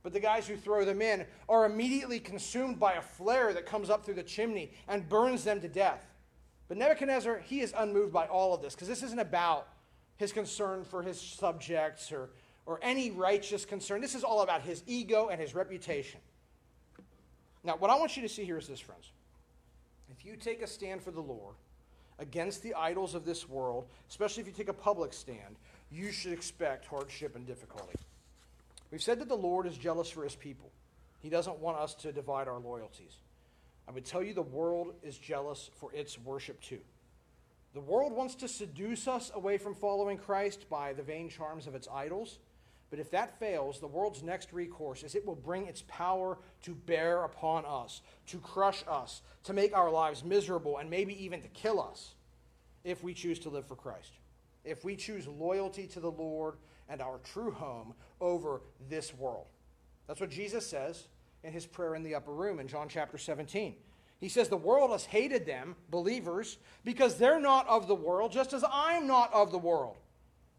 But 0.03 0.13
the 0.13 0.19
guys 0.19 0.47
who 0.47 0.55
throw 0.55 0.83
them 0.83 1.01
in 1.01 1.25
are 1.47 1.65
immediately 1.65 2.19
consumed 2.19 2.79
by 2.79 2.93
a 2.93 3.01
flare 3.01 3.53
that 3.53 3.65
comes 3.65 3.89
up 3.89 4.03
through 4.03 4.15
the 4.15 4.23
chimney 4.23 4.71
and 4.87 5.07
burns 5.07 5.43
them 5.43 5.61
to 5.61 5.67
death. 5.67 6.03
But 6.67 6.77
Nebuchadnezzar, 6.77 7.39
he 7.39 7.61
is 7.61 7.73
unmoved 7.77 8.13
by 8.13 8.25
all 8.25 8.53
of 8.53 8.61
this 8.61 8.73
because 8.73 8.87
this 8.87 9.03
isn't 9.03 9.19
about 9.19 9.67
his 10.17 10.31
concern 10.31 10.83
for 10.83 11.03
his 11.03 11.19
subjects 11.19 12.11
or, 12.11 12.29
or 12.65 12.79
any 12.81 13.11
righteous 13.11 13.65
concern. 13.65 14.01
This 14.01 14.15
is 14.15 14.23
all 14.23 14.41
about 14.41 14.61
his 14.61 14.83
ego 14.87 15.29
and 15.29 15.39
his 15.39 15.53
reputation. 15.53 16.19
Now, 17.63 17.75
what 17.77 17.91
I 17.91 17.95
want 17.95 18.15
you 18.15 18.23
to 18.23 18.29
see 18.29 18.43
here 18.43 18.57
is 18.57 18.67
this, 18.67 18.79
friends. 18.79 19.11
If 20.09 20.25
you 20.25 20.35
take 20.35 20.61
a 20.61 20.67
stand 20.67 21.01
for 21.01 21.11
the 21.11 21.21
Lord 21.21 21.55
against 22.19 22.63
the 22.63 22.73
idols 22.73 23.15
of 23.15 23.25
this 23.25 23.47
world, 23.47 23.87
especially 24.09 24.41
if 24.41 24.47
you 24.47 24.53
take 24.53 24.69
a 24.69 24.73
public 24.73 25.13
stand, 25.13 25.57
you 25.91 26.11
should 26.11 26.31
expect 26.31 26.85
hardship 26.85 27.35
and 27.35 27.45
difficulty. 27.45 27.97
We've 28.91 29.01
said 29.01 29.19
that 29.19 29.29
the 29.29 29.35
Lord 29.35 29.65
is 29.65 29.77
jealous 29.77 30.09
for 30.09 30.23
his 30.23 30.35
people. 30.35 30.71
He 31.19 31.29
doesn't 31.29 31.59
want 31.59 31.77
us 31.77 31.93
to 31.95 32.11
divide 32.11 32.47
our 32.47 32.59
loyalties. 32.59 33.15
I 33.87 33.91
would 33.91 34.05
tell 34.05 34.21
you 34.21 34.33
the 34.33 34.41
world 34.41 34.93
is 35.01 35.17
jealous 35.17 35.69
for 35.79 35.93
its 35.93 36.19
worship 36.19 36.61
too. 36.61 36.79
The 37.73 37.79
world 37.79 38.11
wants 38.11 38.35
to 38.35 38.47
seduce 38.47 39.07
us 39.07 39.31
away 39.33 39.57
from 39.57 39.75
following 39.75 40.17
Christ 40.17 40.69
by 40.69 40.93
the 40.93 41.03
vain 41.03 41.29
charms 41.29 41.67
of 41.67 41.75
its 41.75 41.87
idols. 41.93 42.39
But 42.89 42.99
if 42.99 43.11
that 43.11 43.39
fails, 43.39 43.79
the 43.79 43.87
world's 43.87 44.21
next 44.21 44.51
recourse 44.51 45.03
is 45.03 45.15
it 45.15 45.25
will 45.25 45.35
bring 45.35 45.67
its 45.67 45.83
power 45.87 46.37
to 46.63 46.75
bear 46.75 47.23
upon 47.23 47.63
us, 47.65 48.01
to 48.27 48.39
crush 48.39 48.83
us, 48.89 49.21
to 49.45 49.53
make 49.53 49.73
our 49.73 49.89
lives 49.89 50.25
miserable, 50.25 50.77
and 50.77 50.89
maybe 50.89 51.23
even 51.23 51.41
to 51.41 51.47
kill 51.49 51.81
us 51.81 52.15
if 52.83 53.01
we 53.01 53.13
choose 53.13 53.39
to 53.39 53.49
live 53.49 53.65
for 53.65 53.77
Christ. 53.77 54.11
If 54.65 54.83
we 54.83 54.97
choose 54.97 55.25
loyalty 55.25 55.87
to 55.87 56.01
the 56.01 56.11
Lord 56.11 56.55
and 56.91 57.01
our 57.01 57.19
true 57.23 57.51
home 57.51 57.93
over 58.19 58.61
this 58.89 59.13
world. 59.15 59.47
That's 60.07 60.19
what 60.19 60.29
Jesus 60.29 60.67
says 60.67 61.07
in 61.43 61.53
his 61.53 61.65
prayer 61.65 61.95
in 61.95 62.03
the 62.03 62.15
upper 62.15 62.33
room 62.33 62.59
in 62.59 62.67
John 62.67 62.89
chapter 62.89 63.17
17. 63.17 63.75
He 64.19 64.29
says, 64.29 64.49
The 64.49 64.57
world 64.57 64.91
has 64.91 65.05
hated 65.05 65.45
them, 65.45 65.75
believers, 65.89 66.57
because 66.83 67.15
they're 67.15 67.39
not 67.39 67.67
of 67.67 67.87
the 67.87 67.95
world, 67.95 68.31
just 68.31 68.53
as 68.53 68.63
I'm 68.71 69.07
not 69.07 69.33
of 69.33 69.51
the 69.51 69.57
world. 69.57 69.97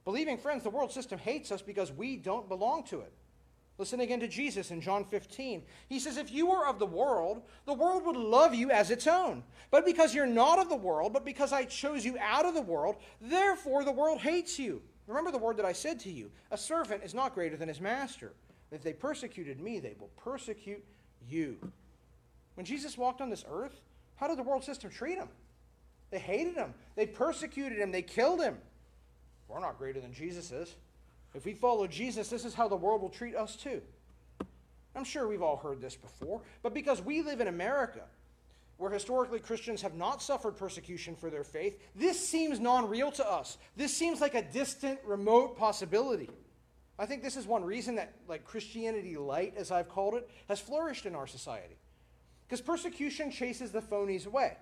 Believing 0.04 0.38
friends, 0.38 0.64
the 0.64 0.70
world 0.70 0.90
system 0.90 1.18
hates 1.18 1.52
us 1.52 1.62
because 1.62 1.92
we 1.92 2.16
don't 2.16 2.48
belong 2.48 2.82
to 2.84 3.00
it. 3.00 3.12
Listen 3.78 4.00
again 4.00 4.20
to 4.20 4.28
Jesus 4.28 4.70
in 4.70 4.80
John 4.80 5.04
15. 5.04 5.62
He 5.88 5.98
says, 6.00 6.16
If 6.16 6.32
you 6.32 6.46
were 6.46 6.66
of 6.66 6.78
the 6.78 6.86
world, 6.86 7.42
the 7.66 7.74
world 7.74 8.04
would 8.06 8.16
love 8.16 8.54
you 8.54 8.70
as 8.70 8.90
its 8.90 9.06
own. 9.06 9.44
But 9.70 9.84
because 9.84 10.14
you're 10.14 10.26
not 10.26 10.58
of 10.58 10.68
the 10.68 10.76
world, 10.76 11.12
but 11.12 11.24
because 11.24 11.52
I 11.52 11.64
chose 11.64 12.04
you 12.04 12.16
out 12.20 12.44
of 12.44 12.54
the 12.54 12.62
world, 12.62 12.96
therefore 13.20 13.84
the 13.84 13.92
world 13.92 14.18
hates 14.18 14.58
you. 14.58 14.82
Remember 15.06 15.30
the 15.30 15.38
word 15.38 15.56
that 15.56 15.64
I 15.64 15.72
said 15.72 16.00
to 16.00 16.10
you 16.10 16.30
A 16.50 16.58
servant 16.58 17.02
is 17.04 17.14
not 17.14 17.34
greater 17.34 17.56
than 17.56 17.68
his 17.68 17.80
master. 17.80 18.32
If 18.70 18.82
they 18.82 18.92
persecuted 18.92 19.60
me, 19.60 19.80
they 19.80 19.94
will 19.98 20.10
persecute 20.16 20.82
you. 21.28 21.58
When 22.54 22.64
Jesus 22.64 22.96
walked 22.96 23.20
on 23.20 23.28
this 23.28 23.44
earth, 23.50 23.80
how 24.16 24.28
did 24.28 24.38
the 24.38 24.42
world 24.42 24.64
system 24.64 24.90
treat 24.90 25.18
him? 25.18 25.28
They 26.10 26.18
hated 26.18 26.54
him, 26.54 26.74
they 26.94 27.06
persecuted 27.06 27.78
him, 27.78 27.90
they 27.90 28.02
killed 28.02 28.40
him. 28.40 28.58
We're 29.48 29.60
not 29.60 29.78
greater 29.78 30.00
than 30.00 30.12
Jesus 30.12 30.52
is. 30.52 30.74
If 31.34 31.44
we 31.44 31.54
follow 31.54 31.86
Jesus, 31.86 32.28
this 32.28 32.44
is 32.44 32.54
how 32.54 32.68
the 32.68 32.76
world 32.76 33.02
will 33.02 33.08
treat 33.08 33.34
us 33.34 33.56
too. 33.56 33.82
I'm 34.94 35.04
sure 35.04 35.26
we've 35.26 35.42
all 35.42 35.56
heard 35.56 35.80
this 35.80 35.96
before, 35.96 36.42
but 36.62 36.74
because 36.74 37.00
we 37.00 37.22
live 37.22 37.40
in 37.40 37.48
America, 37.48 38.02
where 38.82 38.90
historically 38.90 39.38
Christians 39.38 39.80
have 39.82 39.94
not 39.94 40.20
suffered 40.20 40.56
persecution 40.56 41.14
for 41.14 41.30
their 41.30 41.44
faith, 41.44 41.78
this 41.94 42.18
seems 42.18 42.58
non 42.58 42.88
real 42.88 43.12
to 43.12 43.24
us. 43.24 43.56
This 43.76 43.96
seems 43.96 44.20
like 44.20 44.34
a 44.34 44.42
distant, 44.42 44.98
remote 45.04 45.56
possibility. 45.56 46.28
I 46.98 47.06
think 47.06 47.22
this 47.22 47.36
is 47.36 47.46
one 47.46 47.64
reason 47.64 47.94
that, 47.94 48.12
like 48.26 48.44
Christianity 48.44 49.16
light, 49.16 49.54
as 49.56 49.70
I've 49.70 49.88
called 49.88 50.14
it, 50.14 50.28
has 50.48 50.58
flourished 50.58 51.06
in 51.06 51.14
our 51.14 51.28
society. 51.28 51.76
Because 52.48 52.60
persecution 52.60 53.30
chases 53.30 53.70
the 53.70 53.80
phonies 53.80 54.26
away. 54.26 54.56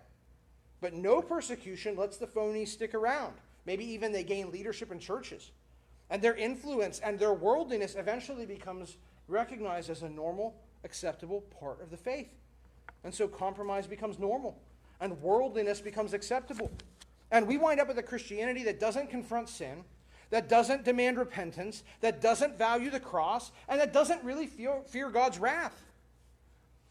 But 0.83 0.93
no 0.93 1.23
persecution 1.23 1.97
lets 1.97 2.19
the 2.19 2.27
phonies 2.27 2.69
stick 2.69 2.93
around. 2.93 3.37
Maybe 3.65 3.87
even 3.87 4.13
they 4.13 4.23
gain 4.23 4.51
leadership 4.51 4.93
in 4.93 4.99
churches. 4.99 5.51
And 6.11 6.21
their 6.21 6.37
influence 6.37 6.99
and 6.99 7.19
their 7.19 7.33
worldliness 7.33 7.95
eventually 7.95 8.45
becomes 8.45 8.99
recognized 9.29 9.89
as 9.89 10.03
a 10.03 10.11
normal, 10.11 10.57
acceptable 10.85 11.41
part 11.59 11.81
of 11.83 11.91
the 11.91 11.97
faith. 11.97 12.29
And 13.05 13.15
so 13.15 13.27
compromise 13.27 13.87
becomes 13.87 14.19
normal, 14.19 14.59
and 15.01 15.21
worldliness 15.23 15.81
becomes 15.81 16.13
acceptable. 16.13 16.71
And 17.31 17.47
we 17.47 17.57
wind 17.57 17.81
up 17.81 17.89
with 17.89 17.99
a 17.99 18.03
Christianity 18.03 18.65
that 18.65 18.81
doesn't 18.81 19.09
confront 19.09 19.49
sin, 19.49 19.85
that 20.31 20.49
doesn't 20.49 20.85
demand 20.85 21.19
repentance, 21.19 21.83
that 22.01 22.21
doesn't 22.21 22.59
value 22.59 22.91
the 22.91 23.01
cross, 23.01 23.53
and 23.69 23.81
that 23.81 23.93
doesn't 23.93 24.23
really 24.23 24.47
fear, 24.47 24.81
fear 24.87 25.11
God's 25.11 25.39
wrath. 25.39 25.83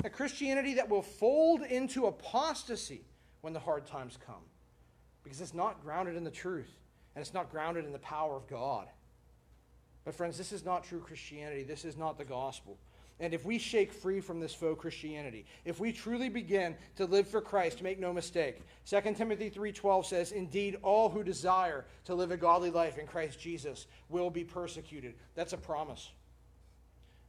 A 0.03 0.09
Christianity 0.09 0.75
that 0.75 0.89
will 0.89 1.01
fold 1.01 1.61
into 1.61 2.07
apostasy 2.07 3.01
when 3.41 3.53
the 3.53 3.59
hard 3.59 3.85
times 3.85 4.17
come. 4.25 4.43
Because 5.23 5.41
it's 5.41 5.53
not 5.53 5.83
grounded 5.83 6.15
in 6.15 6.23
the 6.23 6.31
truth, 6.31 6.71
and 7.15 7.21
it's 7.21 7.33
not 7.33 7.51
grounded 7.51 7.85
in 7.85 7.91
the 7.91 7.99
power 7.99 8.35
of 8.35 8.47
God. 8.47 8.87
But, 10.05 10.15
friends, 10.15 10.37
this 10.37 10.51
is 10.51 10.65
not 10.65 10.83
true 10.83 10.99
Christianity. 10.99 11.63
This 11.63 11.85
is 11.85 11.97
not 11.97 12.17
the 12.17 12.25
gospel. 12.25 12.77
And 13.19 13.33
if 13.33 13.43
we 13.43 13.57
shake 13.57 13.91
free 13.91 14.21
from 14.21 14.39
this 14.39 14.53
faux 14.53 14.79
Christianity, 14.79 15.45
if 15.65 15.79
we 15.79 15.91
truly 15.91 16.29
begin 16.29 16.77
to 16.95 17.05
live 17.05 17.27
for 17.27 17.41
Christ, 17.41 17.81
make 17.81 17.99
no 17.99 18.13
mistake, 18.13 18.61
2 18.85 19.15
Timothy 19.15 19.49
3:12 19.49 20.05
says, 20.05 20.31
"Indeed, 20.31 20.77
all 20.83 21.09
who 21.09 21.23
desire 21.23 21.85
to 22.05 22.15
live 22.15 22.31
a 22.31 22.37
godly 22.37 22.69
life 22.69 22.97
in 22.97 23.07
Christ 23.07 23.39
Jesus 23.39 23.87
will 24.07 24.29
be 24.29 24.45
persecuted." 24.45 25.15
That's 25.35 25.53
a 25.53 25.57
promise. 25.57 26.11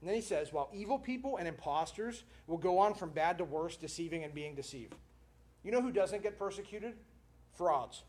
And 0.01 0.09
then 0.09 0.16
he 0.16 0.22
says, 0.22 0.53
while 0.53 0.70
evil 0.72 0.99
people 0.99 1.36
and 1.36 1.47
impostors 1.47 2.24
will 2.47 2.57
go 2.57 2.78
on 2.78 2.95
from 2.95 3.11
bad 3.11 3.36
to 3.38 3.45
worse, 3.45 3.76
deceiving 3.76 4.24
and 4.24 4.32
being 4.32 4.55
deceived. 4.55 4.95
You 5.62 5.72
know 5.72 5.82
who 5.82 5.93
doesn't 5.93 6.22
get 6.22 6.38
persecuted? 6.38 6.97
Frauds. 7.53 8.03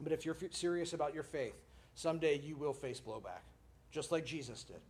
But 0.00 0.12
if 0.12 0.24
you're 0.24 0.36
serious 0.50 0.92
about 0.92 1.12
your 1.12 1.24
faith, 1.24 1.56
someday 1.94 2.38
you 2.38 2.56
will 2.56 2.72
face 2.72 3.00
blowback, 3.00 3.42
just 3.90 4.12
like 4.12 4.24
Jesus 4.24 4.62
did. 4.62 4.80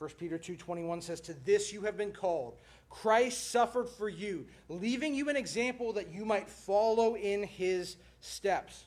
1 0.00 0.08
Peter 0.16 0.38
2:21 0.38 1.02
says 1.02 1.20
to 1.20 1.34
this 1.34 1.74
you 1.74 1.82
have 1.82 1.94
been 1.94 2.10
called 2.10 2.56
Christ 2.88 3.50
suffered 3.50 3.86
for 3.86 4.08
you 4.08 4.46
leaving 4.70 5.14
you 5.14 5.28
an 5.28 5.36
example 5.36 5.92
that 5.92 6.10
you 6.10 6.24
might 6.24 6.48
follow 6.48 7.16
in 7.16 7.42
his 7.42 7.98
steps. 8.22 8.86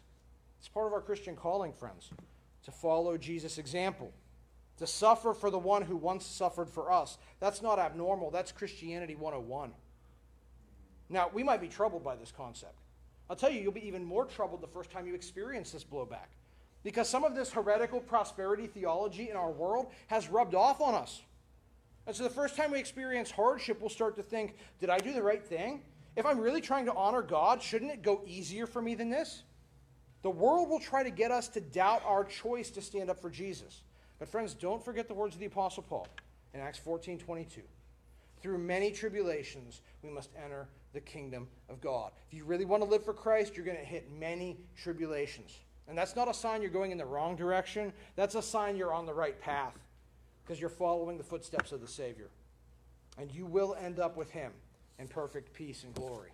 It's 0.57 0.67
part 0.67 0.87
of 0.87 0.93
our 0.93 1.01
Christian 1.01 1.35
calling 1.35 1.71
friends 1.71 2.09
to 2.63 2.71
follow 2.71 3.15
Jesus' 3.15 3.59
example 3.59 4.11
to 4.77 4.87
suffer 4.87 5.35
for 5.35 5.51
the 5.51 5.59
one 5.59 5.83
who 5.83 5.95
once 5.95 6.25
suffered 6.25 6.67
for 6.67 6.91
us. 6.91 7.19
That's 7.39 7.61
not 7.61 7.77
abnormal. 7.77 8.31
That's 8.31 8.51
Christianity 8.51 9.13
101. 9.13 9.71
Now, 11.09 11.29
we 11.31 11.43
might 11.43 11.61
be 11.61 11.67
troubled 11.67 12.03
by 12.03 12.15
this 12.15 12.31
concept. 12.31 12.79
I'll 13.29 13.35
tell 13.35 13.51
you, 13.51 13.61
you'll 13.61 13.71
be 13.71 13.85
even 13.85 14.03
more 14.03 14.25
troubled 14.25 14.61
the 14.61 14.67
first 14.67 14.89
time 14.89 15.05
you 15.05 15.13
experience 15.13 15.71
this 15.71 15.83
blowback. 15.83 16.33
Because 16.83 17.07
some 17.09 17.23
of 17.23 17.35
this 17.35 17.51
heretical 17.51 17.99
prosperity 17.99 18.67
theology 18.67 19.29
in 19.29 19.35
our 19.35 19.51
world 19.51 19.87
has 20.07 20.27
rubbed 20.27 20.53
off 20.53 20.81
on 20.81 20.93
us. 20.93 21.21
And 22.05 22.15
so 22.15 22.23
the 22.23 22.29
first 22.29 22.57
time 22.57 22.71
we 22.71 22.79
experience 22.79 23.31
hardship, 23.31 23.79
we'll 23.79 23.89
start 23.89 24.15
to 24.17 24.23
think, 24.23 24.55
did 24.79 24.89
I 24.89 24.97
do 24.97 25.13
the 25.13 25.23
right 25.23 25.43
thing? 25.43 25.81
If 26.15 26.25
I'm 26.25 26.39
really 26.39 26.61
trying 26.61 26.85
to 26.85 26.93
honor 26.93 27.21
God, 27.21 27.61
shouldn't 27.61 27.91
it 27.91 28.01
go 28.01 28.21
easier 28.25 28.67
for 28.67 28.81
me 28.81 28.95
than 28.95 29.09
this? 29.09 29.43
The 30.21 30.29
world 30.29 30.69
will 30.69 30.79
try 30.79 31.03
to 31.03 31.09
get 31.09 31.31
us 31.31 31.47
to 31.49 31.61
doubt 31.61 32.01
our 32.05 32.23
choice 32.23 32.69
to 32.71 32.81
stand 32.81 33.09
up 33.09 33.21
for 33.21 33.29
Jesus. 33.29 33.81
But 34.19 34.27
friends, 34.27 34.53
don't 34.53 34.83
forget 34.83 35.07
the 35.07 35.13
words 35.13 35.35
of 35.35 35.39
the 35.39 35.47
Apostle 35.47 35.83
Paul 35.83 36.07
in 36.53 36.59
Acts 36.59 36.79
14 36.79 37.17
22. 37.17 37.61
Through 38.41 38.57
many 38.57 38.91
tribulations, 38.91 39.81
we 40.01 40.09
must 40.09 40.29
enter 40.41 40.67
the 40.93 40.99
kingdom 41.01 41.47
of 41.69 41.81
God. 41.81 42.11
If 42.27 42.37
you 42.37 42.45
really 42.45 42.65
want 42.65 42.83
to 42.83 42.89
live 42.89 43.03
for 43.03 43.13
Christ, 43.13 43.55
you're 43.55 43.65
going 43.65 43.77
to 43.77 43.83
hit 43.83 44.11
many 44.11 44.57
tribulations. 44.77 45.57
And 45.87 45.97
that's 45.97 46.15
not 46.15 46.29
a 46.29 46.33
sign 46.33 46.61
you're 46.61 46.71
going 46.71 46.91
in 46.91 46.97
the 46.97 47.05
wrong 47.05 47.35
direction. 47.35 47.91
That's 48.15 48.35
a 48.35 48.41
sign 48.41 48.75
you're 48.75 48.93
on 48.93 49.05
the 49.05 49.13
right 49.13 49.39
path 49.39 49.77
because 50.43 50.59
you're 50.59 50.69
following 50.69 51.17
the 51.17 51.23
footsteps 51.23 51.71
of 51.71 51.81
the 51.81 51.87
Savior. 51.87 52.29
And 53.17 53.31
you 53.31 53.45
will 53.45 53.75
end 53.75 53.99
up 53.99 54.17
with 54.17 54.31
him 54.31 54.51
in 54.99 55.07
perfect 55.07 55.53
peace 55.53 55.83
and 55.83 55.93
glory. 55.93 56.31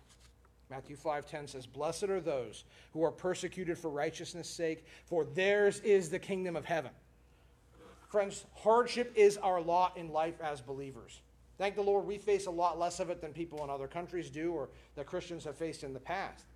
Matthew 0.70 0.96
5:10 0.96 1.48
says, 1.48 1.66
"Blessed 1.66 2.04
are 2.04 2.20
those 2.20 2.64
who 2.92 3.02
are 3.02 3.10
persecuted 3.10 3.76
for 3.76 3.90
righteousness' 3.90 4.48
sake, 4.48 4.84
for 5.04 5.24
theirs 5.24 5.80
is 5.80 6.10
the 6.10 6.18
kingdom 6.18 6.54
of 6.54 6.64
heaven." 6.64 6.92
Friends, 8.08 8.46
hardship 8.54 9.12
is 9.16 9.36
our 9.38 9.60
lot 9.60 9.96
in 9.96 10.10
life 10.10 10.40
as 10.40 10.60
believers. 10.60 11.22
Thank 11.58 11.74
the 11.74 11.82
Lord, 11.82 12.06
we 12.06 12.18
face 12.18 12.46
a 12.46 12.50
lot 12.50 12.78
less 12.78 13.00
of 13.00 13.10
it 13.10 13.20
than 13.20 13.32
people 13.32 13.62
in 13.62 13.70
other 13.70 13.86
countries 13.86 14.30
do 14.30 14.54
or 14.54 14.70
that 14.94 15.06
Christians 15.06 15.44
have 15.44 15.56
faced 15.56 15.84
in 15.84 15.92
the 15.92 16.00
past. 16.00 16.46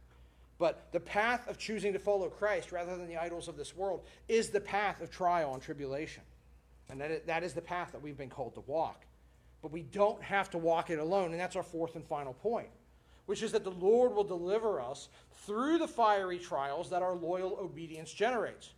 But 0.59 0.93
the 0.93 1.01
path 1.01 1.49
of 1.49 1.59
choosing 1.59 1.93
to 1.95 1.99
follow 1.99 2.29
Christ 2.29 2.71
rather 2.71 2.97
than 2.97 3.09
the 3.09 3.17
idols 3.17 3.49
of 3.49 3.57
this 3.57 3.75
world 3.77 4.05
is 4.29 4.51
the 4.51 4.61
path 4.61 5.01
of 5.01 5.11
trial 5.11 5.53
and 5.55 5.63
tribulation. 5.63 6.23
And 6.89 7.01
that 7.01 7.11
is, 7.11 7.23
that 7.27 7.43
is 7.43 7.55
the 7.55 7.61
path 7.61 7.93
that 7.93 8.03
we've 8.03 8.17
been 8.17 8.31
called 8.31 8.55
to 8.55 8.61
walk. 8.61 9.05
But 9.63 9.73
we 9.73 9.83
don't 9.83 10.23
have 10.23 10.51
to 10.51 10.59
walk 10.59 10.91
it 10.91 10.99
alone. 10.99 11.33
And 11.33 11.41
that's 11.41 11.57
our 11.57 11.63
fourth 11.63 11.97
and 11.97 12.07
final 12.07 12.35
point, 12.35 12.69
which 13.27 13.43
is 13.43 13.53
that 13.53 13.65
the 13.65 13.71
Lord 13.71 14.15
will 14.15 14.25
deliver 14.25 14.81
us 14.81 15.09
through 15.47 15.79
the 15.79 15.89
fiery 15.89 16.39
trials 16.39 16.91
that 16.91 17.03
our 17.03 17.15
loyal 17.15 17.59
obedience 17.61 18.13
generates. 18.13 18.71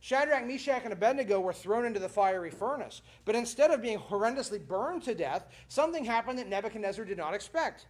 Shadrach, 0.00 0.46
Meshach, 0.46 0.82
and 0.84 0.92
Abednego 0.92 1.40
were 1.40 1.54
thrown 1.54 1.86
into 1.86 2.00
the 2.00 2.08
fiery 2.08 2.50
furnace. 2.50 3.00
But 3.24 3.36
instead 3.36 3.70
of 3.70 3.80
being 3.80 3.98
horrendously 3.98 4.66
burned 4.66 5.02
to 5.04 5.14
death, 5.14 5.46
something 5.68 6.04
happened 6.04 6.38
that 6.38 6.48
Nebuchadnezzar 6.48 7.04
did 7.04 7.16
not 7.16 7.32
expect. 7.32 7.86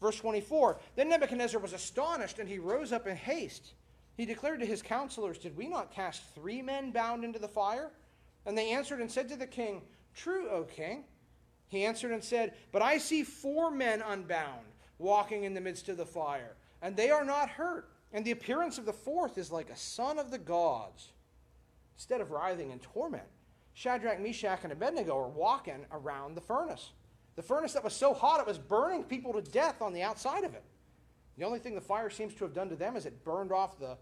Verse 0.00 0.16
24 0.16 0.78
Then 0.96 1.08
Nebuchadnezzar 1.08 1.60
was 1.60 1.72
astonished, 1.72 2.38
and 2.38 2.48
he 2.48 2.58
rose 2.58 2.92
up 2.92 3.06
in 3.06 3.16
haste. 3.16 3.74
He 4.16 4.24
declared 4.24 4.60
to 4.60 4.66
his 4.66 4.82
counselors, 4.82 5.38
Did 5.38 5.56
we 5.56 5.68
not 5.68 5.92
cast 5.92 6.22
three 6.34 6.62
men 6.62 6.90
bound 6.90 7.24
into 7.24 7.38
the 7.38 7.48
fire? 7.48 7.90
And 8.46 8.56
they 8.56 8.70
answered 8.70 9.00
and 9.00 9.10
said 9.10 9.28
to 9.28 9.36
the 9.36 9.46
king, 9.46 9.82
True, 10.14 10.48
O 10.48 10.64
king. 10.64 11.04
He 11.68 11.84
answered 11.84 12.12
and 12.12 12.24
said, 12.24 12.54
But 12.72 12.82
I 12.82 12.98
see 12.98 13.22
four 13.22 13.70
men 13.70 14.02
unbound, 14.02 14.66
walking 14.98 15.44
in 15.44 15.54
the 15.54 15.60
midst 15.60 15.88
of 15.88 15.96
the 15.96 16.06
fire, 16.06 16.56
and 16.82 16.96
they 16.96 17.10
are 17.10 17.24
not 17.24 17.50
hurt. 17.50 17.90
And 18.12 18.24
the 18.24 18.30
appearance 18.30 18.78
of 18.78 18.86
the 18.86 18.92
fourth 18.92 19.36
is 19.36 19.52
like 19.52 19.68
a 19.68 19.76
son 19.76 20.18
of 20.18 20.30
the 20.30 20.38
gods 20.38 21.12
instead 21.94 22.20
of 22.20 22.30
writhing 22.30 22.70
in 22.70 22.78
torment, 22.78 23.26
Shadrach, 23.74 24.20
Meshach, 24.20 24.60
and 24.62 24.72
Abednego 24.72 25.16
are 25.16 25.28
walking 25.28 25.84
around 25.92 26.36
the 26.36 26.40
furnace. 26.40 26.92
The 27.38 27.44
furnace 27.44 27.72
that 27.74 27.84
was 27.84 27.92
so 27.92 28.14
hot 28.14 28.40
it 28.40 28.48
was 28.48 28.58
burning 28.58 29.04
people 29.04 29.32
to 29.32 29.40
death 29.40 29.80
on 29.80 29.92
the 29.92 30.02
outside 30.02 30.42
of 30.42 30.54
it. 30.54 30.64
The 31.36 31.44
only 31.44 31.60
thing 31.60 31.76
the 31.76 31.80
fire 31.80 32.10
seems 32.10 32.34
to 32.34 32.42
have 32.42 32.52
done 32.52 32.68
to 32.68 32.74
them 32.74 32.96
is 32.96 33.06
it 33.06 33.22
burned 33.22 33.52
off 33.52 33.78
the, 33.78 33.96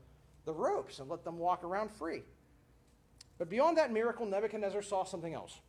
the 0.47 0.55
ropes 0.55 1.01
and 1.01 1.11
let 1.11 1.22
them 1.22 1.37
walk 1.37 1.62
around 1.62 1.91
free. 1.91 2.22
But 3.37 3.51
beyond 3.51 3.76
that 3.76 3.93
miracle, 3.93 4.24
Nebuchadnezzar 4.24 4.80
saw 4.80 5.05
something 5.05 5.34
else. 5.34 5.61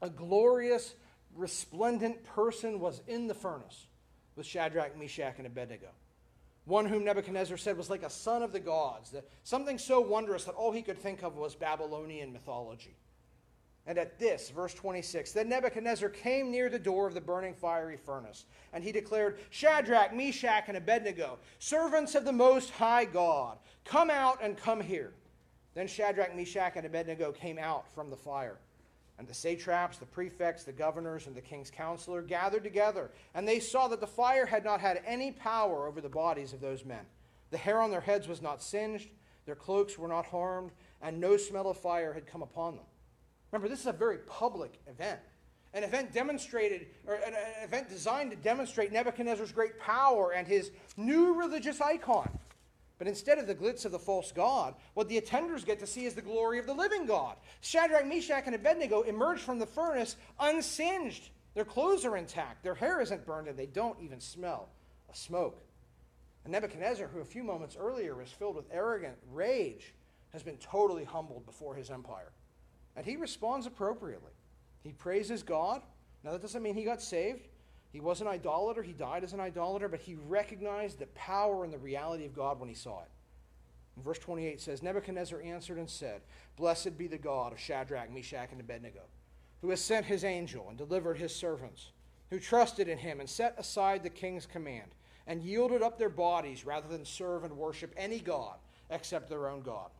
A 0.00 0.08
glorious, 0.08 0.94
resplendent 1.34 2.22
person 2.22 2.78
was 2.78 3.02
in 3.08 3.26
the 3.26 3.34
furnace 3.34 3.88
with 4.36 4.46
Shadrach, 4.46 4.96
Meshach, 4.96 5.38
and 5.38 5.46
Abednego. 5.48 5.88
One 6.66 6.86
whom 6.86 7.02
Nebuchadnezzar 7.02 7.56
said 7.56 7.76
was 7.76 7.90
like 7.90 8.04
a 8.04 8.10
son 8.10 8.44
of 8.44 8.52
the 8.52 8.60
gods, 8.60 9.10
that 9.10 9.28
something 9.42 9.78
so 9.78 10.00
wondrous 10.00 10.44
that 10.44 10.54
all 10.54 10.70
he 10.70 10.82
could 10.82 10.98
think 10.98 11.24
of 11.24 11.34
was 11.34 11.56
Babylonian 11.56 12.32
mythology. 12.32 12.94
And 13.88 13.98
at 13.98 14.18
this, 14.18 14.50
verse 14.50 14.74
26, 14.74 15.32
then 15.32 15.48
Nebuchadnezzar 15.48 16.08
came 16.08 16.50
near 16.50 16.68
the 16.68 16.78
door 16.78 17.06
of 17.06 17.14
the 17.14 17.20
burning 17.20 17.54
fiery 17.54 17.96
furnace, 17.96 18.46
and 18.72 18.82
he 18.82 18.90
declared, 18.90 19.38
Shadrach, 19.50 20.12
Meshach, 20.12 20.64
and 20.66 20.76
Abednego, 20.76 21.38
servants 21.60 22.16
of 22.16 22.24
the 22.24 22.32
Most 22.32 22.70
High 22.70 23.04
God, 23.04 23.58
come 23.84 24.10
out 24.10 24.42
and 24.42 24.56
come 24.56 24.80
here. 24.80 25.12
Then 25.74 25.86
Shadrach, 25.86 26.34
Meshach, 26.34 26.72
and 26.74 26.84
Abednego 26.84 27.30
came 27.30 27.58
out 27.58 27.86
from 27.94 28.10
the 28.10 28.16
fire. 28.16 28.58
And 29.18 29.28
the 29.28 29.34
satraps, 29.34 29.98
the 29.98 30.04
prefects, 30.04 30.64
the 30.64 30.72
governors, 30.72 31.26
and 31.26 31.36
the 31.36 31.40
king's 31.40 31.70
counselor 31.70 32.22
gathered 32.22 32.64
together, 32.64 33.12
and 33.34 33.46
they 33.46 33.60
saw 33.60 33.86
that 33.88 34.00
the 34.00 34.06
fire 34.06 34.46
had 34.46 34.64
not 34.64 34.80
had 34.80 35.00
any 35.06 35.30
power 35.30 35.86
over 35.86 36.00
the 36.00 36.08
bodies 36.08 36.52
of 36.52 36.60
those 36.60 36.84
men. 36.84 37.06
The 37.50 37.56
hair 37.56 37.80
on 37.80 37.90
their 37.90 38.00
heads 38.00 38.26
was 38.26 38.42
not 38.42 38.62
singed, 38.62 39.08
their 39.46 39.54
cloaks 39.54 39.96
were 39.96 40.08
not 40.08 40.26
harmed, 40.26 40.72
and 41.00 41.20
no 41.20 41.36
smell 41.36 41.68
of 41.68 41.78
fire 41.78 42.12
had 42.12 42.26
come 42.26 42.42
upon 42.42 42.76
them. 42.76 42.84
Remember, 43.56 43.70
this 43.70 43.80
is 43.80 43.86
a 43.86 43.92
very 43.92 44.18
public 44.18 44.78
event. 44.86 45.18
An 45.72 45.82
event 45.82 46.12
demonstrated, 46.12 46.88
or 47.06 47.14
an 47.14 47.32
event 47.62 47.88
designed 47.88 48.30
to 48.32 48.36
demonstrate 48.36 48.92
Nebuchadnezzar's 48.92 49.50
great 49.50 49.78
power 49.80 50.32
and 50.32 50.46
his 50.46 50.70
new 50.98 51.32
religious 51.32 51.80
icon. 51.80 52.38
But 52.98 53.08
instead 53.08 53.38
of 53.38 53.46
the 53.46 53.54
glitz 53.54 53.86
of 53.86 53.92
the 53.92 53.98
false 53.98 54.30
god, 54.30 54.74
what 54.92 55.08
the 55.08 55.18
attenders 55.18 55.64
get 55.64 55.80
to 55.80 55.86
see 55.86 56.04
is 56.04 56.14
the 56.14 56.20
glory 56.20 56.58
of 56.58 56.66
the 56.66 56.74
living 56.74 57.06
God. 57.06 57.36
Shadrach, 57.62 58.06
Meshach, 58.06 58.42
and 58.44 58.54
Abednego 58.54 59.00
emerge 59.00 59.40
from 59.40 59.58
the 59.58 59.64
furnace 59.64 60.16
unsinged. 60.38 61.30
Their 61.54 61.64
clothes 61.64 62.04
are 62.04 62.18
intact, 62.18 62.62
their 62.62 62.74
hair 62.74 63.00
isn't 63.00 63.24
burned, 63.24 63.48
and 63.48 63.58
they 63.58 63.64
don't 63.64 63.98
even 64.02 64.20
smell 64.20 64.68
of 65.08 65.16
smoke. 65.16 65.62
And 66.44 66.52
Nebuchadnezzar, 66.52 67.08
who 67.08 67.20
a 67.20 67.24
few 67.24 67.42
moments 67.42 67.74
earlier 67.80 68.14
was 68.14 68.28
filled 68.28 68.56
with 68.56 68.66
arrogant 68.70 69.16
rage, 69.32 69.94
has 70.34 70.42
been 70.42 70.58
totally 70.58 71.04
humbled 71.04 71.46
before 71.46 71.74
his 71.74 71.90
empire. 71.90 72.32
And 72.96 73.04
he 73.04 73.16
responds 73.16 73.66
appropriately. 73.66 74.32
He 74.82 74.92
praises 74.92 75.42
God. 75.42 75.82
Now, 76.24 76.32
that 76.32 76.42
doesn't 76.42 76.62
mean 76.62 76.74
he 76.74 76.84
got 76.84 77.02
saved. 77.02 77.48
He 77.92 78.00
was 78.00 78.20
an 78.20 78.26
idolater. 78.26 78.82
He 78.82 78.92
died 78.92 79.22
as 79.22 79.32
an 79.32 79.40
idolater, 79.40 79.88
but 79.88 80.00
he 80.00 80.14
recognized 80.14 80.98
the 80.98 81.06
power 81.08 81.64
and 81.64 81.72
the 81.72 81.78
reality 81.78 82.24
of 82.24 82.34
God 82.34 82.58
when 82.58 82.68
he 82.68 82.74
saw 82.74 83.00
it. 83.00 83.10
And 83.94 84.04
verse 84.04 84.18
28 84.18 84.60
says 84.60 84.82
Nebuchadnezzar 84.82 85.40
answered 85.40 85.78
and 85.78 85.88
said, 85.88 86.22
Blessed 86.56 86.98
be 86.98 87.06
the 87.06 87.18
God 87.18 87.52
of 87.52 87.60
Shadrach, 87.60 88.12
Meshach, 88.12 88.52
and 88.52 88.60
Abednego, 88.60 89.02
who 89.60 89.70
has 89.70 89.80
sent 89.80 90.06
his 90.06 90.24
angel 90.24 90.66
and 90.68 90.76
delivered 90.76 91.16
his 91.16 91.34
servants, 91.34 91.90
who 92.30 92.38
trusted 92.38 92.88
in 92.88 92.98
him 92.98 93.20
and 93.20 93.28
set 93.28 93.54
aside 93.58 94.02
the 94.02 94.10
king's 94.10 94.46
command, 94.46 94.94
and 95.26 95.42
yielded 95.42 95.82
up 95.82 95.98
their 95.98 96.10
bodies 96.10 96.66
rather 96.66 96.88
than 96.88 97.04
serve 97.04 97.44
and 97.44 97.56
worship 97.56 97.94
any 97.96 98.20
God 98.20 98.56
except 98.90 99.28
their 99.28 99.48
own 99.48 99.62
God. 99.62 99.90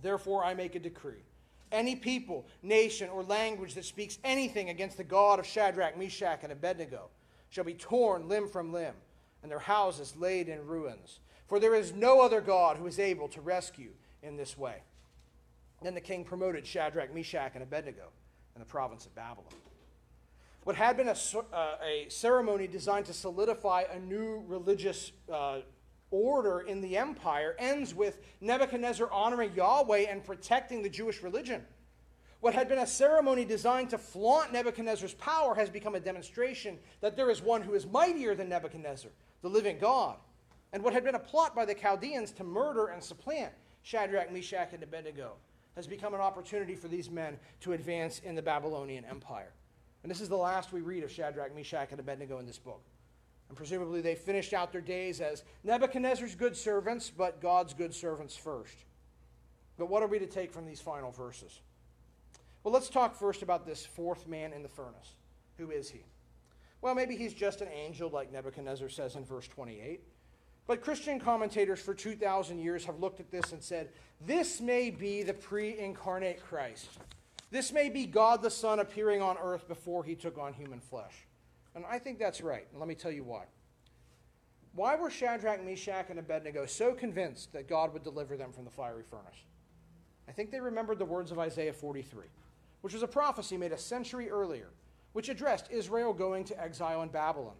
Therefore, 0.00 0.44
I 0.44 0.54
make 0.54 0.74
a 0.74 0.80
decree 0.80 1.22
any 1.72 1.96
people, 1.96 2.46
nation, 2.62 3.08
or 3.10 3.22
language 3.22 3.74
that 3.74 3.84
speaks 3.84 4.18
anything 4.22 4.68
against 4.68 4.96
the 4.96 5.04
God 5.04 5.38
of 5.38 5.46
Shadrach, 5.46 5.98
Meshach, 5.98 6.40
and 6.42 6.52
Abednego 6.52 7.08
shall 7.48 7.64
be 7.64 7.74
torn 7.74 8.28
limb 8.28 8.48
from 8.48 8.72
limb, 8.72 8.94
and 9.42 9.50
their 9.50 9.58
houses 9.58 10.14
laid 10.16 10.48
in 10.48 10.66
ruins. 10.66 11.20
For 11.46 11.58
there 11.58 11.74
is 11.74 11.92
no 11.92 12.20
other 12.20 12.40
God 12.40 12.76
who 12.76 12.86
is 12.86 12.98
able 12.98 13.28
to 13.28 13.40
rescue 13.40 13.90
in 14.22 14.36
this 14.36 14.56
way. 14.56 14.82
Then 15.82 15.94
the 15.94 16.00
king 16.00 16.24
promoted 16.24 16.66
Shadrach, 16.66 17.14
Meshach, 17.14 17.52
and 17.54 17.62
Abednego 17.62 18.08
in 18.54 18.60
the 18.60 18.66
province 18.66 19.06
of 19.06 19.14
Babylon. 19.14 19.52
What 20.64 20.76
had 20.76 20.96
been 20.96 21.08
a, 21.08 21.16
uh, 21.52 21.76
a 21.84 22.06
ceremony 22.08 22.68
designed 22.68 23.06
to 23.06 23.12
solidify 23.12 23.84
a 23.92 23.98
new 23.98 24.44
religious 24.46 25.10
uh, 25.30 25.58
order 26.12 26.60
in 26.60 26.80
the 26.80 26.96
empire 26.96 27.56
ends 27.58 27.92
with 27.94 28.18
Nebuchadnezzar 28.40 29.10
honoring 29.10 29.52
Yahweh 29.54 30.06
and 30.08 30.22
protecting 30.22 30.82
the 30.82 30.88
Jewish 30.88 31.22
religion. 31.22 31.62
What 32.38 32.54
had 32.54 32.68
been 32.68 32.78
a 32.78 32.86
ceremony 32.86 33.44
designed 33.44 33.90
to 33.90 33.98
flaunt 33.98 34.52
Nebuchadnezzar's 34.52 35.14
power 35.14 35.54
has 35.54 35.70
become 35.70 35.94
a 35.94 36.00
demonstration 36.00 36.78
that 37.00 37.16
there 37.16 37.30
is 37.30 37.40
one 37.40 37.62
who 37.62 37.74
is 37.74 37.86
mightier 37.86 38.34
than 38.34 38.48
Nebuchadnezzar, 38.48 39.10
the 39.42 39.48
living 39.48 39.78
God. 39.78 40.16
And 40.72 40.82
what 40.82 40.92
had 40.92 41.04
been 41.04 41.14
a 41.14 41.20
plot 41.20 41.54
by 41.54 41.64
the 41.64 41.74
Chaldeans 41.74 42.32
to 42.32 42.44
murder 42.44 42.86
and 42.86 43.02
supplant 43.02 43.52
Shadrach, 43.82 44.32
Meshach, 44.32 44.72
and 44.72 44.82
Abednego 44.82 45.34
has 45.76 45.86
become 45.86 46.14
an 46.14 46.20
opportunity 46.20 46.74
for 46.74 46.88
these 46.88 47.10
men 47.10 47.38
to 47.60 47.72
advance 47.72 48.20
in 48.20 48.34
the 48.34 48.42
Babylonian 48.42 49.04
Empire. 49.04 49.52
And 50.02 50.10
this 50.10 50.20
is 50.20 50.28
the 50.28 50.36
last 50.36 50.72
we 50.72 50.80
read 50.80 51.04
of 51.04 51.10
Shadrach, 51.10 51.54
Meshach, 51.54 51.88
and 51.90 52.00
Abednego 52.00 52.38
in 52.38 52.46
this 52.46 52.58
book. 52.58 52.82
And 53.52 53.56
presumably 53.58 54.00
they 54.00 54.14
finished 54.14 54.54
out 54.54 54.72
their 54.72 54.80
days 54.80 55.20
as 55.20 55.44
Nebuchadnezzar's 55.62 56.34
good 56.34 56.56
servants, 56.56 57.12
but 57.14 57.42
God's 57.42 57.74
good 57.74 57.92
servants 57.92 58.34
first. 58.34 58.86
But 59.76 59.90
what 59.90 60.02
are 60.02 60.06
we 60.06 60.18
to 60.18 60.26
take 60.26 60.50
from 60.50 60.64
these 60.64 60.80
final 60.80 61.10
verses? 61.10 61.60
Well, 62.64 62.72
let's 62.72 62.88
talk 62.88 63.14
first 63.14 63.42
about 63.42 63.66
this 63.66 63.84
fourth 63.84 64.26
man 64.26 64.54
in 64.54 64.62
the 64.62 64.70
furnace. 64.70 65.16
Who 65.58 65.70
is 65.70 65.90
he? 65.90 66.00
Well, 66.80 66.94
maybe 66.94 67.14
he's 67.14 67.34
just 67.34 67.60
an 67.60 67.68
angel, 67.68 68.08
like 68.08 68.32
Nebuchadnezzar 68.32 68.88
says 68.88 69.16
in 69.16 69.24
verse 69.26 69.48
28. 69.48 70.00
But 70.66 70.80
Christian 70.80 71.20
commentators 71.20 71.80
for 71.82 71.92
2,000 71.92 72.58
years 72.58 72.86
have 72.86 73.00
looked 73.00 73.20
at 73.20 73.30
this 73.30 73.52
and 73.52 73.62
said, 73.62 73.90
this 74.24 74.62
may 74.62 74.88
be 74.88 75.24
the 75.24 75.34
pre 75.34 75.78
incarnate 75.78 76.42
Christ. 76.42 76.88
This 77.50 77.70
may 77.70 77.90
be 77.90 78.06
God 78.06 78.40
the 78.40 78.48
Son 78.48 78.80
appearing 78.80 79.20
on 79.20 79.36
earth 79.36 79.68
before 79.68 80.04
he 80.04 80.14
took 80.14 80.38
on 80.38 80.54
human 80.54 80.80
flesh. 80.80 81.26
And 81.74 81.84
I 81.88 81.98
think 81.98 82.18
that's 82.18 82.40
right. 82.40 82.66
And 82.70 82.78
let 82.78 82.88
me 82.88 82.94
tell 82.94 83.12
you 83.12 83.24
why. 83.24 83.44
Why 84.74 84.96
were 84.96 85.10
Shadrach, 85.10 85.64
Meshach, 85.64 86.06
and 86.08 86.18
Abednego 86.18 86.66
so 86.66 86.94
convinced 86.94 87.52
that 87.52 87.68
God 87.68 87.92
would 87.92 88.02
deliver 88.02 88.36
them 88.36 88.52
from 88.52 88.64
the 88.64 88.70
fiery 88.70 89.02
furnace? 89.02 89.44
I 90.28 90.32
think 90.32 90.50
they 90.50 90.60
remembered 90.60 90.98
the 90.98 91.04
words 91.04 91.30
of 91.30 91.38
Isaiah 91.38 91.72
43, 91.72 92.24
which 92.80 92.94
was 92.94 93.02
a 93.02 93.08
prophecy 93.08 93.56
made 93.56 93.72
a 93.72 93.78
century 93.78 94.30
earlier, 94.30 94.70
which 95.12 95.28
addressed 95.28 95.70
Israel 95.70 96.14
going 96.14 96.44
to 96.44 96.62
exile 96.62 97.02
in 97.02 97.10
Babylon. 97.10 97.56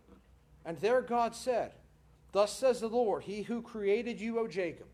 And 0.65 0.79
there 0.79 1.03
God 1.03 1.35
said, 1.35 1.73
Thus 2.33 2.57
says 2.57 2.81
the 2.81 2.89
Lord, 2.89 3.25
He 3.25 3.43
who 3.43 3.61
created 3.61 4.21
you, 4.21 4.39
O 4.39 4.47
Jacob, 4.47 4.87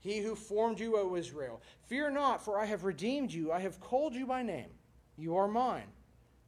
He 0.00 0.18
who 0.18 0.34
formed 0.34 0.78
you, 0.78 0.98
O 0.98 1.16
Israel, 1.16 1.62
fear 1.86 2.10
not, 2.10 2.44
for 2.44 2.58
I 2.58 2.66
have 2.66 2.84
redeemed 2.84 3.32
you, 3.32 3.50
I 3.50 3.60
have 3.60 3.80
called 3.80 4.14
you 4.14 4.26
by 4.26 4.42
name. 4.42 4.70
You 5.16 5.36
are 5.36 5.48
mine. 5.48 5.88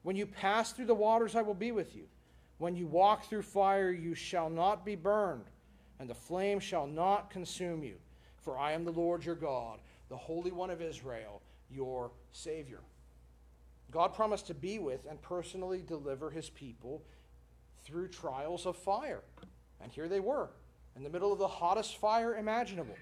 When 0.02 0.16
you 0.16 0.26
pass 0.26 0.72
through 0.72 0.86
the 0.86 0.94
waters, 0.94 1.34
I 1.34 1.42
will 1.42 1.54
be 1.54 1.72
with 1.72 1.96
you. 1.96 2.04
When 2.58 2.76
you 2.76 2.86
walk 2.86 3.24
through 3.24 3.42
fire, 3.42 3.90
you 3.90 4.14
shall 4.14 4.48
not 4.48 4.84
be 4.84 4.94
burned, 4.94 5.44
and 5.98 6.08
the 6.08 6.14
flame 6.14 6.60
shall 6.60 6.86
not 6.86 7.30
consume 7.30 7.82
you. 7.82 7.96
For 8.42 8.58
I 8.58 8.72
am 8.72 8.84
the 8.84 8.92
Lord 8.92 9.24
your 9.24 9.34
God, 9.34 9.80
the 10.08 10.16
Holy 10.16 10.52
One 10.52 10.70
of 10.70 10.82
Israel, 10.82 11.42
your 11.70 12.12
Savior. 12.32 12.80
God 13.90 14.12
promised 14.12 14.46
to 14.48 14.54
be 14.54 14.78
with 14.78 15.06
and 15.08 15.20
personally 15.22 15.82
deliver 15.86 16.30
his 16.30 16.50
people 16.50 17.02
through 17.84 18.08
trials 18.08 18.66
of 18.66 18.76
fire. 18.76 19.22
And 19.80 19.92
here 19.92 20.08
they 20.08 20.20
were, 20.20 20.50
in 20.96 21.02
the 21.02 21.10
middle 21.10 21.32
of 21.32 21.38
the 21.38 21.48
hottest 21.48 21.96
fire 21.96 22.36
imaginable. 22.36 22.96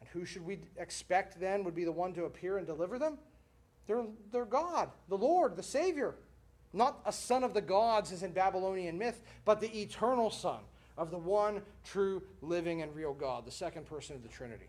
And 0.00 0.08
who 0.10 0.24
should 0.24 0.44
we 0.44 0.60
expect 0.76 1.40
then 1.40 1.64
would 1.64 1.74
be 1.74 1.84
the 1.84 1.92
one 1.92 2.12
to 2.14 2.24
appear 2.24 2.58
and 2.58 2.66
deliver 2.66 2.98
them? 2.98 3.18
They're, 3.86 4.04
they're 4.30 4.44
God, 4.44 4.90
the 5.08 5.18
Lord, 5.18 5.56
the 5.56 5.62
Savior. 5.62 6.14
Not 6.72 7.00
a 7.04 7.12
son 7.12 7.44
of 7.44 7.54
the 7.54 7.60
gods 7.60 8.12
as 8.12 8.22
in 8.22 8.32
Babylonian 8.32 8.98
myth, 8.98 9.22
but 9.44 9.60
the 9.60 9.80
eternal 9.80 10.30
Son 10.30 10.60
of 10.96 11.10
the 11.10 11.18
one 11.18 11.62
true, 11.84 12.22
living, 12.40 12.82
and 12.82 12.94
real 12.94 13.12
God, 13.12 13.44
the 13.44 13.50
second 13.50 13.86
person 13.86 14.16
of 14.16 14.22
the 14.22 14.28
Trinity. 14.28 14.68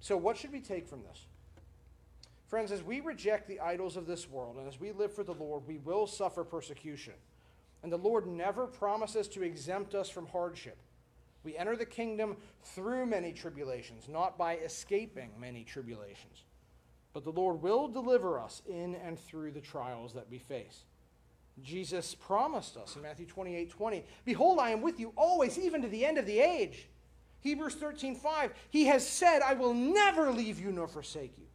So, 0.00 0.16
what 0.16 0.36
should 0.36 0.52
we 0.52 0.60
take 0.60 0.86
from 0.88 1.02
this? 1.02 1.26
Friends, 2.46 2.70
as 2.70 2.82
we 2.82 3.00
reject 3.00 3.48
the 3.48 3.60
idols 3.60 3.96
of 3.96 4.06
this 4.06 4.30
world 4.30 4.56
and 4.56 4.68
as 4.68 4.78
we 4.78 4.92
live 4.92 5.12
for 5.12 5.24
the 5.24 5.34
Lord, 5.34 5.66
we 5.66 5.78
will 5.78 6.06
suffer 6.06 6.44
persecution. 6.44 7.14
And 7.82 7.90
the 7.90 7.96
Lord 7.96 8.26
never 8.26 8.66
promises 8.66 9.26
to 9.28 9.42
exempt 9.42 9.94
us 9.94 10.08
from 10.08 10.26
hardship. 10.26 10.78
We 11.42 11.56
enter 11.56 11.76
the 11.76 11.86
kingdom 11.86 12.36
through 12.62 13.06
many 13.06 13.32
tribulations, 13.32 14.08
not 14.08 14.38
by 14.38 14.56
escaping 14.56 15.30
many 15.38 15.64
tribulations. 15.64 16.44
But 17.12 17.24
the 17.24 17.30
Lord 17.30 17.62
will 17.62 17.88
deliver 17.88 18.38
us 18.38 18.62
in 18.68 18.94
and 18.96 19.18
through 19.18 19.52
the 19.52 19.60
trials 19.60 20.12
that 20.14 20.28
we 20.30 20.38
face. 20.38 20.84
Jesus 21.62 22.14
promised 22.14 22.76
us 22.76 22.96
in 22.96 23.02
Matthew 23.02 23.26
28 23.26 23.70
20, 23.70 24.04
Behold, 24.24 24.58
I 24.58 24.70
am 24.70 24.82
with 24.82 25.00
you 25.00 25.12
always, 25.16 25.58
even 25.58 25.82
to 25.82 25.88
the 25.88 26.04
end 26.04 26.18
of 26.18 26.26
the 26.26 26.38
age. 26.38 26.88
Hebrews 27.40 27.74
13 27.76 28.14
5, 28.14 28.52
He 28.70 28.86
has 28.86 29.06
said, 29.06 29.40
I 29.42 29.54
will 29.54 29.74
never 29.74 30.30
leave 30.30 30.60
you 30.60 30.72
nor 30.72 30.88
forsake 30.88 31.38
you. 31.38 31.46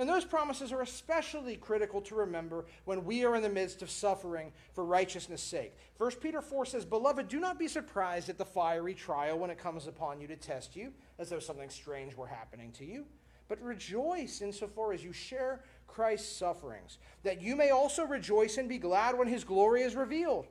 And 0.00 0.08
those 0.08 0.24
promises 0.24 0.72
are 0.72 0.80
especially 0.80 1.56
critical 1.56 2.00
to 2.02 2.14
remember 2.14 2.64
when 2.86 3.04
we 3.04 3.22
are 3.26 3.36
in 3.36 3.42
the 3.42 3.50
midst 3.50 3.82
of 3.82 3.90
suffering 3.90 4.50
for 4.72 4.82
righteousness' 4.82 5.42
sake. 5.42 5.76
1 5.98 6.12
Peter 6.22 6.40
4 6.40 6.64
says, 6.64 6.86
Beloved, 6.86 7.28
do 7.28 7.38
not 7.38 7.58
be 7.58 7.68
surprised 7.68 8.30
at 8.30 8.38
the 8.38 8.44
fiery 8.44 8.94
trial 8.94 9.38
when 9.38 9.50
it 9.50 9.58
comes 9.58 9.86
upon 9.86 10.18
you 10.18 10.26
to 10.28 10.36
test 10.36 10.74
you, 10.74 10.90
as 11.18 11.28
though 11.28 11.38
something 11.38 11.68
strange 11.68 12.16
were 12.16 12.26
happening 12.26 12.72
to 12.72 12.86
you. 12.86 13.04
But 13.46 13.60
rejoice 13.60 14.40
insofar 14.40 14.94
as 14.94 15.04
you 15.04 15.12
share 15.12 15.64
Christ's 15.90 16.36
sufferings, 16.36 16.98
that 17.22 17.42
you 17.42 17.56
may 17.56 17.70
also 17.70 18.04
rejoice 18.04 18.56
and 18.56 18.68
be 18.68 18.78
glad 18.78 19.18
when 19.18 19.28
his 19.28 19.44
glory 19.44 19.82
is 19.82 19.96
revealed. 19.96 20.46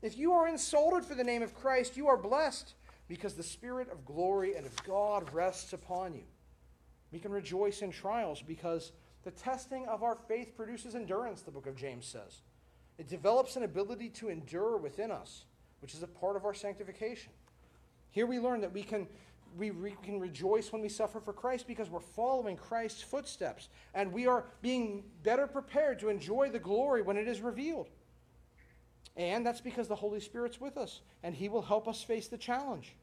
If 0.00 0.16
you 0.16 0.32
are 0.32 0.48
insulted 0.48 1.04
for 1.04 1.14
the 1.14 1.24
name 1.24 1.42
of 1.42 1.54
Christ, 1.54 1.96
you 1.96 2.08
are 2.08 2.16
blessed, 2.16 2.74
because 3.08 3.34
the 3.34 3.42
Spirit 3.42 3.90
of 3.90 4.04
glory 4.04 4.54
and 4.56 4.66
of 4.66 4.84
God 4.84 5.32
rests 5.32 5.72
upon 5.72 6.14
you. 6.14 6.24
We 7.10 7.18
can 7.18 7.32
rejoice 7.32 7.82
in 7.82 7.90
trials 7.90 8.42
because 8.42 8.92
the 9.24 9.30
testing 9.30 9.86
of 9.86 10.02
our 10.02 10.14
faith 10.14 10.56
produces 10.56 10.94
endurance, 10.94 11.42
the 11.42 11.50
book 11.50 11.66
of 11.66 11.76
James 11.76 12.06
says. 12.06 12.42
It 12.98 13.08
develops 13.08 13.56
an 13.56 13.62
ability 13.62 14.10
to 14.10 14.28
endure 14.28 14.76
within 14.76 15.10
us, 15.10 15.44
which 15.80 15.94
is 15.94 16.02
a 16.02 16.08
part 16.08 16.36
of 16.36 16.44
our 16.44 16.54
sanctification. 16.54 17.32
Here 18.10 18.26
we 18.26 18.38
learn 18.38 18.60
that 18.60 18.72
we 18.72 18.82
can, 18.82 19.06
we 19.56 19.72
can 20.02 20.20
rejoice 20.20 20.72
when 20.72 20.82
we 20.82 20.88
suffer 20.88 21.20
for 21.20 21.32
Christ 21.32 21.66
because 21.66 21.90
we're 21.90 22.00
following 22.00 22.56
Christ's 22.56 23.02
footsteps 23.02 23.68
and 23.94 24.12
we 24.12 24.26
are 24.26 24.44
being 24.62 25.04
better 25.22 25.46
prepared 25.46 25.98
to 26.00 26.08
enjoy 26.08 26.50
the 26.50 26.58
glory 26.58 27.02
when 27.02 27.16
it 27.16 27.28
is 27.28 27.40
revealed. 27.40 27.88
And 29.16 29.44
that's 29.44 29.60
because 29.60 29.88
the 29.88 29.96
Holy 29.96 30.20
Spirit's 30.20 30.60
with 30.60 30.76
us 30.76 31.00
and 31.22 31.34
He 31.34 31.48
will 31.48 31.62
help 31.62 31.88
us 31.88 32.02
face 32.02 32.28
the 32.28 32.38
challenge. 32.38 32.94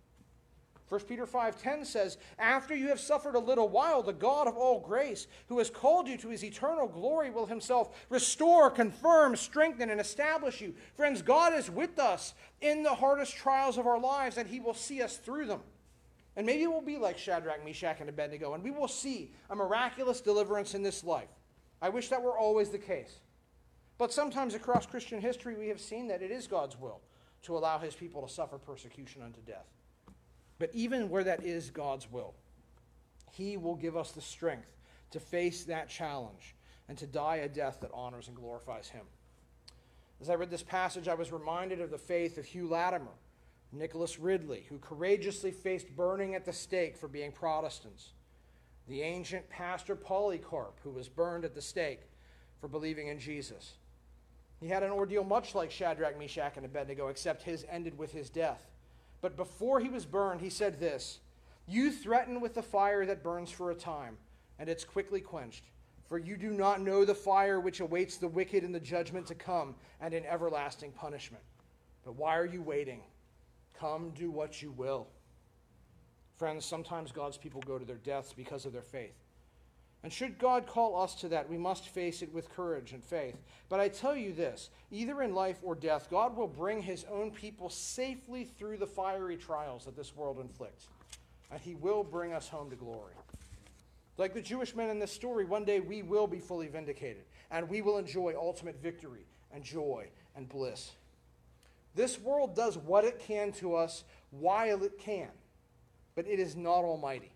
1 0.88 1.08
Peter 1.08 1.26
5:10 1.26 1.84
says, 1.84 2.18
"After 2.38 2.76
you 2.76 2.89
have 2.89 3.00
suffered 3.00 3.34
a 3.34 3.39
little 3.39 3.68
while, 3.68 4.04
the 4.04 4.14
God 4.14 4.48
of 4.48 4.56
all 4.56 4.80
grace, 4.80 5.26
who 5.48 5.58
has 5.58 5.72
called 5.72 6.08
you 6.08 6.16
to 6.18 6.30
his 6.30 6.43
eternal 6.43 6.88
glory, 6.88 7.32
will 7.32 7.48
himself 7.48 8.06
restore, 8.10 8.70
confirm, 8.70 9.36
strengthen 9.36 9.89
and 9.89 10.00
establish 10.00 10.62
you." 10.62 10.76
Friends, 10.93 11.24
God 11.24 11.54
is 11.54 11.72
with 11.72 11.98
us 11.98 12.36
in 12.62 12.84
the 12.84 12.93
hardest 12.93 13.36
trials 13.36 13.80
of 13.80 13.88
our 13.88 14.00
lives 14.00 14.38
and 14.38 14.48
he 14.48 14.60
will 14.60 14.76
see 14.76 15.02
us 15.02 15.18
through 15.18 15.48
them. 15.48 15.64
And 16.36 16.46
maybe 16.46 16.68
we'll 16.68 16.82
be 16.82 16.98
like 16.98 17.18
Shadrach, 17.18 17.64
Meshach 17.64 18.02
and 18.02 18.10
Abednego 18.10 18.54
and 18.54 18.64
we 18.64 18.72
will 18.72 18.88
see 18.88 19.32
a 19.50 19.56
miraculous 19.56 20.22
deliverance 20.22 20.74
in 20.74 20.84
this 20.84 21.04
life. 21.04 21.30
I 21.82 21.90
wish 21.90 22.10
that 22.10 22.22
were 22.22 22.38
always 22.38 22.70
the 22.70 22.78
case. 22.78 23.20
But 23.98 24.12
sometimes 24.12 24.54
across 24.54 24.86
Christian 24.86 25.22
history 25.22 25.56
we 25.56 25.70
have 25.70 25.80
seen 25.80 26.08
that 26.08 26.22
it 26.22 26.32
is 26.32 26.48
God's 26.48 26.78
will 26.78 27.02
to 27.44 27.58
allow 27.58 27.78
his 27.78 27.96
people 27.96 28.22
to 28.26 28.34
suffer 28.34 28.58
persecution 28.58 29.22
unto 29.22 29.40
death. 29.42 29.68
But 30.58 30.72
even 30.74 31.10
where 31.10 31.24
that 31.24 31.44
is 31.44 31.70
God's 31.70 32.10
will, 32.12 32.34
He 33.32 33.58
will 33.58 33.76
give 33.76 33.98
us 33.98 34.12
the 34.12 34.22
strength 34.22 34.72
to 35.12 35.20
face 35.20 35.64
that 35.66 35.90
challenge 35.90 36.56
and 36.88 36.98
to 36.98 37.08
die 37.08 37.38
a 37.38 37.50
death 37.50 37.80
that 37.82 37.92
honors 37.94 38.28
and 38.28 38.36
glorifies 38.36 38.88
Him. 38.88 39.06
As 40.22 40.30
I 40.30 40.36
read 40.36 40.50
this 40.50 40.64
passage, 40.64 41.08
I 41.08 41.14
was 41.14 41.32
reminded 41.32 41.82
of 41.82 41.92
the 41.92 41.98
faith 41.98 42.38
of 42.38 42.46
Hugh 42.46 42.68
Latimer, 42.68 43.12
Nicholas 43.78 44.19
Ridley, 44.19 44.65
who 44.69 44.78
courageously 44.80 45.51
faced 45.51 45.95
burning 45.95 46.36
at 46.36 46.45
the 46.45 46.53
stake 46.53 46.97
for 46.97 47.07
being 47.07 47.32
Protestants, 47.32 48.13
the 48.88 49.01
ancient 49.01 49.49
pastor 49.49 49.95
Polycarp, 49.95 50.80
who 50.84 50.91
was 50.91 51.09
burned 51.09 51.45
at 51.45 51.55
the 51.55 51.61
stake 51.61 52.01
for 52.59 52.67
believing 52.67 53.07
in 53.07 53.19
Jesus. 53.19 53.73
He 54.59 54.67
had 54.67 54.84
an 54.84 54.91
ordeal 54.91 55.23
much 55.23 55.53
like 55.53 55.71
Shadrach, 55.71 56.17
Meshach, 56.17 56.53
and 56.55 56.65
Abednego, 56.65 57.07
except 57.07 57.43
his 57.43 57.65
ended 57.69 57.97
with 57.97 58.11
his 58.11 58.30
death. 58.30 58.69
But 59.21 59.36
before 59.36 59.80
he 59.80 59.89
was 59.89 60.05
burned, 60.05 60.41
he 60.41 60.49
said 60.49 60.80
this 60.80 61.19
You 61.67 61.91
threaten 61.91 62.41
with 62.41 62.53
the 62.53 62.63
fire 62.63 63.05
that 63.05 63.23
burns 63.23 63.51
for 63.51 63.71
a 63.71 63.76
time, 63.76 64.17
and 64.59 64.69
it's 64.69 64.84
quickly 64.84 65.19
quenched. 65.19 65.65
For 66.07 66.19
you 66.19 66.38
do 66.38 66.51
not 66.51 66.82
know 66.82 67.03
the 67.03 67.15
fire 67.15 67.59
which 67.59 67.80
awaits 67.80 68.17
the 68.17 68.28
wicked 68.28 68.63
in 68.63 68.71
the 68.71 68.80
judgment 68.80 69.26
to 69.28 69.36
come 69.36 69.73
and 69.99 70.13
in 70.13 70.23
everlasting 70.26 70.91
punishment. 70.91 71.43
But 72.03 72.15
why 72.15 72.38
are 72.38 72.45
you 72.45 72.61
waiting? 72.61 73.01
Come, 73.80 74.11
do 74.11 74.32
what 74.32 74.61
you 74.61 74.71
will. 74.71 75.07
Friends, 76.38 76.65
sometimes 76.65 77.11
God's 77.11 77.38
people 77.38 77.61
go 77.61 77.78
to 77.78 77.86
their 77.86 77.95
deaths 77.97 78.34
because 78.34 78.65
of 78.65 78.73
their 78.73 78.82
faith. 78.82 79.15
And 80.03 80.13
should 80.13 80.38
God 80.38 80.67
call 80.67 81.01
us 81.01 81.15
to 81.15 81.30
that, 81.30 81.49
we 81.49 81.57
must 81.57 81.88
face 81.88 82.21
it 82.21 82.32
with 82.32 82.53
courage 82.53 82.93
and 82.93 83.03
faith. 83.03 83.41
But 83.69 83.80
I 83.80 83.88
tell 83.88 84.15
you 84.15 84.34
this 84.34 84.69
either 84.91 85.23
in 85.23 85.34
life 85.34 85.57
or 85.63 85.73
death, 85.73 86.09
God 86.11 86.38
will 86.38 86.47
bring 86.47 86.82
his 86.82 87.05
own 87.11 87.32
people 87.32 87.69
safely 87.69 88.43
through 88.43 88.78
the 88.78 88.86
fiery 88.86 89.36
trials 89.36 89.86
that 89.86 89.95
this 89.95 90.15
world 90.15 90.39
inflicts. 90.39 90.88
And 91.51 91.59
he 91.59 91.73
will 91.73 92.03
bring 92.03 92.34
us 92.34 92.47
home 92.47 92.69
to 92.69 92.76
glory. 92.76 93.13
Like 94.17 94.34
the 94.34 94.41
Jewish 94.41 94.76
men 94.76 94.89
in 94.89 94.99
this 94.99 95.11
story, 95.11 95.43
one 95.43 95.65
day 95.65 95.80
we 95.80 96.03
will 96.03 96.28
be 96.28 96.39
fully 96.39 96.67
vindicated, 96.67 97.23
and 97.49 97.67
we 97.67 97.82
will 97.82 97.97
enjoy 97.97 98.36
ultimate 98.38 98.82
victory 98.82 99.26
and 99.51 99.63
joy 99.63 100.07
and 100.36 100.47
bliss. 100.47 100.91
This 101.96 102.20
world 102.20 102.56
does 102.56 102.78
what 102.78 103.06
it 103.06 103.20
can 103.20 103.54
to 103.54 103.76
us 103.76 104.04
while 104.32 104.84
it 104.84 104.98
can, 105.00 105.30
but 106.14 106.28
it 106.28 106.39
is 106.39 106.56
not 106.56 106.84
almighty. 106.84 107.32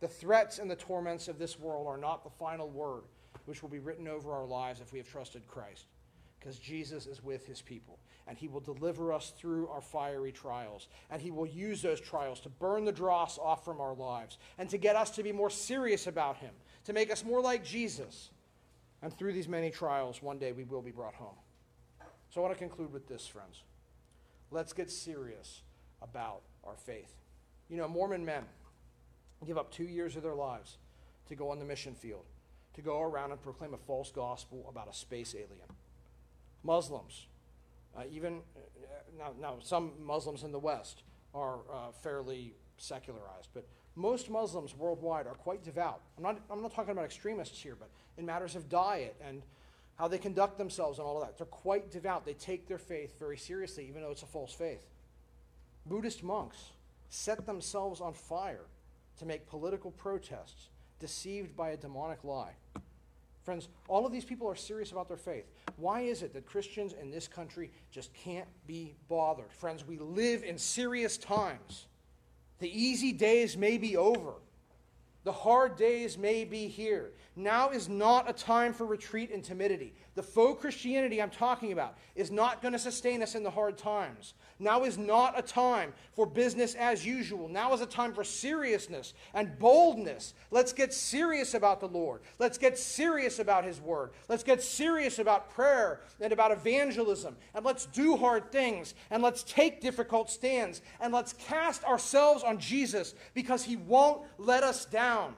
The 0.00 0.08
threats 0.08 0.58
and 0.58 0.70
the 0.70 0.76
torments 0.76 1.28
of 1.28 1.38
this 1.38 1.58
world 1.58 1.86
are 1.86 1.98
not 1.98 2.24
the 2.24 2.30
final 2.30 2.68
word 2.70 3.02
which 3.44 3.62
will 3.62 3.68
be 3.68 3.78
written 3.78 4.08
over 4.08 4.32
our 4.32 4.46
lives 4.46 4.80
if 4.80 4.92
we 4.92 4.98
have 4.98 5.08
trusted 5.08 5.46
Christ, 5.46 5.86
because 6.38 6.58
Jesus 6.58 7.06
is 7.06 7.22
with 7.22 7.46
his 7.46 7.60
people, 7.60 7.98
and 8.26 8.38
he 8.38 8.48
will 8.48 8.60
deliver 8.60 9.12
us 9.12 9.32
through 9.36 9.68
our 9.68 9.80
fiery 9.82 10.32
trials, 10.32 10.88
and 11.10 11.20
he 11.20 11.30
will 11.30 11.46
use 11.46 11.82
those 11.82 12.00
trials 12.00 12.40
to 12.40 12.48
burn 12.48 12.84
the 12.84 12.92
dross 12.92 13.38
off 13.38 13.64
from 13.64 13.80
our 13.80 13.94
lives, 13.94 14.38
and 14.56 14.70
to 14.70 14.78
get 14.78 14.96
us 14.96 15.10
to 15.10 15.22
be 15.22 15.32
more 15.32 15.50
serious 15.50 16.06
about 16.06 16.38
him, 16.38 16.52
to 16.84 16.92
make 16.92 17.12
us 17.12 17.24
more 17.24 17.42
like 17.42 17.64
Jesus. 17.64 18.30
And 19.02 19.16
through 19.16 19.32
these 19.32 19.48
many 19.48 19.70
trials, 19.70 20.22
one 20.22 20.38
day 20.38 20.52
we 20.52 20.64
will 20.64 20.82
be 20.82 20.90
brought 20.90 21.14
home. 21.14 21.36
So 22.30 22.40
I 22.40 22.44
want 22.44 22.54
to 22.54 22.58
conclude 22.58 22.92
with 22.92 23.08
this, 23.08 23.26
friends. 23.26 23.62
Let's 24.50 24.72
get 24.72 24.90
serious 24.90 25.62
about 26.02 26.42
our 26.64 26.76
faith. 26.76 27.14
You 27.68 27.76
know, 27.76 27.88
Mormon 27.88 28.24
men 28.24 28.44
give 29.46 29.56
up 29.56 29.70
two 29.70 29.84
years 29.84 30.16
of 30.16 30.22
their 30.22 30.34
lives 30.34 30.78
to 31.28 31.34
go 31.34 31.50
on 31.50 31.58
the 31.58 31.64
mission 31.64 31.94
field, 31.94 32.24
to 32.74 32.82
go 32.82 33.00
around 33.00 33.30
and 33.30 33.40
proclaim 33.40 33.74
a 33.74 33.78
false 33.78 34.10
gospel 34.10 34.66
about 34.68 34.88
a 34.88 34.92
space 34.92 35.34
alien. 35.34 35.68
Muslims, 36.62 37.26
uh, 37.96 38.02
even 38.10 38.40
uh, 38.56 38.60
now, 39.18 39.32
now, 39.40 39.56
some 39.60 39.92
Muslims 40.00 40.42
in 40.42 40.52
the 40.52 40.58
West 40.58 41.02
are 41.34 41.60
uh, 41.72 41.92
fairly 42.02 42.54
secularized, 42.76 43.48
but 43.54 43.66
most 43.94 44.30
Muslims 44.30 44.74
worldwide 44.74 45.26
are 45.26 45.34
quite 45.34 45.62
devout. 45.64 46.00
I'm 46.16 46.22
not, 46.22 46.40
I'm 46.50 46.62
not 46.62 46.74
talking 46.74 46.92
about 46.92 47.04
extremists 47.04 47.60
here, 47.60 47.76
but 47.78 47.90
in 48.18 48.26
matters 48.26 48.56
of 48.56 48.68
diet 48.68 49.16
and 49.26 49.42
how 50.00 50.08
they 50.08 50.16
conduct 50.16 50.56
themselves 50.56 50.98
and 50.98 51.06
all 51.06 51.20
of 51.20 51.28
that. 51.28 51.36
They're 51.36 51.46
quite 51.46 51.90
devout. 51.90 52.24
They 52.24 52.32
take 52.32 52.66
their 52.66 52.78
faith 52.78 53.18
very 53.18 53.36
seriously, 53.36 53.86
even 53.86 54.00
though 54.00 54.10
it's 54.10 54.22
a 54.22 54.26
false 54.26 54.54
faith. 54.54 54.80
Buddhist 55.84 56.22
monks 56.22 56.56
set 57.10 57.44
themselves 57.44 58.00
on 58.00 58.14
fire 58.14 58.64
to 59.18 59.26
make 59.26 59.46
political 59.46 59.90
protests, 59.90 60.70
deceived 61.00 61.54
by 61.54 61.70
a 61.70 61.76
demonic 61.76 62.24
lie. 62.24 62.54
Friends, 63.42 63.68
all 63.88 64.06
of 64.06 64.12
these 64.12 64.24
people 64.24 64.48
are 64.48 64.56
serious 64.56 64.90
about 64.90 65.06
their 65.06 65.18
faith. 65.18 65.44
Why 65.76 66.00
is 66.00 66.22
it 66.22 66.32
that 66.32 66.46
Christians 66.46 66.94
in 66.98 67.10
this 67.10 67.28
country 67.28 67.70
just 67.90 68.14
can't 68.14 68.48
be 68.66 68.94
bothered? 69.06 69.52
Friends, 69.52 69.86
we 69.86 69.98
live 69.98 70.44
in 70.44 70.56
serious 70.56 71.18
times. 71.18 71.88
The 72.58 72.70
easy 72.70 73.12
days 73.12 73.54
may 73.54 73.76
be 73.76 73.98
over. 73.98 74.32
The 75.24 75.32
hard 75.32 75.76
days 75.76 76.16
may 76.16 76.44
be 76.44 76.68
here. 76.68 77.12
Now 77.40 77.70
is 77.70 77.88
not 77.88 78.28
a 78.28 78.34
time 78.34 78.74
for 78.74 78.84
retreat 78.84 79.30
and 79.32 79.42
timidity. 79.42 79.94
The 80.14 80.22
faux 80.22 80.60
Christianity 80.60 81.22
I'm 81.22 81.30
talking 81.30 81.72
about 81.72 81.96
is 82.14 82.30
not 82.30 82.60
going 82.60 82.72
to 82.72 82.78
sustain 82.78 83.22
us 83.22 83.34
in 83.34 83.42
the 83.42 83.50
hard 83.50 83.78
times. 83.78 84.34
Now 84.58 84.84
is 84.84 84.98
not 84.98 85.38
a 85.38 85.42
time 85.42 85.94
for 86.12 86.26
business 86.26 86.74
as 86.74 87.06
usual. 87.06 87.48
Now 87.48 87.72
is 87.72 87.80
a 87.80 87.86
time 87.86 88.12
for 88.12 88.24
seriousness 88.24 89.14
and 89.32 89.58
boldness. 89.58 90.34
Let's 90.50 90.74
get 90.74 90.92
serious 90.92 91.54
about 91.54 91.80
the 91.80 91.88
Lord. 91.88 92.20
Let's 92.38 92.58
get 92.58 92.76
serious 92.76 93.38
about 93.38 93.64
His 93.64 93.80
Word. 93.80 94.10
Let's 94.28 94.44
get 94.44 94.62
serious 94.62 95.18
about 95.18 95.50
prayer 95.50 96.02
and 96.20 96.34
about 96.34 96.52
evangelism. 96.52 97.36
And 97.54 97.64
let's 97.64 97.86
do 97.86 98.18
hard 98.18 98.52
things. 98.52 98.94
And 99.10 99.22
let's 99.22 99.44
take 99.44 99.80
difficult 99.80 100.30
stands. 100.30 100.82
And 101.00 101.10
let's 101.10 101.32
cast 101.32 101.84
ourselves 101.84 102.44
on 102.44 102.58
Jesus 102.58 103.14
because 103.32 103.64
He 103.64 103.76
won't 103.76 104.24
let 104.36 104.62
us 104.62 104.84
down. 104.84 105.34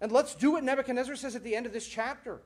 And 0.00 0.12
let's 0.12 0.34
do 0.34 0.52
what 0.52 0.64
Nebuchadnezzar 0.64 1.16
says 1.16 1.36
at 1.36 1.44
the 1.44 1.56
end 1.56 1.66
of 1.66 1.72
this 1.72 1.86
chapter 1.86 2.40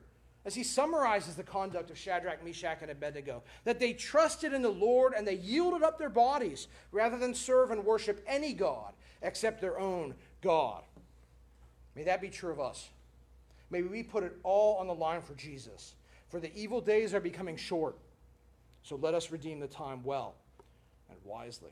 as 0.45 0.55
he 0.55 0.63
summarizes 0.63 1.35
the 1.35 1.43
conduct 1.43 1.91
of 1.91 1.97
Shadrach, 1.97 2.43
Meshach, 2.43 2.79
and 2.81 2.89
Abednego 2.89 3.43
that 3.63 3.79
they 3.79 3.93
trusted 3.93 4.53
in 4.53 4.61
the 4.61 4.69
Lord 4.69 5.13
and 5.15 5.27
they 5.27 5.35
yielded 5.35 5.83
up 5.83 5.99
their 5.99 6.09
bodies 6.09 6.67
rather 6.91 7.17
than 7.17 7.33
serve 7.33 7.71
and 7.71 7.85
worship 7.85 8.23
any 8.25 8.53
God 8.53 8.93
except 9.21 9.61
their 9.61 9.79
own 9.79 10.15
God. 10.41 10.83
May 11.95 12.03
that 12.03 12.21
be 12.21 12.29
true 12.29 12.51
of 12.51 12.59
us. 12.59 12.89
May 13.69 13.81
we 13.81 14.03
put 14.03 14.23
it 14.23 14.37
all 14.43 14.77
on 14.77 14.87
the 14.87 14.93
line 14.93 15.21
for 15.21 15.35
Jesus. 15.35 15.93
For 16.29 16.39
the 16.39 16.53
evil 16.55 16.81
days 16.81 17.13
are 17.13 17.19
becoming 17.19 17.57
short. 17.57 17.97
So 18.83 18.95
let 18.95 19.13
us 19.13 19.31
redeem 19.31 19.59
the 19.59 19.67
time 19.67 20.03
well 20.03 20.35
and 21.09 21.19
wisely. 21.23 21.71